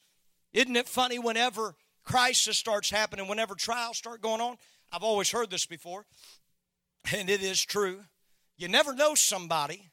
Isn't 0.54 0.76
it 0.76 0.90
funny 0.90 1.20
whenever 1.20 1.76
crisis 2.04 2.58
starts 2.58 2.90
happening, 2.90 3.28
whenever 3.28 3.56
trials 3.56 3.98
start 3.98 4.22
going 4.22 4.42
on? 4.42 4.58
I've 4.92 5.04
always 5.04 5.32
heard 5.32 5.50
this 5.50 5.66
before, 5.66 6.06
and 7.14 7.30
it 7.30 7.42
is 7.42 7.64
true. 7.64 8.02
You 8.58 8.68
never 8.68 8.94
know 8.94 9.16
somebody 9.16 9.92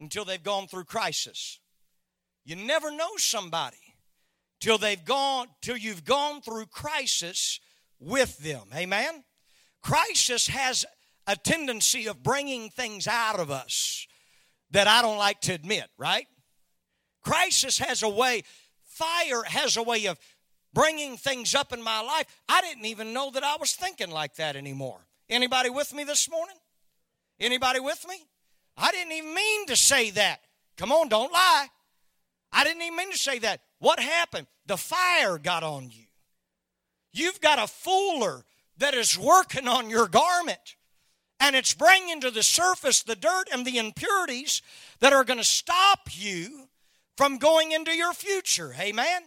until 0.00 0.24
they've 0.24 0.42
gone 0.42 0.66
through 0.66 0.84
crisis. 0.84 1.60
You 2.44 2.56
never 2.56 2.90
know 2.90 3.16
somebody 3.16 3.76
till 4.60 4.78
they've 4.78 5.04
gone 5.04 5.48
till 5.62 5.76
you've 5.76 6.04
gone 6.04 6.40
through 6.40 6.66
crisis 6.66 7.60
with 7.98 8.38
them. 8.38 8.68
Amen. 8.74 9.24
Crisis 9.82 10.48
has 10.48 10.84
a 11.26 11.36
tendency 11.36 12.06
of 12.06 12.22
bringing 12.22 12.70
things 12.70 13.06
out 13.06 13.38
of 13.38 13.50
us 13.50 14.06
that 14.74 14.88
I 14.88 15.02
don't 15.02 15.18
like 15.18 15.40
to 15.42 15.52
admit, 15.52 15.84
right? 15.96 16.26
Crisis 17.22 17.78
has 17.78 18.02
a 18.02 18.08
way, 18.08 18.42
fire 18.84 19.44
has 19.44 19.76
a 19.76 19.82
way 19.82 20.06
of 20.06 20.18
bringing 20.72 21.16
things 21.16 21.54
up 21.54 21.72
in 21.72 21.80
my 21.80 22.02
life. 22.02 22.26
I 22.48 22.60
didn't 22.60 22.84
even 22.86 23.12
know 23.12 23.30
that 23.30 23.44
I 23.44 23.56
was 23.58 23.72
thinking 23.72 24.10
like 24.10 24.34
that 24.34 24.56
anymore. 24.56 25.06
Anybody 25.30 25.70
with 25.70 25.94
me 25.94 26.02
this 26.02 26.28
morning? 26.28 26.56
Anybody 27.38 27.78
with 27.78 28.04
me? 28.08 28.16
I 28.76 28.90
didn't 28.90 29.12
even 29.12 29.32
mean 29.32 29.66
to 29.68 29.76
say 29.76 30.10
that. 30.10 30.40
Come 30.76 30.90
on, 30.90 31.08
don't 31.08 31.32
lie. 31.32 31.68
I 32.52 32.64
didn't 32.64 32.82
even 32.82 32.96
mean 32.96 33.12
to 33.12 33.18
say 33.18 33.38
that. 33.38 33.60
What 33.78 34.00
happened? 34.00 34.48
The 34.66 34.76
fire 34.76 35.38
got 35.38 35.62
on 35.62 35.90
you. 35.92 36.06
You've 37.12 37.40
got 37.40 37.60
a 37.60 37.68
fuller 37.68 38.44
that 38.78 38.94
is 38.94 39.16
working 39.16 39.68
on 39.68 39.88
your 39.88 40.08
garment 40.08 40.74
and 41.44 41.54
it's 41.54 41.74
bringing 41.74 42.22
to 42.22 42.30
the 42.30 42.42
surface 42.42 43.02
the 43.02 43.14
dirt 43.14 43.44
and 43.52 43.66
the 43.66 43.76
impurities 43.76 44.62
that 45.00 45.12
are 45.12 45.24
going 45.24 45.38
to 45.38 45.44
stop 45.44 46.08
you 46.10 46.68
from 47.18 47.36
going 47.36 47.72
into 47.72 47.94
your 47.94 48.14
future. 48.14 48.74
Amen? 48.80 49.22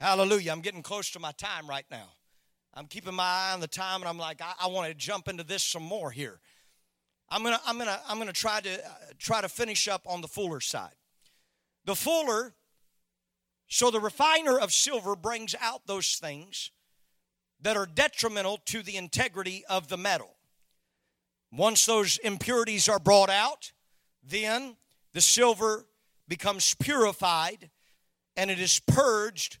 Hallelujah. 0.00 0.50
I'm 0.50 0.60
getting 0.60 0.82
close 0.82 1.12
to 1.12 1.20
my 1.20 1.30
time 1.32 1.68
right 1.68 1.86
now. 1.88 2.08
I'm 2.74 2.86
keeping 2.86 3.14
my 3.14 3.22
eye 3.22 3.52
on 3.54 3.60
the 3.60 3.68
time, 3.68 4.00
and 4.00 4.08
I'm 4.08 4.18
like, 4.18 4.42
I, 4.42 4.54
I 4.64 4.66
want 4.66 4.88
to 4.88 4.94
jump 4.94 5.28
into 5.28 5.44
this 5.44 5.62
some 5.62 5.84
more 5.84 6.10
here. 6.10 6.40
I'm 7.28 7.44
gonna, 7.44 7.60
I'm 7.64 7.78
gonna, 7.78 8.00
I'm 8.08 8.18
gonna 8.18 8.32
try 8.32 8.60
to 8.60 8.84
uh, 8.84 8.90
try 9.18 9.40
to 9.40 9.48
finish 9.48 9.86
up 9.86 10.02
on 10.04 10.20
the 10.20 10.26
fuller 10.26 10.58
side. 10.58 10.96
The 11.84 11.94
fuller, 11.94 12.54
so 13.68 13.92
the 13.92 14.00
refiner 14.00 14.58
of 14.58 14.72
silver 14.72 15.14
brings 15.14 15.54
out 15.60 15.86
those 15.86 16.16
things 16.16 16.72
that 17.64 17.78
are 17.78 17.86
detrimental 17.86 18.58
to 18.66 18.82
the 18.82 18.96
integrity 18.96 19.64
of 19.70 19.88
the 19.88 19.96
metal. 19.96 20.36
Once 21.50 21.86
those 21.86 22.18
impurities 22.18 22.90
are 22.90 22.98
brought 22.98 23.30
out, 23.30 23.72
then 24.22 24.76
the 25.14 25.20
silver 25.20 25.86
becomes 26.28 26.74
purified 26.74 27.70
and 28.36 28.50
it 28.50 28.60
is 28.60 28.80
purged 28.86 29.58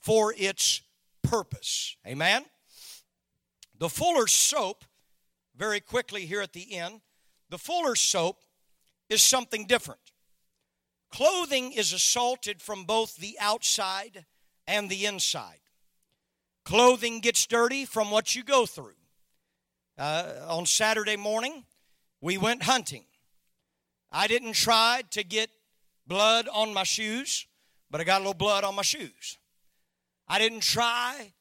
for 0.00 0.34
its 0.38 0.80
purpose. 1.22 1.96
Amen? 2.06 2.46
The 3.78 3.90
Fuller 3.90 4.26
soap, 4.26 4.84
very 5.54 5.80
quickly 5.80 6.24
here 6.24 6.40
at 6.40 6.54
the 6.54 6.74
end, 6.74 7.02
the 7.50 7.58
Fuller 7.58 7.94
soap 7.94 8.40
is 9.10 9.22
something 9.22 9.66
different. 9.66 10.00
Clothing 11.10 11.72
is 11.72 11.92
assaulted 11.92 12.62
from 12.62 12.84
both 12.84 13.16
the 13.16 13.36
outside 13.38 14.24
and 14.66 14.88
the 14.88 15.04
inside. 15.04 15.63
Clothing 16.64 17.20
gets 17.20 17.46
dirty 17.46 17.84
from 17.84 18.10
what 18.10 18.34
you 18.34 18.42
go 18.42 18.64
through. 18.64 18.94
Uh, 19.98 20.32
on 20.48 20.66
Saturday 20.66 21.16
morning, 21.16 21.64
we 22.20 22.38
went 22.38 22.62
hunting. 22.62 23.04
I 24.10 24.26
didn't 24.26 24.54
try 24.54 25.02
to 25.10 25.22
get 25.22 25.50
blood 26.06 26.48
on 26.52 26.72
my 26.72 26.84
shoes, 26.84 27.46
but 27.90 28.00
I 28.00 28.04
got 28.04 28.16
a 28.16 28.24
little 28.24 28.34
blood 28.34 28.64
on 28.64 28.74
my 28.74 28.82
shoes. 28.82 29.38
I 30.26 30.38
didn't 30.38 30.62
try 30.62 31.34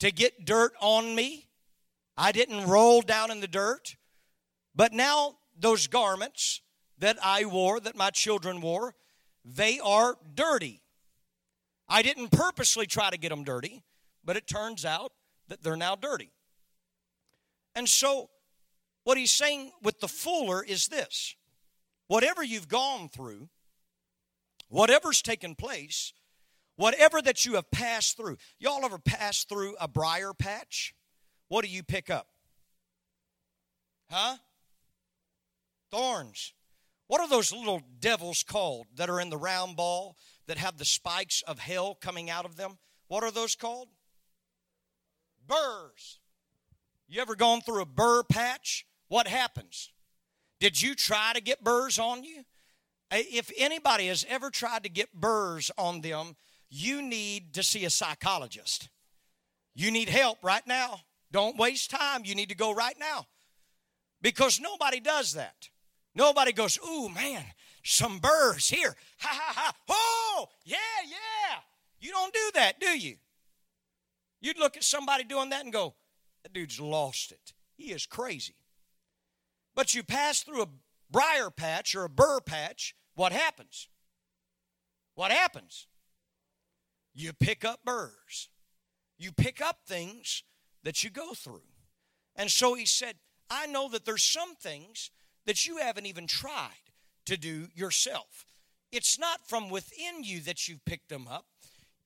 to 0.00 0.12
get 0.12 0.44
dirt 0.44 0.72
on 0.80 1.14
me. 1.14 1.48
I 2.16 2.32
didn't 2.32 2.68
roll 2.68 3.00
down 3.00 3.30
in 3.30 3.40
the 3.40 3.48
dirt. 3.48 3.96
But 4.74 4.92
now, 4.92 5.38
those 5.58 5.86
garments 5.86 6.60
that 6.98 7.16
I 7.24 7.46
wore, 7.46 7.80
that 7.80 7.96
my 7.96 8.10
children 8.10 8.60
wore, 8.60 8.94
they 9.42 9.80
are 9.80 10.16
dirty. 10.34 10.82
I 11.88 12.02
didn't 12.02 12.30
purposely 12.30 12.86
try 12.86 13.08
to 13.08 13.16
get 13.16 13.30
them 13.30 13.42
dirty 13.42 13.82
but 14.26 14.36
it 14.36 14.46
turns 14.46 14.84
out 14.84 15.12
that 15.48 15.62
they're 15.62 15.76
now 15.76 15.94
dirty. 15.94 16.30
And 17.74 17.88
so, 17.88 18.28
what 19.04 19.16
he's 19.16 19.30
saying 19.30 19.70
with 19.82 20.00
the 20.00 20.08
fuller 20.08 20.62
is 20.62 20.88
this 20.88 21.36
whatever 22.08 22.42
you've 22.42 22.68
gone 22.68 23.08
through, 23.08 23.48
whatever's 24.68 25.22
taken 25.22 25.54
place, 25.54 26.12
whatever 26.74 27.22
that 27.22 27.46
you 27.46 27.54
have 27.54 27.70
passed 27.70 28.16
through. 28.16 28.36
Y'all 28.58 28.84
ever 28.84 28.98
passed 28.98 29.48
through 29.48 29.76
a 29.80 29.88
briar 29.88 30.32
patch? 30.34 30.94
What 31.48 31.64
do 31.64 31.70
you 31.70 31.82
pick 31.82 32.10
up? 32.10 32.26
Huh? 34.10 34.36
Thorns. 35.90 36.52
What 37.06 37.20
are 37.20 37.28
those 37.28 37.52
little 37.52 37.82
devils 38.00 38.42
called 38.42 38.86
that 38.96 39.08
are 39.08 39.20
in 39.20 39.30
the 39.30 39.36
round 39.36 39.76
ball 39.76 40.16
that 40.46 40.58
have 40.58 40.76
the 40.76 40.84
spikes 40.84 41.42
of 41.42 41.60
hell 41.60 41.94
coming 41.94 42.28
out 42.28 42.44
of 42.44 42.56
them? 42.56 42.78
What 43.06 43.22
are 43.22 43.30
those 43.30 43.54
called? 43.54 43.88
Burrs. 45.46 46.18
You 47.08 47.22
ever 47.22 47.36
gone 47.36 47.60
through 47.60 47.82
a 47.82 47.86
burr 47.86 48.22
patch? 48.24 48.86
What 49.08 49.28
happens? 49.28 49.92
Did 50.58 50.80
you 50.80 50.94
try 50.94 51.32
to 51.34 51.40
get 51.40 51.62
burrs 51.62 51.98
on 51.98 52.24
you? 52.24 52.44
If 53.10 53.52
anybody 53.56 54.08
has 54.08 54.26
ever 54.28 54.50
tried 54.50 54.82
to 54.82 54.88
get 54.88 55.14
burrs 55.14 55.70
on 55.78 56.00
them, 56.00 56.36
you 56.68 57.00
need 57.00 57.54
to 57.54 57.62
see 57.62 57.84
a 57.84 57.90
psychologist. 57.90 58.88
You 59.74 59.90
need 59.90 60.08
help 60.08 60.38
right 60.42 60.66
now. 60.66 61.00
Don't 61.30 61.56
waste 61.56 61.90
time. 61.90 62.22
You 62.24 62.34
need 62.34 62.48
to 62.48 62.56
go 62.56 62.74
right 62.74 62.96
now. 62.98 63.26
Because 64.22 64.60
nobody 64.60 64.98
does 64.98 65.34
that. 65.34 65.68
Nobody 66.14 66.52
goes, 66.52 66.78
ooh, 66.84 67.08
man, 67.10 67.44
some 67.84 68.18
burrs 68.18 68.68
here. 68.68 68.96
Ha 69.20 69.28
ha 69.28 69.52
ha. 69.54 69.74
Oh, 69.88 70.48
yeah, 70.64 70.76
yeah. 71.04 71.58
You 72.00 72.10
don't 72.10 72.32
do 72.32 72.50
that, 72.54 72.80
do 72.80 72.98
you? 72.98 73.16
You'd 74.40 74.58
look 74.58 74.76
at 74.76 74.84
somebody 74.84 75.24
doing 75.24 75.50
that 75.50 75.64
and 75.64 75.72
go, 75.72 75.94
that 76.42 76.52
dude's 76.52 76.80
lost 76.80 77.32
it. 77.32 77.52
He 77.76 77.92
is 77.92 78.06
crazy. 78.06 78.56
But 79.74 79.94
you 79.94 80.02
pass 80.02 80.42
through 80.42 80.62
a 80.62 80.68
briar 81.10 81.50
patch 81.50 81.94
or 81.94 82.04
a 82.04 82.08
burr 82.08 82.40
patch, 82.40 82.94
what 83.14 83.32
happens? 83.32 83.88
What 85.14 85.30
happens? 85.30 85.86
You 87.14 87.32
pick 87.32 87.64
up 87.64 87.80
burrs. 87.84 88.50
You 89.18 89.32
pick 89.32 89.60
up 89.60 89.78
things 89.86 90.42
that 90.82 91.02
you 91.02 91.10
go 91.10 91.32
through. 91.32 91.62
And 92.36 92.50
so 92.50 92.74
he 92.74 92.84
said, 92.84 93.16
I 93.50 93.66
know 93.66 93.88
that 93.88 94.04
there's 94.04 94.22
some 94.22 94.54
things 94.54 95.10
that 95.46 95.66
you 95.66 95.78
haven't 95.78 96.06
even 96.06 96.26
tried 96.26 96.92
to 97.24 97.36
do 97.36 97.68
yourself. 97.74 98.44
It's 98.92 99.18
not 99.18 99.48
from 99.48 99.70
within 99.70 100.22
you 100.22 100.40
that 100.40 100.68
you've 100.68 100.84
picked 100.84 101.08
them 101.08 101.26
up, 101.28 101.46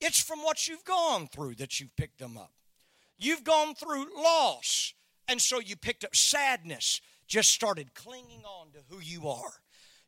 it's 0.01 0.21
from 0.21 0.41
what 0.41 0.67
you've 0.67 0.85
gone 0.85 1.27
through 1.29 1.57
that 1.57 1.81
you've 1.81 1.95
picked 1.97 2.19
them 2.19 2.37
up. 2.37 2.53
You've 3.19 3.45
gone 3.45 3.75
through 3.75 4.07
loss, 4.17 4.95
and 5.29 5.41
so 5.41 5.61
you 5.61 5.77
picked 5.77 6.05
up 6.05 6.17
sadness, 6.17 7.01
just 7.27 7.51
started 7.51 7.95
clinging 7.95 8.45
on 8.45 8.73
to 8.73 8.79
who 8.89 9.01
you 9.01 9.29
are. 9.29 9.53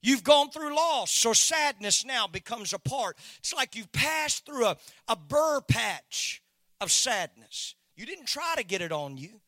You've 0.01 0.24
gone 0.24 0.51
through 0.51 0.74
loss, 0.74 1.12
so 1.12 1.32
sadness 1.32 2.05
now 2.05 2.26
becomes 2.26 2.72
a 2.72 2.78
part. 2.78 3.16
It's 3.38 3.55
like 3.55 3.76
you've 3.76 3.93
passed 3.93 4.47
through 4.47 4.66
a, 4.66 4.76
a 5.07 5.14
burr 5.14 5.61
patch 5.61 6.43
of 6.80 6.90
sadness. 6.90 7.76
You 7.95 8.07
didn't 8.07 8.26
try 8.26 8.55
to 8.57 8.64
get 8.64 8.82
it 8.82 8.90
on 8.90 9.16
you, 9.16 9.40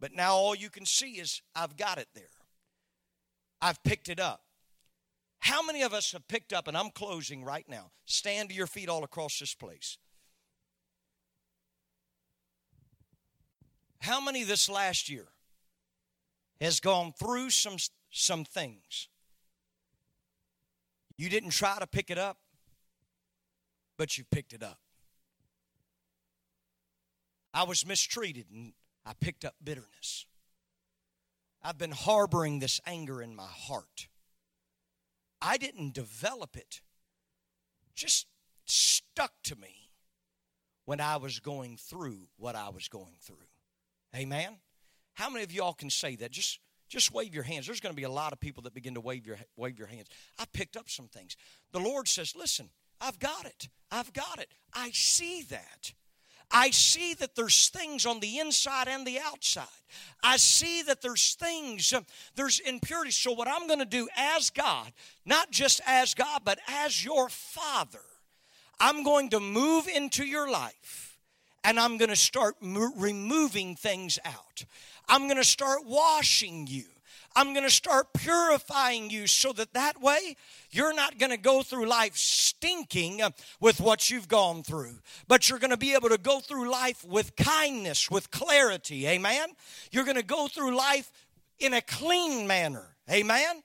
but 0.00 0.12
now 0.12 0.34
all 0.34 0.54
you 0.54 0.68
can 0.68 0.84
see 0.84 1.12
is, 1.12 1.40
I've 1.54 1.76
got 1.76 1.98
it 1.98 2.08
there. 2.14 2.24
I've 3.62 3.82
picked 3.82 4.08
it 4.08 4.20
up. 4.20 4.42
How 5.40 5.62
many 5.62 5.82
of 5.82 5.94
us 5.94 6.12
have 6.12 6.26
picked 6.28 6.52
up, 6.52 6.68
and 6.68 6.76
I'm 6.76 6.90
closing 6.90 7.44
right 7.44 7.66
now, 7.68 7.90
stand 8.04 8.50
to 8.50 8.54
your 8.54 8.66
feet 8.66 8.88
all 8.88 9.04
across 9.04 9.38
this 9.38 9.54
place. 9.54 9.98
How 14.00 14.20
many 14.20 14.44
this 14.44 14.68
last 14.68 15.08
year 15.08 15.26
has 16.60 16.80
gone 16.80 17.12
through 17.18 17.50
some, 17.50 17.76
some 18.10 18.44
things? 18.44 19.08
You 21.16 21.28
didn't 21.28 21.50
try 21.50 21.78
to 21.78 21.86
pick 21.86 22.10
it 22.10 22.18
up, 22.18 22.38
but 23.96 24.16
you 24.16 24.24
picked 24.30 24.52
it 24.52 24.62
up. 24.62 24.78
I 27.52 27.64
was 27.64 27.84
mistreated 27.84 28.46
and 28.52 28.72
I 29.04 29.12
picked 29.20 29.44
up 29.44 29.54
bitterness. 29.62 30.26
I've 31.62 31.78
been 31.78 31.90
harboring 31.90 32.60
this 32.60 32.80
anger 32.86 33.20
in 33.20 33.34
my 33.34 33.48
heart. 33.48 34.06
I 35.40 35.56
didn't 35.56 35.94
develop 35.94 36.56
it, 36.56 36.80
just 37.94 38.26
stuck 38.64 39.32
to 39.44 39.56
me 39.56 39.90
when 40.84 41.00
I 41.00 41.16
was 41.16 41.40
going 41.40 41.76
through 41.76 42.28
what 42.36 42.56
I 42.56 42.70
was 42.70 42.88
going 42.88 43.16
through. 43.20 43.36
Amen. 44.16 44.56
How 45.14 45.28
many 45.30 45.44
of 45.44 45.52
y'all 45.52 45.74
can 45.74 45.90
say 45.90 46.16
that? 46.16 46.30
Just 46.30 46.60
just 46.88 47.12
wave 47.12 47.34
your 47.34 47.42
hands. 47.42 47.66
There's 47.66 47.80
going 47.80 47.92
to 47.92 47.96
be 47.96 48.04
a 48.04 48.10
lot 48.10 48.32
of 48.32 48.40
people 48.40 48.62
that 48.62 48.72
begin 48.72 48.94
to 48.94 49.00
wave 49.00 49.26
your 49.26 49.36
wave 49.56 49.78
your 49.78 49.88
hands. 49.88 50.08
I 50.38 50.44
picked 50.52 50.76
up 50.76 50.88
some 50.88 51.08
things. 51.08 51.36
The 51.72 51.80
Lord 51.80 52.08
says, 52.08 52.34
"Listen, 52.34 52.70
I've 53.00 53.18
got 53.18 53.44
it. 53.44 53.68
I've 53.90 54.12
got 54.12 54.38
it. 54.38 54.48
I 54.72 54.90
see 54.92 55.42
that. 55.50 55.92
I 56.50 56.70
see 56.70 57.14
that 57.14 57.34
there's 57.36 57.68
things 57.68 58.06
on 58.06 58.20
the 58.20 58.38
inside 58.38 58.88
and 58.88 59.06
the 59.06 59.18
outside. 59.20 59.66
I 60.22 60.38
see 60.38 60.82
that 60.82 61.02
there's 61.02 61.34
things, 61.34 61.92
uh, 61.92 62.00
there's 62.34 62.58
impurity. 62.60 63.10
So, 63.10 63.32
what 63.32 63.48
I'm 63.48 63.66
going 63.66 63.78
to 63.80 63.84
do 63.84 64.08
as 64.16 64.50
God, 64.50 64.92
not 65.26 65.50
just 65.50 65.80
as 65.86 66.14
God, 66.14 66.42
but 66.44 66.58
as 66.66 67.04
your 67.04 67.28
Father, 67.28 68.00
I'm 68.80 69.02
going 69.02 69.30
to 69.30 69.40
move 69.40 69.88
into 69.88 70.24
your 70.24 70.50
life 70.50 71.18
and 71.64 71.78
I'm 71.78 71.98
going 71.98 72.10
to 72.10 72.16
start 72.16 72.56
mo- 72.60 72.92
removing 72.96 73.76
things 73.76 74.18
out. 74.24 74.64
I'm 75.08 75.24
going 75.24 75.36
to 75.36 75.44
start 75.44 75.84
washing 75.84 76.66
you. 76.66 76.84
I'm 77.36 77.52
going 77.52 77.64
to 77.64 77.70
start 77.70 78.12
purifying 78.14 79.10
you 79.10 79.26
so 79.26 79.52
that 79.52 79.74
that 79.74 80.00
way 80.00 80.36
you're 80.70 80.94
not 80.94 81.18
going 81.18 81.30
to 81.30 81.38
go 81.38 81.62
through 81.62 81.86
life 81.86 82.16
stinking 82.16 83.20
with 83.60 83.80
what 83.80 84.10
you've 84.10 84.28
gone 84.28 84.62
through, 84.62 84.98
but 85.28 85.48
you're 85.48 85.58
going 85.58 85.70
to 85.70 85.76
be 85.76 85.94
able 85.94 86.08
to 86.08 86.18
go 86.18 86.40
through 86.40 86.70
life 86.70 87.04
with 87.04 87.36
kindness, 87.36 88.10
with 88.10 88.30
clarity. 88.30 89.06
Amen. 89.06 89.50
You're 89.92 90.04
going 90.04 90.16
to 90.16 90.22
go 90.24 90.48
through 90.48 90.76
life 90.76 91.12
in 91.58 91.74
a 91.74 91.80
clean 91.80 92.46
manner. 92.46 92.96
Amen. 93.10 93.62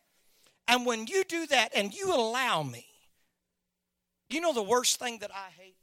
And 0.68 0.86
when 0.86 1.08
you 1.08 1.24
do 1.24 1.46
that 1.48 1.72
and 1.76 1.94
you 1.94 2.14
allow 2.14 2.64
me, 2.64 2.86
you 4.30 4.42
know 4.42 4.54
the 4.54 4.64
worst 4.64 5.00
thing 5.00 5.20
that 5.20 5.32
I 5.34 5.50
hate? 5.58 5.76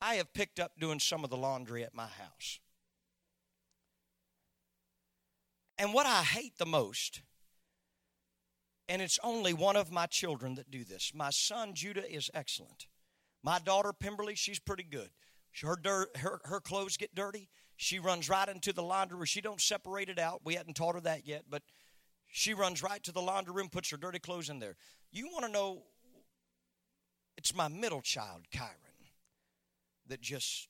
I 0.00 0.14
have 0.14 0.32
picked 0.32 0.58
up 0.58 0.72
doing 0.78 0.98
some 0.98 1.24
of 1.24 1.30
the 1.30 1.36
laundry 1.36 1.84
at 1.84 1.94
my 1.94 2.06
house. 2.06 2.58
And 5.80 5.94
what 5.94 6.04
I 6.04 6.22
hate 6.22 6.58
the 6.58 6.66
most, 6.66 7.22
and 8.86 9.00
it's 9.00 9.18
only 9.24 9.54
one 9.54 9.76
of 9.76 9.90
my 9.90 10.04
children 10.04 10.56
that 10.56 10.70
do 10.70 10.84
this. 10.84 11.12
My 11.14 11.30
son 11.30 11.72
Judah 11.72 12.04
is 12.06 12.30
excellent. 12.34 12.86
My 13.42 13.58
daughter 13.58 13.94
Pemberley, 13.94 14.34
she's 14.34 14.58
pretty 14.58 14.82
good. 14.82 15.08
Her, 15.62 15.76
dirt, 15.82 16.14
her, 16.18 16.42
her 16.44 16.60
clothes 16.60 16.98
get 16.98 17.14
dirty. 17.14 17.48
She 17.76 17.98
runs 17.98 18.28
right 18.28 18.46
into 18.46 18.74
the 18.74 18.82
laundry 18.82 19.16
room. 19.16 19.24
She 19.24 19.40
don't 19.40 19.58
separate 19.58 20.10
it 20.10 20.18
out. 20.18 20.42
We 20.44 20.54
hadn't 20.54 20.74
taught 20.74 20.96
her 20.96 21.00
that 21.00 21.26
yet, 21.26 21.44
but 21.48 21.62
she 22.28 22.52
runs 22.52 22.82
right 22.82 23.02
to 23.04 23.12
the 23.12 23.22
laundry 23.22 23.54
room, 23.54 23.70
puts 23.70 23.88
her 23.90 23.96
dirty 23.96 24.18
clothes 24.18 24.50
in 24.50 24.58
there. 24.58 24.76
You 25.10 25.28
want 25.32 25.46
to 25.46 25.50
know? 25.50 25.84
It's 27.38 27.54
my 27.54 27.68
middle 27.68 28.02
child, 28.02 28.42
Kyron, 28.54 29.08
that 30.08 30.20
just 30.20 30.68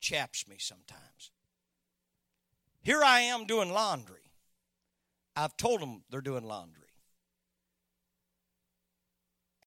chaps 0.00 0.48
me 0.48 0.56
sometimes. 0.58 1.32
Here 2.80 3.04
I 3.04 3.20
am 3.20 3.44
doing 3.44 3.70
laundry. 3.70 4.21
I've 5.34 5.56
told 5.56 5.80
them 5.80 6.02
they're 6.10 6.20
doing 6.20 6.44
laundry. 6.44 6.82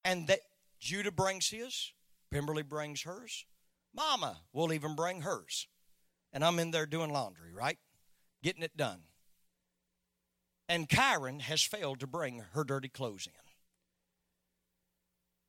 And 0.03 0.27
that 0.27 0.41
Judah 0.79 1.11
brings 1.11 1.49
his, 1.49 1.93
Pemberley 2.31 2.63
brings 2.63 3.01
hers, 3.01 3.45
Mama 3.95 4.41
will 4.53 4.73
even 4.73 4.95
bring 4.95 5.21
hers. 5.21 5.67
And 6.31 6.43
I'm 6.43 6.59
in 6.59 6.71
there 6.71 6.85
doing 6.85 7.11
laundry, 7.11 7.53
right? 7.53 7.77
Getting 8.43 8.61
it 8.61 8.75
done. 8.75 9.01
And 10.67 10.89
Kyron 10.89 11.41
has 11.41 11.61
failed 11.61 11.99
to 12.01 12.07
bring 12.07 12.43
her 12.53 12.63
dirty 12.63 12.89
clothes 12.89 13.27
in. 13.27 13.33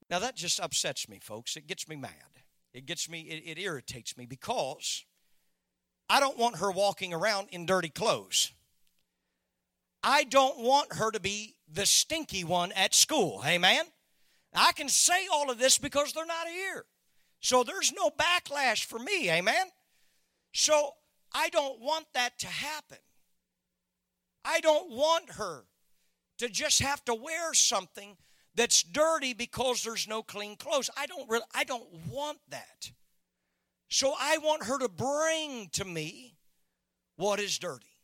Now 0.08 0.20
that 0.20 0.36
just 0.36 0.60
upsets 0.60 1.08
me, 1.08 1.18
folks. 1.20 1.56
It 1.56 1.66
gets 1.66 1.88
me 1.88 1.96
mad. 1.96 2.12
It 2.72 2.86
gets 2.86 3.08
me, 3.08 3.22
it, 3.22 3.58
it 3.58 3.60
irritates 3.60 4.16
me 4.16 4.26
because 4.26 5.04
I 6.08 6.20
don't 6.20 6.38
want 6.38 6.58
her 6.58 6.70
walking 6.70 7.12
around 7.12 7.48
in 7.50 7.66
dirty 7.66 7.88
clothes. 7.88 8.52
I 10.08 10.22
don't 10.22 10.60
want 10.60 10.92
her 10.92 11.10
to 11.10 11.18
be 11.18 11.56
the 11.68 11.84
stinky 11.84 12.44
one 12.44 12.70
at 12.72 12.94
school. 12.94 13.42
Amen? 13.44 13.84
I 14.54 14.70
can 14.70 14.88
say 14.88 15.26
all 15.32 15.50
of 15.50 15.58
this 15.58 15.78
because 15.78 16.12
they're 16.12 16.24
not 16.24 16.46
here. 16.46 16.84
So 17.40 17.64
there's 17.64 17.92
no 17.92 18.10
backlash 18.10 18.84
for 18.84 19.00
me. 19.00 19.28
Amen? 19.28 19.66
So 20.52 20.92
I 21.34 21.48
don't 21.48 21.80
want 21.80 22.06
that 22.14 22.38
to 22.38 22.46
happen. 22.46 22.98
I 24.44 24.60
don't 24.60 24.92
want 24.92 25.32
her 25.32 25.64
to 26.38 26.48
just 26.48 26.80
have 26.82 27.04
to 27.06 27.14
wear 27.14 27.52
something 27.52 28.16
that's 28.54 28.84
dirty 28.84 29.34
because 29.34 29.82
there's 29.82 30.06
no 30.06 30.22
clean 30.22 30.54
clothes. 30.54 30.88
I 30.96 31.06
don't 31.06 31.28
really 31.28 31.46
I 31.52 31.64
don't 31.64 31.88
want 32.08 32.38
that. 32.50 32.92
So 33.88 34.14
I 34.16 34.38
want 34.38 34.66
her 34.66 34.78
to 34.78 34.88
bring 34.88 35.68
to 35.72 35.84
me 35.84 36.36
what 37.16 37.40
is 37.40 37.58
dirty. 37.58 37.95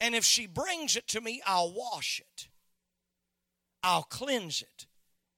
And 0.00 0.14
if 0.14 0.24
she 0.24 0.46
brings 0.46 0.96
it 0.96 1.08
to 1.08 1.20
me, 1.20 1.40
I'll 1.46 1.72
wash 1.72 2.20
it. 2.20 2.48
I'll 3.82 4.02
cleanse 4.02 4.62
it 4.62 4.86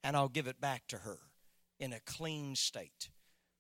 and 0.02 0.16
I'll 0.16 0.28
give 0.28 0.46
it 0.46 0.60
back 0.60 0.86
to 0.88 0.98
her 0.98 1.18
in 1.78 1.92
a 1.92 2.00
clean 2.00 2.56
state. 2.56 3.10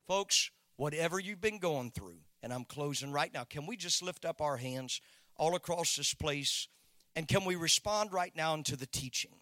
Folks, 0.06 0.50
whatever 0.76 1.18
you've 1.20 1.40
been 1.40 1.58
going 1.58 1.90
through, 1.90 2.18
and 2.42 2.52
I'm 2.52 2.64
closing 2.64 3.12
right 3.12 3.32
now, 3.32 3.44
can 3.44 3.66
we 3.66 3.76
just 3.76 4.02
lift 4.02 4.24
up 4.24 4.40
our 4.40 4.56
hands 4.56 5.00
all 5.36 5.54
across 5.54 5.96
this 5.96 6.14
place 6.14 6.68
and 7.14 7.28
can 7.28 7.44
we 7.44 7.56
respond 7.56 8.12
right 8.12 8.34
now 8.34 8.54
into 8.54 8.76
the 8.76 8.86
teaching? 8.86 9.34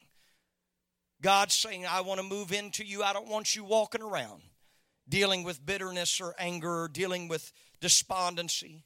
God's 1.22 1.54
saying, 1.54 1.86
I 1.86 2.02
want 2.02 2.20
to 2.20 2.26
move 2.26 2.52
into 2.52 2.84
you. 2.84 3.02
I 3.02 3.12
don't 3.12 3.28
want 3.28 3.54
you 3.54 3.64
walking 3.64 4.02
around 4.02 4.42
dealing 5.08 5.44
with 5.44 5.64
bitterness 5.64 6.20
or 6.20 6.34
anger 6.38 6.82
or 6.82 6.88
dealing 6.88 7.28
with 7.28 7.52
despondency. 7.80 8.84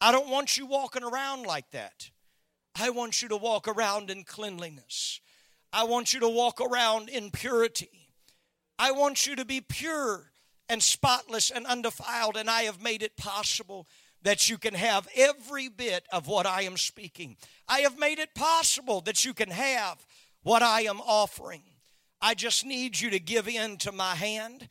I 0.00 0.12
don't 0.12 0.30
want 0.30 0.56
you 0.56 0.66
walking 0.66 1.02
around 1.02 1.44
like 1.44 1.70
that. 1.72 2.10
I 2.74 2.90
want 2.90 3.20
you 3.20 3.28
to 3.28 3.36
walk 3.36 3.68
around 3.68 4.10
in 4.10 4.24
cleanliness. 4.24 5.20
I 5.72 5.84
want 5.84 6.14
you 6.14 6.20
to 6.20 6.28
walk 6.28 6.60
around 6.60 7.08
in 7.08 7.30
purity. 7.30 8.08
I 8.78 8.92
want 8.92 9.26
you 9.26 9.36
to 9.36 9.44
be 9.44 9.60
pure 9.60 10.30
and 10.68 10.82
spotless 10.82 11.50
and 11.50 11.66
undefiled, 11.66 12.36
and 12.36 12.48
I 12.48 12.62
have 12.62 12.82
made 12.82 13.02
it 13.02 13.16
possible 13.16 13.86
that 14.22 14.48
you 14.48 14.56
can 14.56 14.74
have 14.74 15.08
every 15.14 15.68
bit 15.68 16.06
of 16.12 16.26
what 16.26 16.46
I 16.46 16.62
am 16.62 16.76
speaking. 16.76 17.36
I 17.68 17.80
have 17.80 17.98
made 17.98 18.18
it 18.18 18.34
possible 18.34 19.00
that 19.02 19.24
you 19.24 19.34
can 19.34 19.50
have 19.50 20.06
what 20.42 20.62
I 20.62 20.82
am 20.82 21.00
offering. 21.00 21.62
I 22.22 22.34
just 22.34 22.64
need 22.64 23.00
you 23.00 23.10
to 23.10 23.18
give 23.18 23.48
in 23.48 23.78
to 23.78 23.92
my 23.92 24.14
hand. 24.14 24.68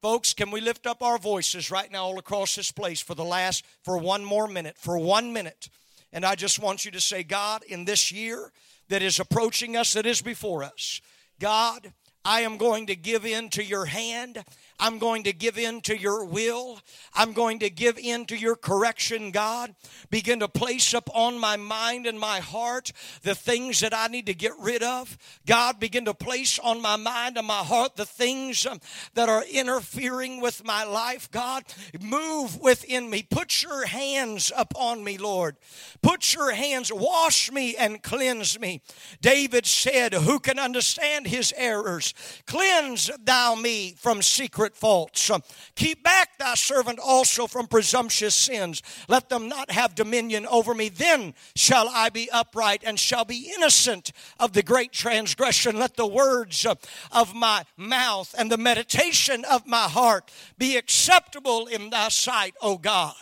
Folks, 0.00 0.32
can 0.32 0.52
we 0.52 0.60
lift 0.60 0.86
up 0.86 1.02
our 1.02 1.18
voices 1.18 1.72
right 1.72 1.90
now 1.90 2.04
all 2.04 2.18
across 2.18 2.54
this 2.54 2.70
place 2.70 3.00
for 3.00 3.16
the 3.16 3.24
last, 3.24 3.64
for 3.82 3.98
one 3.98 4.24
more 4.24 4.46
minute, 4.46 4.76
for 4.78 4.96
one 4.96 5.32
minute? 5.32 5.68
And 6.12 6.24
I 6.24 6.36
just 6.36 6.60
want 6.60 6.84
you 6.84 6.92
to 6.92 7.00
say, 7.00 7.24
God, 7.24 7.64
in 7.64 7.84
this 7.84 8.12
year 8.12 8.52
that 8.90 9.02
is 9.02 9.18
approaching 9.18 9.76
us, 9.76 9.94
that 9.94 10.06
is 10.06 10.22
before 10.22 10.62
us, 10.62 11.00
God, 11.40 11.92
I 12.28 12.42
am 12.42 12.58
going 12.58 12.88
to 12.88 12.94
give 12.94 13.24
in 13.24 13.48
to 13.50 13.64
your 13.64 13.86
hand. 13.86 14.44
I'm 14.78 14.98
going 14.98 15.24
to 15.24 15.32
give 15.32 15.56
in 15.56 15.80
to 15.82 15.98
your 15.98 16.26
will. 16.26 16.78
I'm 17.14 17.32
going 17.32 17.60
to 17.60 17.70
give 17.70 17.98
in 17.98 18.26
to 18.26 18.36
your 18.36 18.54
correction, 18.54 19.30
God. 19.30 19.74
Begin 20.10 20.40
to 20.40 20.46
place 20.46 20.92
upon 20.92 21.38
my 21.38 21.56
mind 21.56 22.06
and 22.06 22.20
my 22.20 22.40
heart 22.40 22.92
the 23.22 23.34
things 23.34 23.80
that 23.80 23.94
I 23.94 24.08
need 24.08 24.26
to 24.26 24.34
get 24.34 24.52
rid 24.60 24.82
of. 24.82 25.16
God, 25.46 25.80
begin 25.80 26.04
to 26.04 26.12
place 26.12 26.58
on 26.58 26.82
my 26.82 26.96
mind 26.96 27.38
and 27.38 27.46
my 27.46 27.64
heart 27.64 27.96
the 27.96 28.04
things 28.04 28.66
um, 28.66 28.78
that 29.14 29.30
are 29.30 29.44
interfering 29.50 30.42
with 30.42 30.64
my 30.66 30.84
life. 30.84 31.30
God, 31.30 31.64
move 31.98 32.60
within 32.60 33.08
me. 33.08 33.22
Put 33.22 33.62
your 33.62 33.86
hands 33.86 34.52
upon 34.54 35.02
me, 35.02 35.16
Lord. 35.16 35.56
Put 36.02 36.34
your 36.34 36.52
hands, 36.52 36.92
wash 36.92 37.50
me 37.50 37.74
and 37.74 38.02
cleanse 38.02 38.60
me. 38.60 38.82
David 39.22 39.64
said, 39.64 40.12
Who 40.12 40.38
can 40.38 40.58
understand 40.58 41.26
his 41.26 41.54
errors? 41.56 42.14
Cleanse 42.46 43.10
thou 43.24 43.54
me 43.54 43.94
from 43.96 44.22
secret 44.22 44.76
faults. 44.76 45.30
Keep 45.74 46.02
back 46.02 46.38
thy 46.38 46.54
servant 46.54 46.98
also 46.98 47.46
from 47.46 47.66
presumptuous 47.66 48.34
sins. 48.34 48.82
Let 49.08 49.28
them 49.28 49.48
not 49.48 49.70
have 49.70 49.94
dominion 49.94 50.46
over 50.46 50.74
me. 50.74 50.88
Then 50.88 51.34
shall 51.54 51.88
I 51.88 52.08
be 52.08 52.28
upright 52.30 52.82
and 52.84 52.98
shall 52.98 53.24
be 53.24 53.52
innocent 53.54 54.12
of 54.38 54.52
the 54.52 54.62
great 54.62 54.92
transgression. 54.92 55.78
Let 55.78 55.96
the 55.96 56.06
words 56.06 56.66
of 56.66 57.34
my 57.34 57.64
mouth 57.76 58.34
and 58.38 58.50
the 58.50 58.58
meditation 58.58 59.44
of 59.44 59.66
my 59.66 59.84
heart 59.88 60.30
be 60.56 60.76
acceptable 60.76 61.66
in 61.66 61.90
thy 61.90 62.08
sight, 62.08 62.54
O 62.60 62.78
God. 62.78 63.14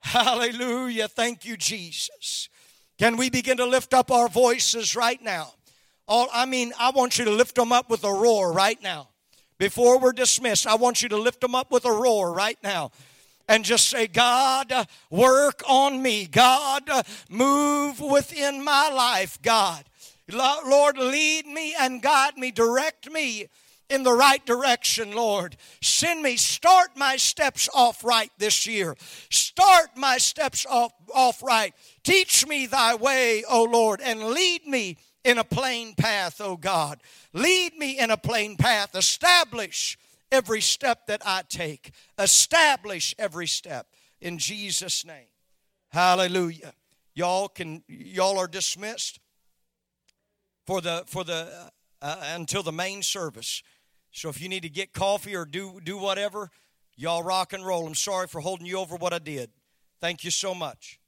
Hallelujah. 0.00 1.08
Thank 1.08 1.44
you, 1.44 1.56
Jesus. 1.56 2.48
Can 2.98 3.16
we 3.16 3.30
begin 3.30 3.56
to 3.56 3.66
lift 3.66 3.94
up 3.94 4.10
our 4.10 4.28
voices 4.28 4.94
right 4.94 5.20
now? 5.22 5.54
All, 6.08 6.28
I 6.32 6.46
mean, 6.46 6.72
I 6.78 6.90
want 6.90 7.18
you 7.18 7.24
to 7.26 7.30
lift 7.30 7.54
them 7.54 7.72
up 7.72 7.88
with 7.88 8.04
a 8.04 8.12
roar 8.12 8.52
right 8.52 8.82
now. 8.82 9.08
Before 9.58 9.98
we're 9.98 10.12
dismissed, 10.12 10.66
I 10.66 10.74
want 10.74 11.02
you 11.02 11.08
to 11.10 11.16
lift 11.16 11.40
them 11.40 11.54
up 11.54 11.70
with 11.70 11.84
a 11.84 11.92
roar 11.92 12.32
right 12.32 12.58
now 12.62 12.90
and 13.48 13.64
just 13.64 13.88
say, 13.88 14.06
God, 14.06 14.72
work 15.10 15.62
on 15.68 16.02
me. 16.02 16.26
God, 16.26 16.88
move 17.28 18.00
within 18.00 18.64
my 18.64 18.88
life. 18.88 19.40
God, 19.42 19.84
Lord, 20.28 20.96
lead 20.98 21.46
me 21.46 21.74
and 21.78 22.02
guide 22.02 22.36
me, 22.36 22.50
direct 22.50 23.10
me 23.10 23.48
in 23.90 24.02
the 24.02 24.12
right 24.12 24.44
direction, 24.46 25.12
Lord. 25.12 25.56
Send 25.82 26.22
me, 26.22 26.36
start 26.36 26.96
my 26.96 27.16
steps 27.16 27.68
off 27.74 28.02
right 28.02 28.30
this 28.38 28.66
year. 28.66 28.96
Start 29.30 29.90
my 29.96 30.18
steps 30.18 30.64
off, 30.68 30.92
off 31.14 31.42
right. 31.42 31.74
Teach 32.02 32.46
me 32.46 32.66
thy 32.66 32.94
way, 32.94 33.44
O 33.48 33.64
Lord, 33.64 34.00
and 34.00 34.30
lead 34.30 34.66
me 34.66 34.96
in 35.24 35.38
a 35.38 35.44
plain 35.44 35.94
path, 35.94 36.40
O 36.40 36.56
God. 36.56 37.00
Lead 37.32 37.76
me 37.76 37.98
in 37.98 38.10
a 38.10 38.16
plain 38.16 38.56
path. 38.56 38.94
Establish 38.94 39.98
every 40.30 40.60
step 40.60 41.06
that 41.06 41.22
I 41.24 41.42
take. 41.48 41.92
Establish 42.18 43.14
every 43.18 43.46
step 43.46 43.86
in 44.20 44.38
Jesus' 44.38 45.04
name. 45.04 45.28
Hallelujah. 45.90 46.72
Y'all 47.14 47.48
can 47.48 47.82
y'all 47.88 48.38
are 48.38 48.48
dismissed 48.48 49.20
for 50.66 50.80
the 50.80 51.04
for 51.06 51.24
the 51.24 51.70
uh, 52.02 52.04
uh, 52.04 52.22
until 52.34 52.62
the 52.62 52.72
main 52.72 53.02
service. 53.02 53.62
So 54.10 54.28
if 54.28 54.40
you 54.40 54.48
need 54.48 54.62
to 54.62 54.70
get 54.70 54.92
coffee 54.92 55.36
or 55.36 55.44
do 55.44 55.80
do 55.84 55.98
whatever, 55.98 56.50
y'all 56.96 57.22
rock 57.22 57.52
and 57.52 57.64
roll. 57.64 57.86
I'm 57.86 57.94
sorry 57.94 58.26
for 58.26 58.40
holding 58.40 58.66
you 58.66 58.78
over 58.78 58.96
what 58.96 59.12
I 59.12 59.18
did. 59.18 59.50
Thank 60.00 60.24
you 60.24 60.30
so 60.30 60.54
much. 60.54 60.98